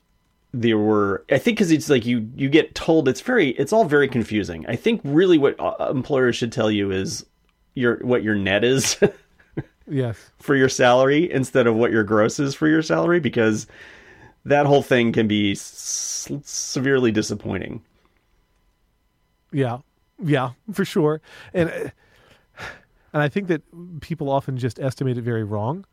there 0.54 0.78
were 0.78 1.26
i 1.32 1.38
think 1.38 1.58
because 1.58 1.72
it's 1.72 1.90
like 1.90 2.06
you 2.06 2.30
you 2.36 2.50
get 2.50 2.74
told 2.76 3.08
it's 3.08 3.22
very 3.22 3.50
it's 3.52 3.74
all 3.74 3.86
very 3.86 4.08
confusing 4.08 4.66
i 4.68 4.76
think 4.76 5.02
really 5.04 5.38
what 5.38 5.60
uh, 5.60 5.76
employers 5.90 6.36
should 6.36 6.52
tell 6.52 6.70
you 6.72 6.92
is 6.92 7.26
your 7.74 7.98
what 8.00 8.24
your 8.24 8.36
net 8.36 8.64
is 8.64 8.98
Yes. 9.88 10.32
for 10.40 10.56
your 10.56 10.70
salary 10.70 11.32
instead 11.32 11.68
of 11.68 11.76
what 11.76 11.92
your 11.92 12.04
gross 12.04 12.40
is 12.40 12.56
for 12.56 12.68
your 12.68 12.82
salary 12.82 13.20
because 13.20 13.68
that 14.46 14.66
whole 14.66 14.82
thing 14.82 15.12
can 15.12 15.28
be 15.28 15.52
s- 15.54 16.32
severely 16.44 17.12
disappointing. 17.12 17.82
Yeah, 19.52 19.80
yeah, 20.24 20.52
for 20.72 20.86
sure. 20.86 21.22
And 21.54 21.70
uh, 21.70 22.64
and 23.14 23.22
I 23.24 23.30
think 23.30 23.48
that 23.48 23.62
people 24.02 24.30
often 24.30 24.58
just 24.58 24.80
estimate 24.80 25.18
it 25.18 25.22
very 25.24 25.44
wrong. 25.44 25.86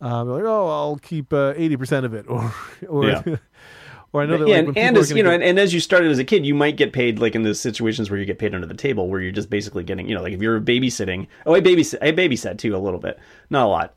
Uh, 0.00 0.24
they're 0.24 0.34
like, 0.34 0.44
oh, 0.44 0.68
I'll 0.68 0.96
keep 0.96 1.32
eighty 1.32 1.76
percent 1.76 2.04
of 2.06 2.14
it, 2.14 2.26
or 2.28 2.52
or 2.88 3.06
Yeah. 3.08 3.22
or 4.12 4.22
I 4.22 4.26
know 4.26 4.38
that 4.38 4.48
yeah, 4.48 4.56
like, 4.58 4.68
and, 4.68 4.78
and 4.78 4.96
as 4.96 5.10
you 5.10 5.22
know, 5.22 5.30
get- 5.30 5.34
and, 5.36 5.42
and 5.44 5.58
as 5.58 5.72
you 5.74 5.80
started 5.80 6.10
as 6.10 6.18
a 6.18 6.24
kid, 6.24 6.44
you 6.46 6.54
might 6.54 6.76
get 6.76 6.92
paid 6.92 7.18
like 7.18 7.34
in 7.34 7.42
the 7.42 7.54
situations 7.54 8.10
where 8.10 8.18
you 8.18 8.24
get 8.26 8.38
paid 8.38 8.54
under 8.54 8.66
the 8.66 8.74
table, 8.74 9.08
where 9.08 9.20
you're 9.20 9.32
just 9.32 9.50
basically 9.50 9.84
getting, 9.84 10.08
you 10.08 10.14
know, 10.14 10.22
like 10.22 10.32
if 10.32 10.40
you're 10.42 10.60
babysitting. 10.60 11.26
Oh, 11.44 11.54
I 11.54 11.60
babysat, 11.60 11.98
I 12.02 12.12
babysat 12.12 12.58
too 12.58 12.76
a 12.76 12.78
little 12.78 13.00
bit, 13.00 13.18
not 13.50 13.66
a 13.66 13.68
lot. 13.68 13.96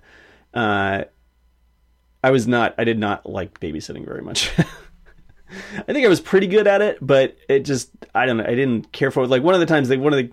Uh, 0.53 1.03
I 2.23 2.31
was 2.31 2.47
not, 2.47 2.75
I 2.77 2.83
did 2.83 2.99
not 2.99 3.29
like 3.29 3.59
babysitting 3.59 4.05
very 4.05 4.21
much. 4.21 4.51
I 5.87 5.93
think 5.93 6.05
I 6.05 6.09
was 6.09 6.19
pretty 6.21 6.47
good 6.47 6.67
at 6.67 6.81
it, 6.81 6.97
but 7.01 7.35
it 7.47 7.59
just, 7.65 7.89
I 8.13 8.25
don't 8.25 8.37
know, 8.37 8.43
I 8.43 8.55
didn't 8.55 8.91
care 8.91 9.09
for 9.11 9.23
it. 9.23 9.29
Like 9.29 9.41
one 9.41 9.53
of 9.53 9.59
the 9.59 9.65
times, 9.65 9.89
like 9.89 9.99
one 9.99 10.13
of 10.13 10.17
the, 10.19 10.31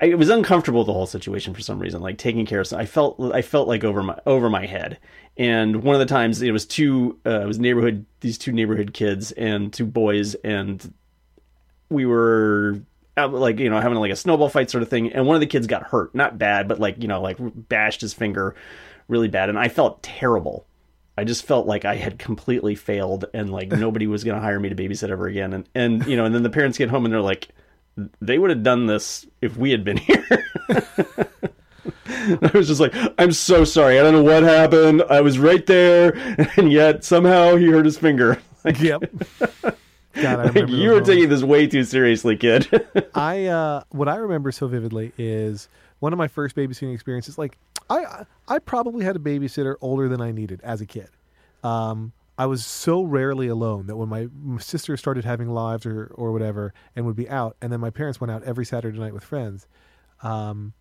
I 0.00 0.06
it 0.06 0.18
was 0.18 0.30
uncomfortable 0.30 0.84
the 0.84 0.92
whole 0.92 1.06
situation 1.06 1.54
for 1.54 1.60
some 1.60 1.78
reason, 1.78 2.00
like 2.00 2.18
taking 2.18 2.46
care 2.46 2.60
of. 2.60 2.66
Some, 2.66 2.80
I 2.80 2.86
felt, 2.86 3.20
I 3.34 3.42
felt 3.42 3.68
like 3.68 3.84
over 3.84 4.02
my 4.02 4.18
over 4.26 4.48
my 4.48 4.66
head. 4.66 4.98
And 5.36 5.82
one 5.82 5.94
of 5.94 6.00
the 6.00 6.06
times 6.06 6.42
it 6.42 6.50
was 6.50 6.66
two, 6.66 7.18
uh, 7.24 7.40
it 7.40 7.46
was 7.46 7.58
neighborhood, 7.58 8.04
these 8.20 8.38
two 8.38 8.52
neighborhood 8.52 8.92
kids 8.92 9.32
and 9.32 9.72
two 9.72 9.86
boys, 9.86 10.34
and 10.36 10.92
we 11.90 12.06
were 12.06 12.80
out, 13.16 13.32
like 13.32 13.58
you 13.58 13.70
know 13.70 13.80
having 13.80 13.98
like 13.98 14.12
a 14.12 14.16
snowball 14.16 14.48
fight 14.48 14.70
sort 14.70 14.82
of 14.82 14.88
thing. 14.88 15.12
And 15.12 15.26
one 15.26 15.34
of 15.34 15.40
the 15.40 15.46
kids 15.46 15.66
got 15.66 15.84
hurt, 15.84 16.14
not 16.14 16.38
bad, 16.38 16.68
but 16.68 16.80
like 16.80 17.00
you 17.00 17.08
know 17.08 17.20
like 17.20 17.36
bashed 17.40 18.00
his 18.00 18.14
finger 18.14 18.54
really 19.08 19.28
bad, 19.28 19.48
and 19.48 19.58
I 19.58 19.68
felt 19.68 20.02
terrible. 20.02 20.66
I 21.16 21.24
just 21.24 21.44
felt 21.44 21.66
like 21.66 21.84
I 21.84 21.96
had 21.96 22.18
completely 22.18 22.76
failed, 22.76 23.24
and 23.34 23.50
like 23.50 23.68
nobody 23.72 24.06
was 24.06 24.22
going 24.22 24.36
to 24.36 24.42
hire 24.42 24.60
me 24.60 24.68
to 24.68 24.76
babysit 24.76 25.10
ever 25.10 25.26
again. 25.26 25.52
And 25.52 25.68
and 25.74 26.06
you 26.06 26.16
know, 26.16 26.24
and 26.24 26.34
then 26.34 26.44
the 26.44 26.50
parents 26.50 26.78
get 26.78 26.90
home 26.90 27.04
and 27.04 27.12
they're 27.12 27.20
like, 27.20 27.48
they 28.20 28.38
would 28.38 28.50
have 28.50 28.62
done 28.62 28.86
this 28.86 29.26
if 29.40 29.56
we 29.56 29.70
had 29.70 29.84
been 29.84 29.96
here. 29.96 30.44
I 32.42 32.50
was 32.54 32.68
just 32.68 32.80
like, 32.80 32.94
I'm 33.18 33.32
so 33.32 33.64
sorry. 33.64 33.98
I 33.98 34.02
don't 34.02 34.12
know 34.12 34.22
what 34.22 34.42
happened. 34.42 35.02
I 35.08 35.20
was 35.20 35.38
right 35.38 35.64
there, 35.66 36.16
and 36.56 36.70
yet 36.72 37.04
somehow 37.04 37.56
he 37.56 37.66
hurt 37.66 37.84
his 37.84 37.98
finger. 37.98 38.38
Like, 38.64 38.80
yep. 38.80 39.02
God, 39.40 39.54
I 40.24 40.34
like, 40.34 40.54
remember 40.54 40.72
you 40.72 40.90
were 40.90 41.00
taking 41.00 41.28
this 41.28 41.44
way 41.44 41.68
too 41.68 41.84
seriously, 41.84 42.36
kid. 42.36 42.68
I 43.14 43.46
uh, 43.46 43.84
what 43.90 44.08
I 44.08 44.16
remember 44.16 44.50
so 44.50 44.66
vividly 44.66 45.12
is 45.16 45.68
one 46.00 46.12
of 46.12 46.18
my 46.18 46.26
first 46.26 46.56
babysitting 46.56 46.92
experiences. 46.92 47.38
Like 47.38 47.56
I 47.88 48.24
I 48.48 48.58
probably 48.58 49.04
had 49.04 49.14
a 49.14 49.20
babysitter 49.20 49.76
older 49.80 50.08
than 50.08 50.20
I 50.20 50.32
needed 50.32 50.60
as 50.64 50.80
a 50.80 50.86
kid. 50.86 51.08
Um, 51.62 52.12
I 52.38 52.46
was 52.46 52.64
so 52.64 53.02
rarely 53.02 53.48
alone 53.48 53.88
that 53.88 53.96
when 53.96 54.08
my, 54.08 54.28
my 54.40 54.60
sister 54.60 54.96
started 54.96 55.24
having 55.24 55.50
lives 55.50 55.84
or 55.84 56.06
or 56.14 56.32
whatever 56.32 56.72
and 56.96 57.04
would 57.04 57.16
be 57.16 57.28
out, 57.28 57.56
and 57.60 57.72
then 57.72 57.80
my 57.80 57.90
parents 57.90 58.20
went 58.20 58.30
out 58.30 58.44
every 58.44 58.64
Saturday 58.64 58.98
night 58.98 59.12
with 59.12 59.24
friends. 59.24 59.66
Um, 60.22 60.72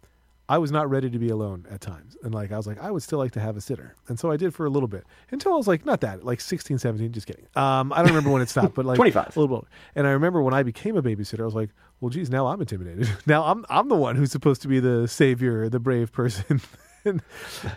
I 0.49 0.59
was 0.59 0.71
not 0.71 0.89
ready 0.89 1.09
to 1.09 1.19
be 1.19 1.27
alone 1.29 1.65
at 1.69 1.81
times. 1.81 2.15
And 2.23 2.33
like, 2.33 2.53
I 2.53 2.57
was 2.57 2.67
like, 2.67 2.81
I 2.81 2.89
would 2.89 3.03
still 3.03 3.19
like 3.19 3.33
to 3.33 3.41
have 3.41 3.57
a 3.57 3.61
sitter. 3.61 3.95
And 4.07 4.17
so 4.17 4.31
I 4.31 4.37
did 4.37 4.53
for 4.53 4.65
a 4.65 4.69
little 4.69 4.87
bit 4.87 5.03
until 5.29 5.51
I 5.51 5.57
was 5.57 5.67
like, 5.67 5.85
not 5.85 5.99
that, 6.01 6.23
like 6.23 6.39
16, 6.39 6.77
17, 6.77 7.11
just 7.11 7.27
kidding. 7.27 7.47
Um, 7.55 7.91
I 7.91 7.97
don't 7.97 8.07
remember 8.07 8.29
when 8.29 8.41
it 8.41 8.47
stopped, 8.47 8.73
but 8.73 8.85
like 8.85 8.95
25. 8.97 9.35
a 9.35 9.39
little 9.39 9.57
bit. 9.57 9.67
And 9.95 10.07
I 10.07 10.11
remember 10.11 10.41
when 10.41 10.53
I 10.53 10.63
became 10.63 10.95
a 10.95 11.03
babysitter, 11.03 11.41
I 11.41 11.45
was 11.45 11.55
like, 11.55 11.71
well, 11.99 12.09
geez, 12.09 12.29
now 12.29 12.47
I'm 12.47 12.61
intimidated. 12.61 13.09
now 13.25 13.43
I'm, 13.43 13.65
I'm 13.69 13.89
the 13.89 13.95
one 13.95 14.15
who's 14.15 14.31
supposed 14.31 14.61
to 14.61 14.69
be 14.69 14.79
the 14.79 15.05
savior, 15.07 15.67
the 15.67 15.81
brave 15.81 16.13
person. 16.13 16.61
and, 17.05 17.21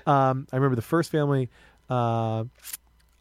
um, 0.07 0.47
I 0.53 0.57
remember 0.57 0.77
the 0.77 0.83
first 0.83 1.11
family, 1.11 1.51
uh, 1.89 2.45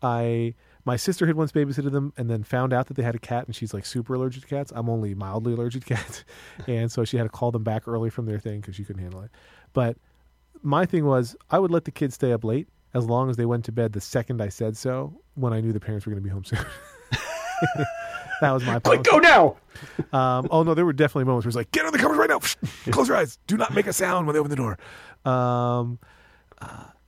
I, 0.01 0.53
my 0.85 0.95
sister 0.95 1.25
had 1.27 1.35
once 1.35 1.51
babysitted 1.51 1.91
them 1.91 2.13
and 2.17 2.29
then 2.29 2.43
found 2.43 2.73
out 2.73 2.88
that 2.88 2.95
they 2.95 3.03
had 3.03 3.15
a 3.15 3.19
cat 3.19 3.45
and 3.45 3.55
she's 3.55 3.73
like 3.73 3.85
super 3.85 4.13
allergic 4.13 4.43
to 4.43 4.47
cats. 4.47 4.71
I'm 4.75 4.89
only 4.89 5.13
mildly 5.13 5.53
allergic 5.53 5.85
to 5.85 5.95
cats. 5.95 6.23
and 6.67 6.91
so 6.91 7.03
she 7.03 7.17
had 7.17 7.23
to 7.23 7.29
call 7.29 7.51
them 7.51 7.63
back 7.63 7.88
early 7.88 8.09
from 8.09 8.25
their 8.25 8.39
thing 8.39 8.62
because 8.62 8.75
she 8.75 8.83
couldn't 8.83 9.01
handle 9.01 9.21
it. 9.21 9.31
But 9.73 9.97
my 10.62 10.85
thing 10.85 11.05
was 11.05 11.35
I 11.49 11.59
would 11.59 11.71
let 11.71 11.85
the 11.85 11.91
kids 11.91 12.15
stay 12.15 12.31
up 12.31 12.43
late 12.43 12.67
as 12.93 13.05
long 13.05 13.29
as 13.29 13.38
they 13.38 13.45
went 13.45 13.65
to 13.65 13.71
bed 13.71 13.93
the 13.93 14.01
second 14.01 14.41
I 14.41 14.49
said 14.49 14.75
so 14.75 15.13
when 15.35 15.53
I 15.53 15.62
knew 15.62 15.71
the 15.71 15.79
parents 15.79 16.05
were 16.05 16.12
going 16.12 16.23
to 16.23 16.27
be 16.27 16.31
home 16.31 16.43
soon. 16.45 16.59
that 18.41 18.51
was 18.51 18.63
my 18.65 18.79
Quick, 18.79 19.03
policy. 19.03 19.12
go 19.12 19.19
now. 19.19 19.57
Um, 20.17 20.47
oh 20.49 20.63
no, 20.63 20.73
there 20.73 20.85
were 20.85 20.93
definitely 20.93 21.25
moments 21.25 21.45
where 21.45 21.49
it's 21.49 21.55
like, 21.55 21.71
get 21.71 21.85
on 21.85 21.91
the 21.91 21.99
covers 21.99 22.17
right 22.17 22.29
now. 22.29 22.39
Close 22.91 23.07
your 23.07 23.17
eyes. 23.17 23.38
Do 23.47 23.57
not 23.57 23.73
make 23.73 23.88
a 23.88 23.93
sound 23.93 24.25
when 24.25 24.33
they 24.33 24.39
open 24.39 24.49
the 24.49 24.55
door. 24.55 24.77
Um, 25.25 25.99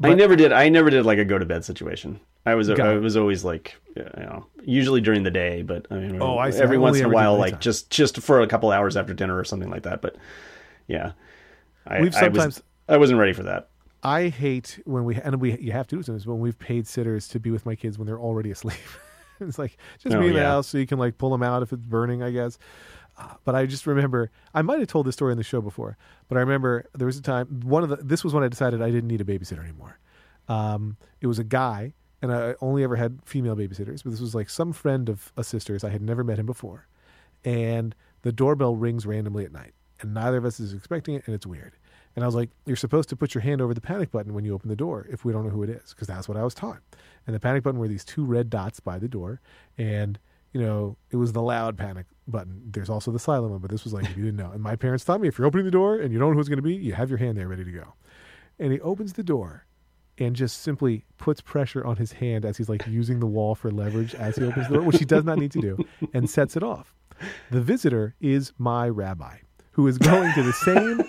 I 0.03 0.13
never 0.13 0.35
did. 0.35 0.51
I 0.51 0.69
never 0.69 0.89
did 0.89 1.05
like 1.05 1.17
a 1.17 1.25
go 1.25 1.37
to 1.37 1.45
bed 1.45 1.65
situation. 1.65 2.19
I 2.45 2.55
was. 2.55 2.67
Got 2.69 2.79
I 2.81 2.97
was 2.97 3.15
always 3.17 3.43
like, 3.43 3.75
you 3.95 4.03
know, 4.17 4.47
usually 4.63 5.01
during 5.01 5.23
the 5.23 5.31
day, 5.31 5.61
but 5.61 5.85
I 5.91 5.95
mean, 5.95 6.21
Oh, 6.21 6.37
I 6.37 6.49
see. 6.49 6.59
every 6.61 6.77
I 6.77 6.79
once 6.79 6.97
in 6.97 7.05
a 7.05 7.09
while, 7.09 7.37
like 7.37 7.59
just 7.59 7.89
just 7.91 8.19
for 8.21 8.41
a 8.41 8.47
couple 8.47 8.71
hours 8.71 8.97
after 8.97 9.13
dinner 9.13 9.37
or 9.37 9.43
something 9.43 9.69
like 9.69 9.83
that. 9.83 10.01
But 10.01 10.15
yeah, 10.87 11.11
I, 11.85 12.01
We've 12.01 12.15
I 12.15 12.27
was- 12.29 12.35
sometimes- 12.37 12.63
I 12.89 12.97
wasn't 12.97 13.19
ready 13.19 13.33
for 13.33 13.43
that. 13.43 13.69
I 14.03 14.29
hate 14.29 14.79
when 14.85 15.05
we 15.05 15.15
and 15.15 15.39
we 15.39 15.57
you 15.59 15.71
have 15.73 15.87
to 15.89 15.97
do 15.97 16.01
sometimes 16.03 16.25
when 16.25 16.39
we've 16.39 16.57
paid 16.57 16.87
sitters 16.87 17.27
to 17.29 17.39
be 17.39 17.51
with 17.51 17.65
my 17.67 17.75
kids 17.75 17.99
when 17.99 18.07
they're 18.07 18.19
already 18.19 18.49
asleep. 18.49 18.79
it's 19.39 19.59
like 19.59 19.77
just 19.99 20.15
Oh, 20.15 20.19
be 20.19 20.27
in 20.29 20.33
the 20.33 20.43
house 20.43 20.67
so 20.67 20.79
you 20.79 20.87
can 20.87 20.97
like 20.97 21.19
pull 21.19 21.29
them 21.29 21.43
out 21.43 21.61
if 21.61 21.71
it's 21.71 21.85
burning, 21.85 22.23
I 22.23 22.31
guess. 22.31 22.57
Uh, 23.19 23.33
but 23.45 23.53
I 23.53 23.67
just 23.67 23.85
remember 23.85 24.31
I 24.55 24.63
might 24.63 24.79
have 24.79 24.87
told 24.87 25.05
this 25.05 25.13
story 25.13 25.31
in 25.31 25.37
the 25.37 25.43
show 25.43 25.61
before, 25.61 25.97
but 26.27 26.37
I 26.39 26.41
remember 26.41 26.85
there 26.95 27.05
was 27.05 27.17
a 27.17 27.21
time 27.21 27.45
one 27.63 27.83
of 27.83 27.89
the 27.89 27.97
this 27.97 28.23
was 28.23 28.33
when 28.33 28.43
I 28.43 28.47
decided 28.47 28.81
I 28.81 28.89
didn't 28.89 29.07
need 29.09 29.21
a 29.21 29.23
babysitter 29.23 29.63
anymore. 29.63 29.99
Um, 30.49 30.97
it 31.21 31.27
was 31.27 31.37
a 31.37 31.43
guy, 31.43 31.93
and 32.21 32.31
I 32.31 32.55
only 32.61 32.83
ever 32.83 32.95
had 32.95 33.19
female 33.25 33.55
babysitters, 33.55 34.03
but 34.03 34.11
this 34.11 34.21
was 34.21 34.35
like 34.35 34.49
some 34.49 34.73
friend 34.73 35.09
of 35.09 35.31
a 35.37 35.43
sister's. 35.43 35.83
I 35.83 35.89
had 35.89 36.01
never 36.01 36.23
met 36.23 36.39
him 36.39 36.45
before, 36.45 36.87
and 37.43 37.95
the 38.21 38.31
doorbell 38.31 38.75
rings 38.75 39.05
randomly 39.05 39.45
at 39.45 39.51
night, 39.51 39.73
and 39.99 40.13
neither 40.13 40.37
of 40.37 40.45
us 40.45 40.59
is 40.59 40.73
expecting 40.73 41.15
it, 41.15 41.23
and 41.25 41.35
it's 41.35 41.47
weird. 41.47 41.73
And 42.15 42.23
I 42.23 42.27
was 42.27 42.35
like, 42.35 42.49
"You're 42.65 42.75
supposed 42.75 43.09
to 43.09 43.15
put 43.15 43.33
your 43.33 43.41
hand 43.41 43.61
over 43.61 43.73
the 43.73 43.81
panic 43.81 44.11
button 44.11 44.33
when 44.33 44.43
you 44.45 44.53
open 44.53 44.69
the 44.69 44.75
door 44.75 45.07
if 45.09 45.23
we 45.23 45.31
don't 45.31 45.45
know 45.45 45.49
who 45.49 45.63
it 45.63 45.69
is, 45.69 45.91
because 45.91 46.07
that's 46.07 46.27
what 46.27 46.37
I 46.37 46.43
was 46.43 46.53
taught." 46.53 46.81
And 47.25 47.35
the 47.35 47.39
panic 47.39 47.63
button 47.63 47.79
were 47.79 47.87
these 47.87 48.05
two 48.05 48.25
red 48.25 48.49
dots 48.49 48.79
by 48.79 48.99
the 48.99 49.07
door, 49.07 49.41
and 49.77 50.19
you 50.51 50.61
know 50.61 50.97
it 51.09 51.15
was 51.15 51.31
the 51.31 51.41
loud 51.41 51.77
panic 51.77 52.05
button. 52.27 52.69
There's 52.71 52.89
also 52.89 53.11
the 53.11 53.19
silent 53.19 53.51
one, 53.51 53.61
but 53.61 53.71
this 53.71 53.83
was 53.83 53.93
like 53.93 54.05
if 54.05 54.17
you 54.17 54.23
didn't 54.23 54.37
know. 54.37 54.51
And 54.51 54.61
my 54.61 54.75
parents 54.75 55.05
taught 55.05 55.21
me 55.21 55.27
if 55.27 55.37
you're 55.37 55.47
opening 55.47 55.65
the 55.65 55.71
door 55.71 55.97
and 55.97 56.13
you 56.13 56.19
don't 56.19 56.29
know 56.29 56.33
who 56.35 56.39
it's 56.39 56.49
going 56.49 56.57
to 56.57 56.63
be, 56.63 56.75
you 56.75 56.93
have 56.93 57.09
your 57.09 57.17
hand 57.17 57.37
there 57.37 57.47
ready 57.47 57.63
to 57.63 57.71
go. 57.71 57.93
And 58.59 58.71
he 58.71 58.79
opens 58.81 59.13
the 59.13 59.23
door 59.23 59.65
and 60.17 60.35
just 60.35 60.61
simply 60.61 61.05
puts 61.17 61.41
pressure 61.41 61.85
on 61.85 61.97
his 61.97 62.13
hand 62.13 62.45
as 62.45 62.57
he's 62.57 62.69
like 62.69 62.85
using 62.87 63.19
the 63.19 63.25
wall 63.25 63.55
for 63.55 63.71
leverage 63.71 64.13
as 64.15 64.35
he 64.35 64.45
opens 64.45 64.67
the 64.67 64.75
door, 64.75 64.83
which 64.83 64.99
he 64.99 65.05
does 65.05 65.23
not 65.23 65.37
need 65.37 65.51
to 65.51 65.61
do, 65.61 65.77
and 66.13 66.29
sets 66.29 66.55
it 66.55 66.63
off. 66.63 66.93
The 67.51 67.61
visitor 67.61 68.15
is 68.19 68.51
my 68.57 68.89
rabbi, 68.89 69.37
who 69.71 69.87
is 69.87 69.97
going 69.97 70.33
to 70.33 70.43
the 70.43 70.53
same 70.53 71.01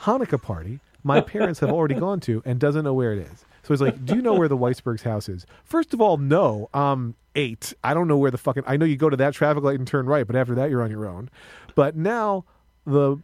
Hanukkah 0.00 0.40
party 0.40 0.80
my 1.04 1.20
parents 1.20 1.60
have 1.60 1.70
already 1.70 1.94
gone 1.94 2.18
to 2.20 2.42
and 2.44 2.58
doesn't 2.58 2.82
know 2.82 2.94
where 2.94 3.12
it 3.12 3.18
is. 3.18 3.44
So 3.62 3.72
he's 3.72 3.80
like, 3.80 4.04
"Do 4.04 4.16
you 4.16 4.22
know 4.22 4.34
where 4.34 4.48
the 4.48 4.56
Weisberg's 4.56 5.02
house 5.02 5.28
is?" 5.28 5.46
First 5.62 5.94
of 5.94 6.00
all, 6.00 6.16
no. 6.16 6.68
I'm 6.74 7.14
eight. 7.34 7.72
I 7.84 7.94
don't 7.94 8.08
know 8.08 8.16
where 8.16 8.30
the 8.30 8.38
fucking. 8.38 8.64
I 8.66 8.76
know 8.76 8.86
you 8.86 8.96
go 8.96 9.10
to 9.10 9.16
that 9.18 9.34
traffic 9.34 9.62
light 9.62 9.78
and 9.78 9.86
turn 9.86 10.06
right, 10.06 10.26
but 10.26 10.34
after 10.34 10.54
that, 10.56 10.70
you're 10.70 10.82
on 10.82 10.90
your 10.90 11.06
own. 11.06 11.30
But 11.74 11.94
now 11.94 12.44
the 12.86 13.16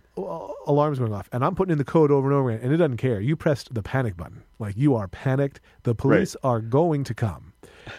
alarm's 0.67 0.99
going 0.99 1.13
off, 1.13 1.29
and 1.33 1.45
I'm 1.45 1.55
putting 1.55 1.73
in 1.73 1.79
the 1.79 1.85
code 1.85 2.11
over 2.11 2.29
and 2.29 2.37
over 2.37 2.51
again, 2.51 2.65
and 2.65 2.73
it 2.73 2.79
doesn't 2.79 2.97
care. 2.97 3.21
You 3.21 3.37
pressed 3.37 3.75
the 3.75 3.83
panic 3.83 4.17
button, 4.17 4.43
like 4.59 4.77
you 4.77 4.95
are 4.95 5.09
panicked. 5.09 5.61
The 5.83 5.95
police 5.95 6.35
are 6.43 6.61
going 6.61 7.05
to 7.05 7.15
come, 7.15 7.53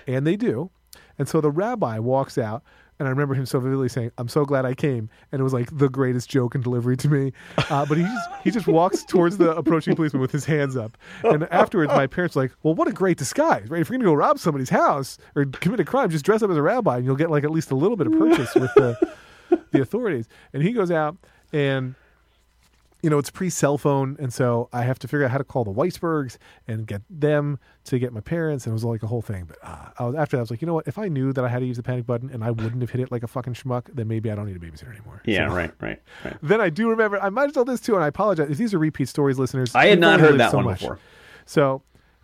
and 0.08 0.26
they 0.26 0.36
do. 0.36 0.71
And 1.19 1.28
so 1.30 1.39
the 1.39 1.52
rabbi 1.52 2.00
walks 2.00 2.38
out, 2.38 2.63
and 2.97 3.08
I 3.08 3.12
remember 3.12 3.34
him 3.36 3.45
so 3.45 3.60
vividly 3.60 3.89
saying, 3.89 4.12
"I'm 4.17 4.28
so 4.28 4.45
glad 4.45 4.65
I 4.65 4.74
came," 4.74 5.10
and 5.32 5.39
it 5.39 5.43
was 5.43 5.54
like 5.54 5.76
the 5.76 5.89
greatest 5.89 6.30
joke 6.30 6.56
and 6.56 6.63
delivery 6.63 6.97
to 6.97 7.10
me. 7.10 7.34
Uh, 7.69 7.86
but 7.86 7.97
he 7.97 8.04
just 8.04 8.30
he 8.43 8.52
just 8.52 8.67
walks 8.67 9.04
towards 9.08 9.38
the 9.38 9.56
approaching 9.56 9.95
policeman 9.95 10.21
with 10.21 10.32
his 10.32 10.45
hands 10.45 10.76
up, 10.76 10.97
and 11.24 11.43
afterwards, 11.52 11.91
my 11.91 12.08
parents 12.08 12.36
were 12.36 12.43
like, 12.43 12.52
"Well, 12.63 12.74
what 12.74 12.88
a 12.88 12.91
great 12.91 13.17
disguise, 13.17 13.69
right? 13.69 13.82
If 13.82 13.89
you're 13.89 13.97
gonna 13.97 14.10
go 14.10 14.13
rob 14.13 14.39
somebody's 14.39 14.69
house 14.69 15.17
or 15.36 15.45
commit 15.45 15.80
a 15.80 15.86
crime, 15.86 16.10
just 16.10 16.26
dress 16.26 16.41
up 16.41 16.50
as 16.50 16.58
a 16.58 16.62
rabbi, 16.62 16.97
and 16.97 17.06
you'll 17.06 17.15
get 17.15 17.30
like 17.30 17.43
at 17.43 17.52
least 17.52 17.71
a 17.71 17.76
little 17.76 17.97
bit 17.97 18.08
of 18.08 18.13
purchase 18.13 18.54
with 18.56 18.74
the 18.76 19.15
the 19.71 19.82
authorities." 19.82 20.28
And 20.54 20.62
he 20.63 20.71
goes 20.71 20.91
out 20.91 21.17
and 21.54 21.96
you 23.04 23.10
know, 23.10 23.18
it's 23.18 23.32
pre 23.32 23.50
cell 23.50 23.80
phone, 23.80 24.16
and 24.20 24.32
so 24.32 24.70
I 24.72 24.84
have 24.84 25.00
to 25.00 25.08
figure 25.08 25.26
out 25.26 25.32
how 25.32 25.40
to 25.40 25.44
call 25.44 25.64
the 25.64 25.72
Weisbergs 25.74 26.38
and 26.68 26.86
get 26.86 27.02
them 27.10 27.58
to 27.86 27.98
get 27.98 28.14
my 28.14 28.20
parents, 28.20 28.66
and 28.68 28.72
it 28.72 28.76
was 28.76 28.84
like 28.84 29.02
a 29.02 29.08
whole 29.08 29.24
thing. 29.24 29.46
But 29.46 29.58
uh, 29.64 29.90
I 29.98 30.06
was, 30.06 30.14
after 30.14 30.36
that, 30.38 30.42
I 30.42 30.44
was 30.44 30.52
like, 30.52 30.62
you 30.62 30.68
know 30.68 30.76
what? 30.76 30.88
If 30.88 31.00
I 31.00 31.08
knew 31.08 31.34
that 31.34 31.44
I 31.44 31.50
had 31.50 31.60
to 31.60 31.66
use 31.66 31.78
the 31.78 31.84
panic 31.84 32.06
button 32.06 32.30
and 32.30 32.44
I 32.44 32.52
wouldn't 32.52 32.80
have 32.82 32.92
hit 32.92 33.02
it 33.02 33.12
like 33.12 33.24
a 33.24 33.28
fucking 33.28 33.56
schmuck, 33.56 33.86
then 33.92 34.08
maybe 34.08 34.30
I 34.30 34.36
don't 34.36 34.45
need 34.45 34.56
a 34.56 34.60
babysitter 34.60 34.91
anymore. 34.91 35.20
Yeah, 35.26 35.49
So- 35.49 35.56
right, 35.56 35.72
right, 35.82 35.99
right. 36.24 36.38
Then 36.43 36.62
I 36.62 36.70
do 36.70 36.89
remember. 36.91 37.20
I 37.20 37.30
might 37.30 37.43
have 37.45 37.54
told 37.54 37.68
this 37.70 37.82
too, 37.82 37.95
and 37.95 38.04
I 38.04 38.08
apologize 38.08 38.52
if 38.52 38.60
these 38.60 38.72
are 38.72 38.78
repeat 38.80 39.10
stories, 39.10 39.39
listeners. 39.39 39.74
I 39.74 39.88
had 39.88 39.99
not 39.99 40.20
heard 40.20 40.39
that 40.39 40.52
so 40.52 40.58
one 40.58 40.66
much. 40.66 40.82
before. 40.82 40.99
So 41.47 41.82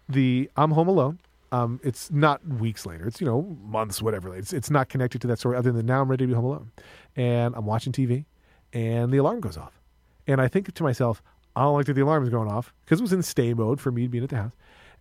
the 0.07 0.47
I'm 0.55 0.69
home 0.69 0.87
alone. 0.89 1.17
Um, 1.51 1.79
it's 1.83 2.11
not 2.11 2.45
weeks 2.47 2.85
later. 2.85 3.07
It's 3.07 3.19
you 3.19 3.25
know 3.25 3.57
months, 3.63 3.99
whatever. 3.99 4.35
It's 4.35 4.53
it's 4.53 4.69
not 4.69 4.89
connected 4.89 5.21
to 5.21 5.27
that 5.27 5.39
story. 5.39 5.57
Other 5.57 5.71
than 5.71 5.87
now, 5.87 6.01
I'm 6.03 6.07
ready 6.11 6.25
to 6.25 6.27
be 6.27 6.33
home 6.35 6.45
alone, 6.45 6.71
and 7.15 7.55
I'm 7.55 7.65
watching 7.65 7.93
TV, 7.93 8.25
and 8.73 9.11
the 9.11 9.17
alarm 9.17 9.41
goes 9.41 9.57
off, 9.57 9.79
and 10.27 10.41
I 10.41 10.47
think 10.47 10.73
to 10.73 10.83
myself, 10.83 11.21
I 11.55 11.61
don't 11.61 11.73
like 11.73 11.87
that 11.87 11.93
the 11.93 12.01
alarm 12.01 12.23
is 12.23 12.29
going 12.29 12.49
off 12.49 12.73
because 12.85 12.99
it 12.99 13.03
was 13.03 13.13
in 13.13 13.23
stay 13.23 13.53
mode 13.53 13.81
for 13.81 13.91
me 13.91 14.07
being 14.07 14.23
at 14.23 14.29
the 14.29 14.37
house. 14.37 14.51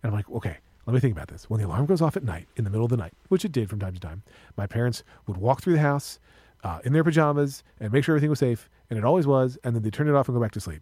And 0.01 0.11
I'm 0.11 0.15
like, 0.15 0.29
okay, 0.29 0.57
let 0.87 0.93
me 0.93 0.99
think 0.99 1.13
about 1.13 1.27
this. 1.27 1.49
When 1.49 1.59
the 1.59 1.67
alarm 1.67 1.85
goes 1.85 2.01
off 2.01 2.17
at 2.17 2.23
night, 2.23 2.47
in 2.55 2.63
the 2.63 2.69
middle 2.69 2.85
of 2.85 2.89
the 2.89 2.97
night, 2.97 3.13
which 3.27 3.45
it 3.45 3.51
did 3.51 3.69
from 3.69 3.79
time 3.79 3.93
to 3.93 3.99
time, 3.99 4.23
my 4.55 4.65
parents 4.65 5.03
would 5.27 5.37
walk 5.37 5.61
through 5.61 5.73
the 5.73 5.79
house 5.79 6.17
uh, 6.63 6.79
in 6.83 6.93
their 6.93 7.03
pajamas 7.03 7.63
and 7.79 7.91
make 7.91 8.03
sure 8.03 8.15
everything 8.15 8.29
was 8.29 8.39
safe, 8.39 8.69
and 8.89 8.97
it 8.97 9.05
always 9.05 9.27
was, 9.27 9.57
and 9.63 9.75
then 9.75 9.83
they 9.83 9.89
turn 9.89 10.07
it 10.07 10.15
off 10.15 10.27
and 10.27 10.35
go 10.35 10.41
back 10.41 10.51
to 10.53 10.59
sleep. 10.59 10.81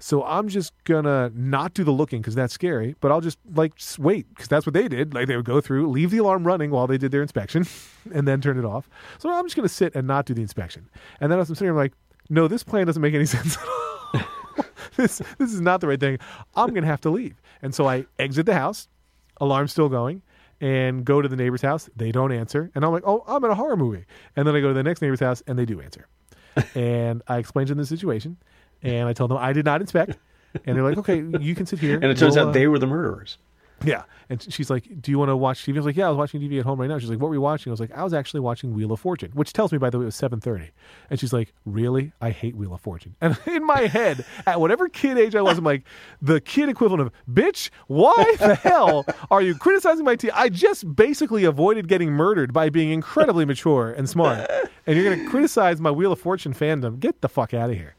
So 0.00 0.24
I'm 0.24 0.48
just 0.48 0.72
gonna 0.84 1.30
not 1.34 1.72
do 1.72 1.84
the 1.84 1.92
looking 1.92 2.20
because 2.20 2.34
that's 2.34 2.52
scary, 2.52 2.96
but 3.00 3.12
I'll 3.12 3.20
just 3.20 3.38
like 3.54 3.76
just 3.76 3.98
wait 3.98 4.28
because 4.30 4.48
that's 4.48 4.66
what 4.66 4.72
they 4.72 4.88
did. 4.88 5.14
Like 5.14 5.28
they 5.28 5.36
would 5.36 5.44
go 5.44 5.60
through, 5.60 5.88
leave 5.88 6.10
the 6.10 6.18
alarm 6.18 6.44
running 6.46 6.70
while 6.70 6.86
they 6.86 6.98
did 6.98 7.12
their 7.12 7.22
inspection, 7.22 7.64
and 8.12 8.26
then 8.26 8.40
turn 8.40 8.58
it 8.58 8.64
off. 8.64 8.88
So 9.18 9.30
I'm 9.30 9.44
just 9.44 9.54
gonna 9.54 9.68
sit 9.68 9.94
and 9.94 10.06
not 10.06 10.26
do 10.26 10.34
the 10.34 10.42
inspection. 10.42 10.88
And 11.20 11.30
then 11.30 11.38
as 11.38 11.48
I'm 11.48 11.54
sitting, 11.54 11.70
I'm 11.70 11.76
like, 11.76 11.92
no, 12.28 12.48
this 12.48 12.62
plan 12.62 12.86
doesn't 12.86 13.02
make 13.02 13.14
any 13.14 13.26
sense 13.36 13.56
at 13.56 13.64
all. 13.68 14.64
this 14.96 15.18
this 15.38 15.52
is 15.52 15.60
not 15.60 15.80
the 15.80 15.88
right 15.88 16.00
thing. 16.00 16.18
I'm 16.54 16.72
gonna 16.72 16.86
have 16.86 17.00
to 17.02 17.10
leave. 17.10 17.40
And 17.62 17.74
so 17.74 17.88
I 17.88 18.06
exit 18.18 18.46
the 18.46 18.54
house, 18.54 18.88
alarm 19.40 19.68
still 19.68 19.88
going, 19.88 20.22
and 20.60 21.04
go 21.04 21.20
to 21.22 21.28
the 21.28 21.36
neighbor's 21.36 21.62
house. 21.62 21.88
They 21.96 22.12
don't 22.12 22.32
answer, 22.32 22.70
and 22.74 22.84
I'm 22.84 22.92
like, 22.92 23.04
oh, 23.06 23.24
I'm 23.26 23.44
in 23.44 23.50
a 23.50 23.54
horror 23.54 23.76
movie. 23.76 24.04
And 24.36 24.46
then 24.46 24.54
I 24.54 24.60
go 24.60 24.68
to 24.68 24.74
the 24.74 24.82
next 24.82 25.02
neighbor's 25.02 25.20
house, 25.20 25.42
and 25.46 25.58
they 25.58 25.64
do 25.64 25.80
answer. 25.80 26.06
and 26.74 27.22
I 27.26 27.38
explain 27.38 27.66
to 27.66 27.72
them 27.72 27.78
the 27.78 27.86
situation, 27.86 28.36
and 28.82 29.08
I 29.08 29.12
tell 29.12 29.28
them 29.28 29.38
I 29.38 29.52
did 29.52 29.64
not 29.64 29.80
inspect. 29.80 30.18
And 30.64 30.76
they're 30.76 30.84
like, 30.84 30.98
okay, 30.98 31.20
you 31.40 31.54
can 31.56 31.66
sit 31.66 31.80
here. 31.80 31.96
And 31.96 32.04
it 32.04 32.16
turns 32.16 32.36
We'll, 32.36 32.44
out 32.44 32.48
uh, 32.50 32.52
they 32.52 32.68
were 32.68 32.78
the 32.78 32.86
murderers. 32.86 33.38
Yeah. 33.84 34.02
And 34.30 34.42
she's 34.52 34.70
like, 34.70 35.02
Do 35.02 35.10
you 35.10 35.18
want 35.18 35.28
to 35.28 35.36
watch 35.36 35.64
TV? 35.64 35.74
I 35.74 35.78
was 35.78 35.86
like, 35.86 35.96
Yeah, 35.96 36.06
I 36.06 36.08
was 36.10 36.18
watching 36.18 36.40
TV 36.40 36.58
at 36.58 36.64
home 36.64 36.80
right 36.80 36.88
now. 36.88 36.98
She's 36.98 37.10
like, 37.10 37.18
What 37.18 37.28
were 37.28 37.34
you 37.34 37.40
watching? 37.40 37.70
I 37.70 37.72
was 37.72 37.80
like, 37.80 37.92
I 37.92 38.02
was 38.02 38.14
actually 38.14 38.40
watching 38.40 38.74
Wheel 38.74 38.92
of 38.92 39.00
Fortune, 39.00 39.30
which 39.34 39.52
tells 39.52 39.72
me, 39.72 39.78
by 39.78 39.90
the 39.90 39.98
way, 39.98 40.02
it 40.02 40.06
was 40.06 40.16
7.30. 40.16 40.70
And 41.10 41.20
she's 41.20 41.32
like, 41.32 41.52
Really? 41.64 42.12
I 42.20 42.30
hate 42.30 42.56
Wheel 42.56 42.74
of 42.74 42.80
Fortune. 42.80 43.16
And 43.20 43.36
in 43.46 43.64
my 43.66 43.82
head, 43.82 44.24
at 44.46 44.60
whatever 44.60 44.88
kid 44.88 45.18
age 45.18 45.34
I 45.34 45.42
was, 45.42 45.58
I'm 45.58 45.64
like, 45.64 45.84
the 46.22 46.40
kid 46.40 46.68
equivalent 46.68 47.02
of, 47.02 47.12
Bitch, 47.30 47.70
why 47.86 48.36
the 48.38 48.54
hell 48.54 49.04
are 49.30 49.42
you 49.42 49.54
criticizing 49.54 50.04
my 50.04 50.16
TV? 50.16 50.30
I 50.34 50.48
just 50.48 50.94
basically 50.94 51.44
avoided 51.44 51.88
getting 51.88 52.10
murdered 52.10 52.52
by 52.52 52.70
being 52.70 52.90
incredibly 52.90 53.44
mature 53.44 53.90
and 53.90 54.08
smart. 54.08 54.50
And 54.86 54.96
you're 54.96 55.04
going 55.04 55.24
to 55.24 55.30
criticize 55.30 55.80
my 55.80 55.90
Wheel 55.90 56.12
of 56.12 56.20
Fortune 56.20 56.54
fandom. 56.54 57.00
Get 57.00 57.20
the 57.20 57.28
fuck 57.28 57.54
out 57.54 57.70
of 57.70 57.76
here. 57.76 57.96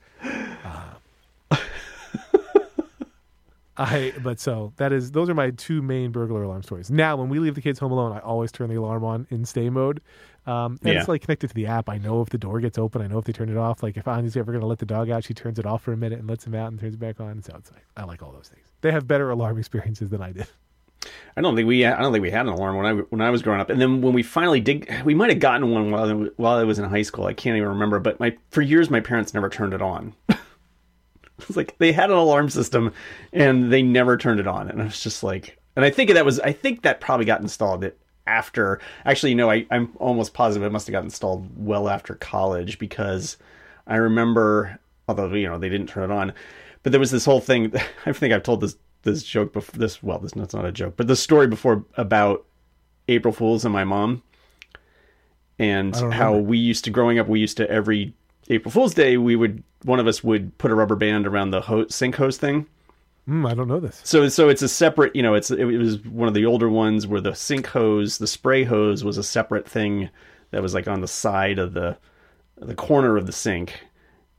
I 3.78 4.14
but 4.24 4.40
so 4.40 4.74
that 4.78 4.94
is 4.94 5.12
those 5.12 5.30
are 5.30 5.34
my 5.34 5.52
two 5.52 5.82
main 5.82 6.12
burglar 6.12 6.44
alarm 6.44 6.64
stories. 6.64 6.90
Now, 6.90 7.18
when 7.18 7.30
we 7.30 7.40
leave 7.40 7.56
the 7.56 7.62
kids 7.62 7.80
home 7.80 7.92
alone, 7.92 8.12
I 8.14 8.20
always 8.20 8.52
turn 8.52 8.70
the 8.70 8.76
alarm 8.76 9.04
on 9.04 9.28
in 9.30 9.46
stay 9.46 9.70
mode. 9.70 10.02
Um, 10.48 10.80
and 10.84 10.98
it's 10.98 11.08
like 11.08 11.22
connected 11.24 11.48
to 11.48 11.54
the 11.56 11.66
app. 11.66 11.90
I 11.90 11.98
know 11.98 12.22
if 12.22 12.30
the 12.30 12.38
door 12.38 12.60
gets 12.60 12.78
open. 12.78 13.02
I 13.02 13.08
know 13.08 13.18
if 13.18 13.26
they 13.26 13.34
turn 13.34 13.50
it 13.50 13.58
off. 13.58 13.82
Like 13.82 13.98
if 13.98 14.08
Anya's 14.08 14.38
ever 14.38 14.52
going 14.52 14.62
to 14.62 14.68
let 14.68 14.78
the 14.80 14.86
dog 14.86 15.10
out, 15.10 15.24
she 15.24 15.34
turns 15.34 15.58
it 15.58 15.66
off 15.66 15.82
for 15.82 15.92
a 15.92 15.98
minute 15.98 16.20
and 16.20 16.30
lets 16.30 16.46
him 16.46 16.54
out 16.54 16.72
and 16.72 16.80
turns 16.80 16.94
it 16.94 17.00
back 17.00 17.20
on. 17.20 17.42
So 17.42 17.56
it's 17.58 17.72
like 17.72 17.86
I 17.98 18.04
like 18.04 18.22
all 18.22 18.32
those 18.32 18.50
things. 18.50 18.68
They 18.82 18.92
have 18.92 19.08
better 19.08 19.30
alarm 19.32 19.58
experiences 19.60 20.10
than 20.10 20.22
I 20.22 20.32
did. 20.32 20.48
I 21.38 21.42
don't 21.42 21.56
think 21.56 21.68
we 21.68 21.86
I 21.86 22.02
don't 22.02 22.14
think 22.14 22.22
we 22.22 22.32
had 22.32 22.48
an 22.48 22.54
alarm 22.54 22.78
when 22.78 22.86
I 22.86 22.94
when 22.94 23.22
I 23.22 23.30
was 23.30 23.42
growing 23.42 23.60
up. 23.60 23.70
And 23.70 23.82
then 23.82 24.02
when 24.02 24.14
we 24.14 24.24
finally 24.24 24.62
did, 24.62 24.88
we 25.04 25.14
might 25.14 25.30
have 25.30 25.40
gotten 25.40 25.70
one 25.70 25.92
while 25.92 26.10
I, 26.10 26.14
while 26.38 26.58
I 26.58 26.64
was 26.64 26.80
in 26.80 26.86
high 26.86 27.02
school. 27.02 27.26
I 27.26 27.34
can't 27.34 27.58
even 27.58 27.70
remember. 27.70 28.00
But 28.00 28.20
my 28.20 28.38
for 28.52 28.62
years 28.62 28.90
my 28.90 29.02
parents 29.02 29.34
never 29.34 29.50
turned 29.50 29.74
it 29.74 29.82
on. 29.82 30.14
it's 31.48 31.58
like 31.58 31.78
they 31.78 31.92
had 31.92 32.10
an 32.10 32.18
alarm 32.18 32.50
system 32.50 32.94
and 33.34 33.72
they 33.72 33.82
never 33.82 34.18
turned 34.18 34.40
it 34.40 34.48
on. 34.48 34.70
And 34.70 34.82
I 34.82 34.86
was 34.86 35.02
just 35.02 35.24
like, 35.24 35.58
and 35.76 35.84
I 35.84 35.90
think 35.90 36.12
that 36.12 36.26
was 36.26 36.40
I 36.40 36.52
think 36.52 36.84
that 36.84 37.02
probably 37.02 37.26
got 37.26 37.42
installed 37.42 37.84
it 37.84 38.00
after. 38.28 38.80
Actually, 39.06 39.36
no, 39.36 39.50
I, 39.50 39.66
I'm 39.72 39.92
almost 39.98 40.34
positive 40.34 40.66
it 40.66 40.72
must 40.72 40.88
have 40.88 40.94
got 40.94 41.04
installed 41.04 41.50
well 41.56 41.90
after 41.90 42.16
college 42.16 42.80
because 42.80 43.38
I 43.88 43.98
remember, 43.98 44.80
although 45.08 45.34
you 45.34 45.48
know 45.48 45.58
they 45.58 45.70
didn't 45.70 45.88
turn 45.88 46.10
it 46.10 46.14
on, 46.14 46.34
but 46.84 46.92
there 46.92 47.00
was 47.00 47.12
this 47.12 47.26
whole 47.26 47.42
thing. 47.42 47.74
I 48.06 48.14
think 48.14 48.34
I've 48.34 48.44
told 48.44 48.62
this 48.62 48.78
this 49.04 49.24
joke 49.24 49.54
before. 49.54 49.78
This 49.78 50.02
well, 50.02 50.20
this 50.20 50.32
that's 50.32 50.54
not 50.54 50.66
a 50.66 50.72
joke, 50.72 50.96
but 50.98 51.08
the 51.08 51.16
story 51.16 51.48
before 51.48 51.86
about 51.98 52.46
April 53.08 53.34
Fools 53.34 53.66
and 53.66 53.74
my 53.74 53.84
mom, 53.84 54.24
and 55.60 55.96
how 55.96 56.36
we 56.38 56.58
used 56.58 56.86
to 56.86 56.90
growing 56.90 57.20
up. 57.20 57.28
We 57.28 57.40
used 57.40 57.58
to 57.58 57.70
every 57.70 58.14
April 58.50 58.72
Fool's 58.72 58.94
Day 58.94 59.18
we 59.18 59.36
would 59.36 59.64
one 59.84 60.00
of 60.00 60.08
us 60.08 60.24
would 60.24 60.58
put 60.58 60.72
a 60.72 60.76
rubber 60.76 60.96
band 60.96 61.28
around 61.28 61.52
the 61.52 61.62
ho- 61.62 61.88
sink 61.88 62.16
hose 62.16 62.38
thing. 62.38 62.66
Mm, 63.28 63.50
I 63.50 63.54
don't 63.56 63.68
know 63.68 63.80
this. 63.80 64.02
So 64.04 64.28
so 64.30 64.50
it's 64.50 64.62
a 64.62 64.68
separate, 64.70 65.16
you 65.16 65.24
know, 65.24 65.34
it's 65.34 65.50
it 65.52 65.64
was 65.66 66.04
one 66.06 66.28
of 66.28 66.34
the 66.34 66.46
older 66.46 66.70
ones 66.70 67.08
where 67.08 67.22
the 67.22 67.34
sink 67.36 67.68
hose, 67.68 68.18
the 68.20 68.28
spray 68.28 68.64
hose 68.64 69.04
was 69.04 69.18
a 69.18 69.24
separate 69.24 69.68
thing 69.68 70.10
that 70.52 70.62
was 70.62 70.74
like 70.74 70.88
on 70.88 71.02
the 71.02 71.08
side 71.08 71.58
of 71.60 71.74
the 71.74 71.98
the 72.58 72.76
corner 72.76 73.18
of 73.18 73.26
the 73.26 73.32
sink 73.34 73.80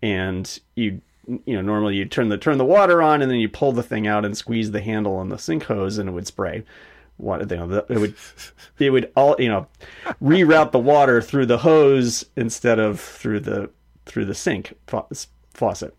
and 0.02 0.58
you 0.74 1.00
you 1.44 1.54
know 1.54 1.60
normally 1.60 1.96
you 1.96 2.04
turn 2.04 2.28
the 2.28 2.38
turn 2.38 2.56
the 2.58 2.64
water 2.64 3.02
on 3.02 3.20
and 3.20 3.30
then 3.30 3.38
you 3.38 3.48
pull 3.48 3.72
the 3.72 3.82
thing 3.82 4.06
out 4.06 4.24
and 4.24 4.36
squeeze 4.36 4.70
the 4.70 4.80
handle 4.80 5.16
on 5.16 5.28
the 5.28 5.36
sink 5.38 5.64
hose 5.64 5.98
and 5.98 6.08
it 6.08 6.12
would 6.12 6.26
spray 6.26 6.62
water 7.18 7.44
you 7.50 7.56
know 7.56 7.66
the- 7.66 7.86
it 7.92 7.98
would 7.98 8.14
it 8.78 8.90
would 8.90 9.10
all 9.16 9.34
you 9.38 9.48
know 9.48 9.66
reroute 10.22 10.70
the 10.72 10.78
water 10.78 11.20
through 11.20 11.44
the 11.46 11.58
hose 11.58 12.24
instead 12.36 12.78
of 12.78 13.00
through 13.00 13.40
the 13.40 13.68
through 14.06 14.24
the 14.24 14.34
sink 14.34 14.74
faucet. 14.86 15.94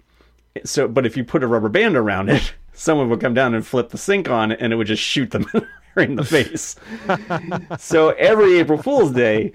So 0.63 0.87
but 0.87 1.05
if 1.05 1.15
you 1.15 1.23
put 1.23 1.43
a 1.43 1.47
rubber 1.47 1.69
band 1.69 1.95
around 1.95 2.29
it 2.29 2.53
someone 2.73 3.09
would 3.09 3.21
come 3.21 3.33
down 3.33 3.53
and 3.53 3.65
flip 3.65 3.89
the 3.89 3.97
sink 3.97 4.29
on 4.29 4.51
and 4.51 4.73
it 4.73 4.75
would 4.75 4.87
just 4.87 5.03
shoot 5.03 5.31
them 5.31 5.45
in 5.97 6.15
the 6.15 6.23
face. 6.23 6.75
So 7.77 8.09
every 8.09 8.59
april 8.59 8.81
fool's 8.81 9.11
day 9.11 9.53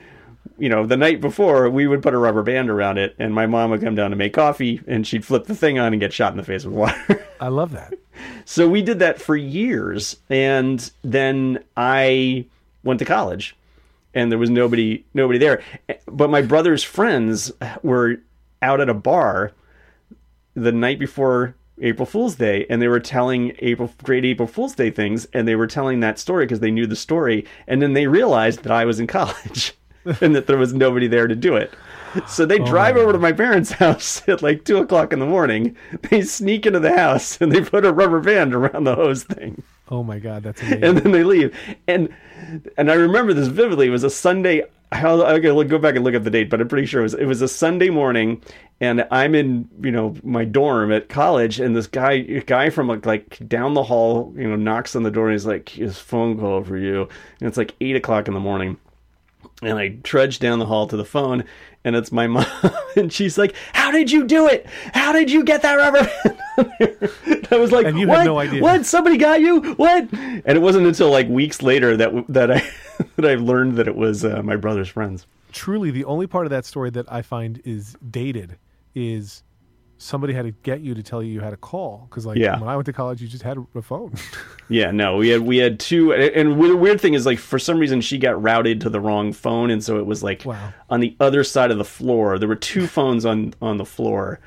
you 0.59 0.69
know 0.69 0.87
the 0.87 0.97
night 0.97 1.21
before 1.21 1.71
we 1.71 1.87
would 1.87 2.03
put 2.03 2.15
a 2.15 2.19
rubber 2.19 2.43
band 2.43 2.69
around 2.69 2.99
it 2.99 3.15
and 3.19 3.35
my 3.35 3.47
mom 3.47 3.71
would 3.71 3.81
come 3.81 3.95
down 3.95 4.11
to 4.11 4.17
make 4.17 4.33
coffee 4.35 4.81
and 4.87 5.07
she'd 5.07 5.25
flip 5.25 5.47
the 5.47 5.55
thing 5.55 5.79
on 5.79 5.93
and 5.93 6.01
get 6.01 6.13
shot 6.13 6.33
in 6.33 6.37
the 6.37 6.43
face 6.43 6.65
with 6.65 6.75
water. 6.75 7.27
I 7.41 7.49
love 7.49 7.73
that. 7.73 7.95
so 8.45 8.69
we 8.69 8.83
did 8.83 8.99
that 9.01 9.21
for 9.21 9.35
years 9.37 10.17
and 10.31 10.91
then 11.03 11.65
i 11.77 12.45
went 12.85 12.99
to 12.99 13.05
college 13.05 13.57
and 14.15 14.31
there 14.31 14.39
was 14.39 14.51
nobody 14.51 15.05
nobody 15.15 15.39
there. 15.39 15.63
But 16.07 16.31
my 16.31 16.43
brother's 16.43 16.83
friends 16.83 17.53
were 17.83 18.21
out 18.63 18.81
at 18.81 18.89
a 18.89 18.95
bar 18.95 19.53
the 20.55 20.73
night 20.73 20.99
before 20.99 21.55
April 21.81 22.07
Fool's 22.07 22.37
Day, 22.37 22.67
and 22.69 22.81
they 22.81 22.89
were 22.89 23.01
telling 23.01 23.53
April 23.59 23.93
great 24.03 24.25
April 24.25 24.47
Fool's 24.47 24.75
Day 24.75 24.91
things, 24.91 25.27
and 25.33 25.49
they 25.49 25.57
were 25.57 25.67
telling 25.67 26.01
that 26.01 26.19
story 26.19 26.45
because 26.45 26.61
they 26.61 26.71
knew 26.71 26.87
the 26.87 26.97
story, 26.97 27.47
and 27.67 27.83
then 27.83 27.95
they 27.95 28.07
realized 28.07 28.63
that 28.63 28.73
I 28.73 28.85
was 28.85 29.01
in 29.01 29.07
college 29.09 29.75
and 30.21 30.35
that 30.35 30.47
there 30.47 30.59
was 30.59 30.73
nobody 30.75 31.07
there 31.07 31.27
to 31.27 31.37
do 31.37 31.57
it. 31.57 31.73
So 32.27 32.45
they 32.45 32.59
oh 32.59 32.67
drive 32.67 32.97
over 32.97 33.13
to 33.13 33.19
my 33.19 33.33
parents' 33.33 33.73
house 33.85 34.27
at 34.29 34.43
like 34.43 34.65
two 34.65 34.79
o'clock 34.79 35.13
in 35.13 35.19
the 35.19 35.27
morning. 35.27 35.77
They 36.11 36.23
sneak 36.23 36.67
into 36.67 36.81
the 36.81 36.97
house 36.97 37.41
and 37.41 37.51
they 37.51 37.63
put 37.63 37.87
a 37.87 37.93
rubber 37.93 38.21
band 38.21 38.55
around 38.55 38.85
the 38.85 38.95
hose 38.95 39.25
thing 39.25 39.63
Oh 39.93 40.03
my 40.03 40.19
god, 40.19 40.43
that's 40.43 40.63
amazing. 40.63 40.85
and 40.85 40.99
then 40.99 41.13
they 41.13 41.23
leave. 41.23 41.55
And 41.87 42.09
and 42.79 42.91
I 42.91 42.95
remember 42.95 43.35
this 43.35 43.49
vividly. 43.49 43.89
It 43.89 43.91
was 43.91 44.05
a 44.05 44.11
Sunday. 44.11 44.63
How 44.93 45.25
I 45.25 45.39
gotta 45.39 45.55
look- 45.55 45.69
go 45.69 45.79
back 45.79 45.97
and 45.97 46.05
look 46.05 46.15
at 46.15 46.25
the 46.25 46.31
date, 46.31 46.51
but 46.51 46.61
I'm 46.61 46.69
pretty 46.69 46.87
sure 46.87 47.01
it 47.01 47.05
was 47.05 47.15
it 47.15 47.25
was 47.25 47.43
a 47.43 47.49
Sunday 47.49 47.89
morning, 47.91 48.43
and 48.81 49.07
I'm 49.11 49.35
in 49.35 49.69
you 49.81 49.91
know 49.91 50.15
my 50.23 50.45
dorm 50.45 50.93
at 50.93 51.09
college, 51.09 51.59
and 51.61 51.75
this 51.75 51.87
guy 51.87 52.19
guy 52.19 52.71
from 52.71 52.89
like, 52.89 53.07
like 53.07 53.39
down 53.49 53.75
the 53.75 53.83
hall 53.83 54.33
you 54.37 54.49
know 54.49 54.57
knocks 54.57 54.95
on 54.95 55.03
the 55.03 55.11
door 55.11 55.27
and 55.29 55.35
he's 55.35 55.47
like 55.47 55.69
his 55.71 55.99
phone 55.99 56.39
call 56.39 56.63
for 56.63 56.77
you, 56.77 57.09
and 57.41 57.49
it's 57.49 57.57
like 57.57 57.75
eight 57.81 57.97
o'clock 57.97 58.29
in 58.29 58.35
the 58.35 58.41
morning. 58.41 58.77
And 59.61 59.79
I 59.79 59.97
trudge 60.03 60.39
down 60.41 60.59
the 60.59 60.67
hall 60.67 60.87
to 60.89 60.97
the 60.97 61.05
phone, 61.05 61.45
and 61.85 61.95
it's 61.97 62.11
my 62.13 62.27
mom, 62.29 62.47
and 62.97 63.13
she's 63.13 63.39
like, 63.39 63.55
"How 63.73 63.91
did 63.93 64.11
you 64.11 64.25
do 64.25 64.49
it? 64.49 64.67
How 64.93 65.13
did 65.13 65.31
you 65.31 65.45
get 65.45 65.63
that 65.63 65.75
rubber?" 65.75 66.09
band?" 66.59 67.47
I 67.51 67.57
was 67.57 67.71
like, 67.73 67.87
And 67.87 67.99
you 67.99 68.09
had 68.09 68.25
no 68.25 68.39
idea." 68.39 68.61
What? 68.63 68.85
Somebody 68.87 69.17
got 69.17 69.41
you? 69.41 69.75
What?" 69.75 70.09
And 70.13 70.47
it 70.47 70.61
wasn't 70.63 70.87
until 70.87 71.11
like 71.11 71.29
weeks 71.29 71.63
later 71.63 71.97
that 71.97 72.13
that 72.29 72.51
I 72.51 72.69
that 73.17 73.25
I've 73.25 73.41
learned 73.43 73.77
that 73.77 73.89
it 73.89 73.97
was 73.97 74.25
uh, 74.25 74.43
my 74.43 74.57
brother's 74.57 74.89
friends. 74.89 75.27
Truly, 75.53 75.91
the 75.91 76.05
only 76.05 76.27
part 76.27 76.47
of 76.47 76.51
that 76.51 76.65
story 76.65 76.91
that 76.91 77.11
I 77.13 77.23
find 77.23 77.61
is 77.65 77.97
dated 78.11 78.57
is 78.95 79.43
somebody 79.99 80.33
had 80.33 80.45
to 80.47 80.51
get 80.51 80.81
you 80.81 80.95
to 80.95 81.03
tell 81.03 81.23
you 81.23 81.33
you 81.33 81.41
had 81.41 81.53
a 81.53 81.57
call 81.57 82.07
because 82.11 82.27
like 82.27 82.37
Yeah. 82.39 82.59
when 82.59 82.69
I 82.69 82.75
went 82.75 82.87
to 82.87 82.93
college, 82.93 83.23
you 83.23 83.29
just 83.29 83.43
had 83.45 83.59
a 83.75 83.83
phone. 83.83 84.15
Yeah, 84.69 84.91
no, 84.91 85.19
we 85.19 85.29
had 85.29 85.43
we 85.43 85.59
had 85.59 85.79
two, 85.79 86.15
and 86.15 86.59
the 86.63 86.75
weird 86.77 86.99
thing 86.99 87.13
is 87.13 87.27
like 87.27 87.39
for 87.39 87.59
some 87.59 87.79
reason 87.79 88.01
she 88.01 88.17
got 88.17 88.41
routed 88.43 88.81
to 88.81 88.89
the 88.89 89.01
wrong 89.01 89.35
phone, 89.35 89.71
and 89.71 89.85
so 89.85 89.99
it 89.99 90.07
was 90.07 90.23
like 90.23 90.47
Wow. 90.47 90.73
on 90.89 91.01
the 91.01 91.15
other 91.21 91.45
side 91.45 91.71
of 91.71 91.77
the 91.77 91.85
floor. 91.85 92.39
There 92.39 92.49
were 92.49 92.57
two 92.57 92.87
phones 92.97 93.27
on 93.27 93.53
on 93.61 93.77
the 93.77 93.85
floor, 93.85 94.41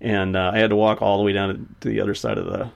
and 0.00 0.34
uh, 0.34 0.50
I 0.52 0.58
had 0.58 0.70
to 0.70 0.76
walk 0.76 1.00
all 1.02 1.18
the 1.18 1.22
way 1.22 1.32
down 1.32 1.76
to 1.82 1.88
the 1.88 2.00
other 2.00 2.16
side 2.16 2.36
of 2.36 2.46
the 2.46 2.68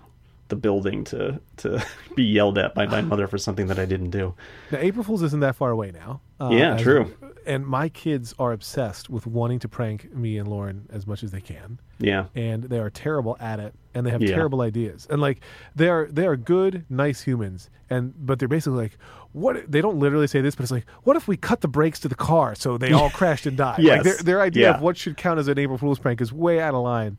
the 0.49 0.57
building 0.57 1.05
to 1.05 1.41
to 1.59 1.85
be 2.17 2.23
yelled 2.25 2.59
at 2.59 2.75
by 2.75 2.87
my 2.87 3.01
mother 3.11 3.27
for 3.27 3.39
something 3.39 3.67
that 3.69 3.79
I 3.79 3.85
didn't 3.87 4.11
do. 4.11 4.35
Now, 4.71 4.79
April 4.81 5.03
Fool's 5.05 5.23
isn't 5.23 5.41
that 5.41 5.57
far 5.57 5.71
away 5.71 5.91
now. 5.93 6.21
Uh, 6.41 6.51
Yeah, 6.53 6.75
as- 6.75 6.83
true. 6.83 7.15
And 7.47 7.67
my 7.67 7.91
kids 7.91 8.35
are 8.39 8.53
obsessed 8.53 9.11
with 9.11 9.27
wanting 9.27 9.59
to 9.59 9.69
prank 9.69 10.15
me 10.15 10.39
and 10.39 10.49
Lauren 10.49 10.87
as 10.91 11.07
much 11.07 11.23
as 11.23 11.31
they 11.31 11.43
can, 11.43 11.79
Yeah, 11.99 12.25
and 12.35 12.65
they 12.65 12.79
are 12.79 12.89
terrible 12.89 13.37
at 13.39 13.61
it, 13.61 13.75
and 13.93 14.07
they 14.07 14.11
have 14.11 14.23
Yeah. 14.23 14.35
terrible 14.35 14.63
ideas. 14.63 15.07
And 15.11 15.21
like 15.21 15.41
they 15.77 15.89
are, 15.91 16.07
they 16.11 16.27
are 16.27 16.37
good, 16.37 16.87
nice 16.89 17.21
humans, 17.21 17.69
and 17.91 18.15
but 18.17 18.39
they're 18.39 18.49
basically 18.49 18.79
like, 18.85 18.97
what? 19.33 19.71
They 19.71 19.83
don't 19.83 19.99
literally 19.99 20.27
say 20.27 20.41
this, 20.41 20.55
but 20.55 20.63
it's 20.63 20.73
like, 20.73 20.87
what 21.03 21.17
if 21.17 21.29
we 21.29 21.37
cut 21.37 21.61
the 21.61 21.69
brakes 21.69 22.01
to 22.01 22.09
the 22.09 22.15
car 22.15 22.55
so 22.55 22.79
they 22.79 22.93
all 22.93 23.11
crashed 23.21 23.45
and 23.45 23.59
died? 23.59 23.83
Like 23.85 24.05
their 24.05 24.17
their 24.17 24.41
idea 24.41 24.69
Yeah. 24.71 24.75
of 24.77 24.81
what 24.81 24.97
should 24.97 25.19
count 25.19 25.39
as 25.39 25.47
an 25.49 25.59
April 25.59 25.77
Fool's 25.77 25.99
prank 25.99 26.23
is 26.23 26.33
way 26.33 26.61
out 26.61 26.73
of 26.75 26.83
line, 26.83 27.19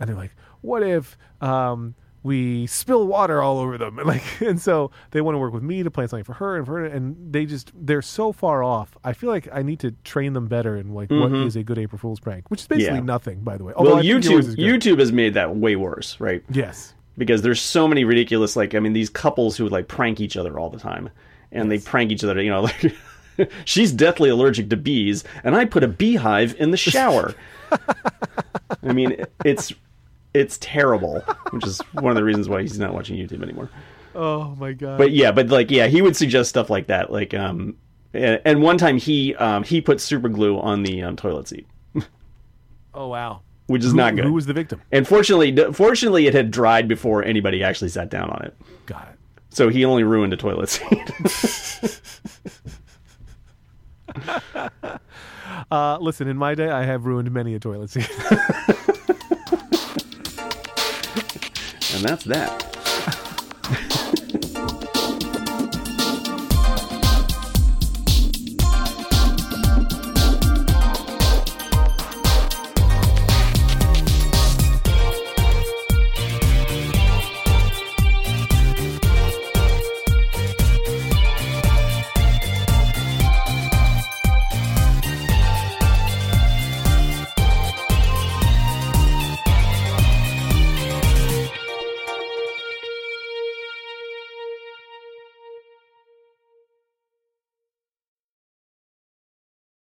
and 0.00 0.08
they're 0.08 0.16
like. 0.16 0.34
what 0.62 0.82
if 0.82 1.18
um, 1.42 1.94
we 2.26 2.66
spill 2.66 3.06
water 3.06 3.40
all 3.40 3.58
over 3.58 3.78
them? 3.78 3.98
And 3.98 4.06
like, 4.14 4.22
and 4.40 4.60
so 4.60 4.90
they 5.12 5.20
want 5.20 5.34
to 5.34 5.38
work 5.38 5.54
with 5.54 5.62
me 5.62 5.82
to 5.82 5.90
plan 5.90 6.08
something 6.08 6.24
for 6.24 6.34
her 6.34 6.56
and 6.56 6.66
for 6.66 6.80
her, 6.80 6.84
and 6.86 7.32
they 7.32 7.46
just 7.46 7.72
they're 7.74 8.02
so 8.02 8.32
far 8.32 8.62
off. 8.62 8.96
I 9.04 9.12
feel 9.14 9.30
like 9.30 9.48
I 9.52 9.62
need 9.62 9.80
to 9.80 9.92
train 10.04 10.32
them 10.34 10.46
better 10.48 10.76
in 10.76 10.92
like 10.92 11.10
what 11.10 11.32
is 11.32 11.56
a 11.56 11.62
good 11.62 11.78
April 11.78 11.98
Fool's 11.98 12.20
prank, 12.20 12.50
which 12.50 12.60
is 12.60 12.66
basically 12.66 12.86
Mm-hmm. 12.98 13.08
Yeah. 13.08 13.14
nothing, 13.14 13.40
by 13.40 13.56
the 13.56 13.64
way. 13.64 13.72
Although 13.76 13.90
well, 13.96 13.98
I 14.00 14.02
think 14.02 14.24
yours 14.24 14.54
YouTube. 14.56 14.96
YouTube 14.96 14.98
has 14.98 15.12
made 15.12 15.34
that 15.34 15.56
way 15.56 15.76
worse, 15.76 16.20
right? 16.20 16.42
yes, 16.50 16.94
because 17.18 17.40
there's 17.42 17.60
so 17.62 17.88
many 17.88 18.04
ridiculous 18.04 18.56
like 18.56 18.74
I 18.74 18.78
mean 18.80 18.92
these 18.92 19.08
couples 19.08 19.56
who 19.56 19.68
like 19.68 19.88
prank 19.88 20.20
each 20.20 20.36
other 20.36 20.58
all 20.58 20.68
the 20.68 20.78
time 20.78 21.08
and 21.52 21.70
they 21.70 21.78
prank 21.78 22.10
each 22.12 22.22
other 22.22 22.42
you 22.42 22.50
know 22.50 22.60
like 22.62 22.94
she's 23.64 23.90
deathly 23.92 24.28
allergic 24.28 24.68
to 24.70 24.76
bees 24.76 25.24
and 25.42 25.56
I 25.56 25.64
put 25.64 25.82
a 25.82 25.88
beehive 25.88 26.54
in 26.60 26.72
the 26.72 26.76
shower. 26.76 27.34
I 28.82 28.92
mean 28.92 29.16
it's 29.44 29.72
it's 30.40 30.58
terrible, 30.58 31.20
which 31.50 31.66
is 31.66 31.80
one 31.92 32.10
of 32.10 32.16
the 32.16 32.24
reasons 32.24 32.48
why 32.48 32.62
he's 32.62 32.78
not 32.78 32.94
watching 32.94 33.16
YouTube 33.16 33.42
anymore. 33.42 33.70
Oh 34.14 34.54
my 34.56 34.72
god. 34.72 34.98
But 34.98 35.12
yeah, 35.12 35.32
but 35.32 35.48
like 35.48 35.70
yeah, 35.70 35.86
he 35.86 36.02
would 36.02 36.16
suggest 36.16 36.48
stuff 36.48 36.70
like 36.70 36.86
that 36.86 37.12
like 37.12 37.34
um 37.34 37.76
and, 38.14 38.40
and 38.44 38.62
one 38.62 38.78
time 38.78 38.96
he 38.96 39.34
um 39.36 39.62
he 39.62 39.80
put 39.80 40.00
super 40.00 40.28
glue 40.28 40.58
on 40.58 40.82
the 40.82 41.02
um, 41.02 41.16
toilet 41.16 41.48
seat, 41.48 41.66
oh 42.94 43.08
wow. 43.08 43.42
which 43.66 43.84
is 43.84 43.90
Who, 43.90 43.96
not 43.96 44.14
good. 44.16 44.24
who 44.24 44.32
was 44.32 44.46
the 44.46 44.54
victim? 44.54 44.80
and 44.90 45.06
fortunately 45.06 45.54
fortunately 45.72 46.26
it 46.26 46.34
had 46.34 46.50
dried 46.50 46.88
before 46.88 47.22
anybody 47.24 47.62
actually 47.62 47.90
sat 47.90 48.08
down 48.08 48.30
on 48.30 48.42
it. 48.44 48.56
Got 48.86 49.08
it. 49.12 49.18
So 49.50 49.68
he 49.68 49.84
only 49.84 50.02
ruined 50.04 50.32
a 50.32 50.36
toilet 50.36 50.68
seat. 50.68 52.00
Uh, 55.70 55.98
listen, 56.00 56.28
in 56.28 56.36
my 56.36 56.54
day, 56.54 56.68
I 56.70 56.84
have 56.84 57.06
ruined 57.06 57.30
many 57.32 57.54
a 57.54 57.58
toilet 57.58 57.90
seat. 57.90 58.08
and 61.96 62.04
that's 62.04 62.24
that. 62.24 62.75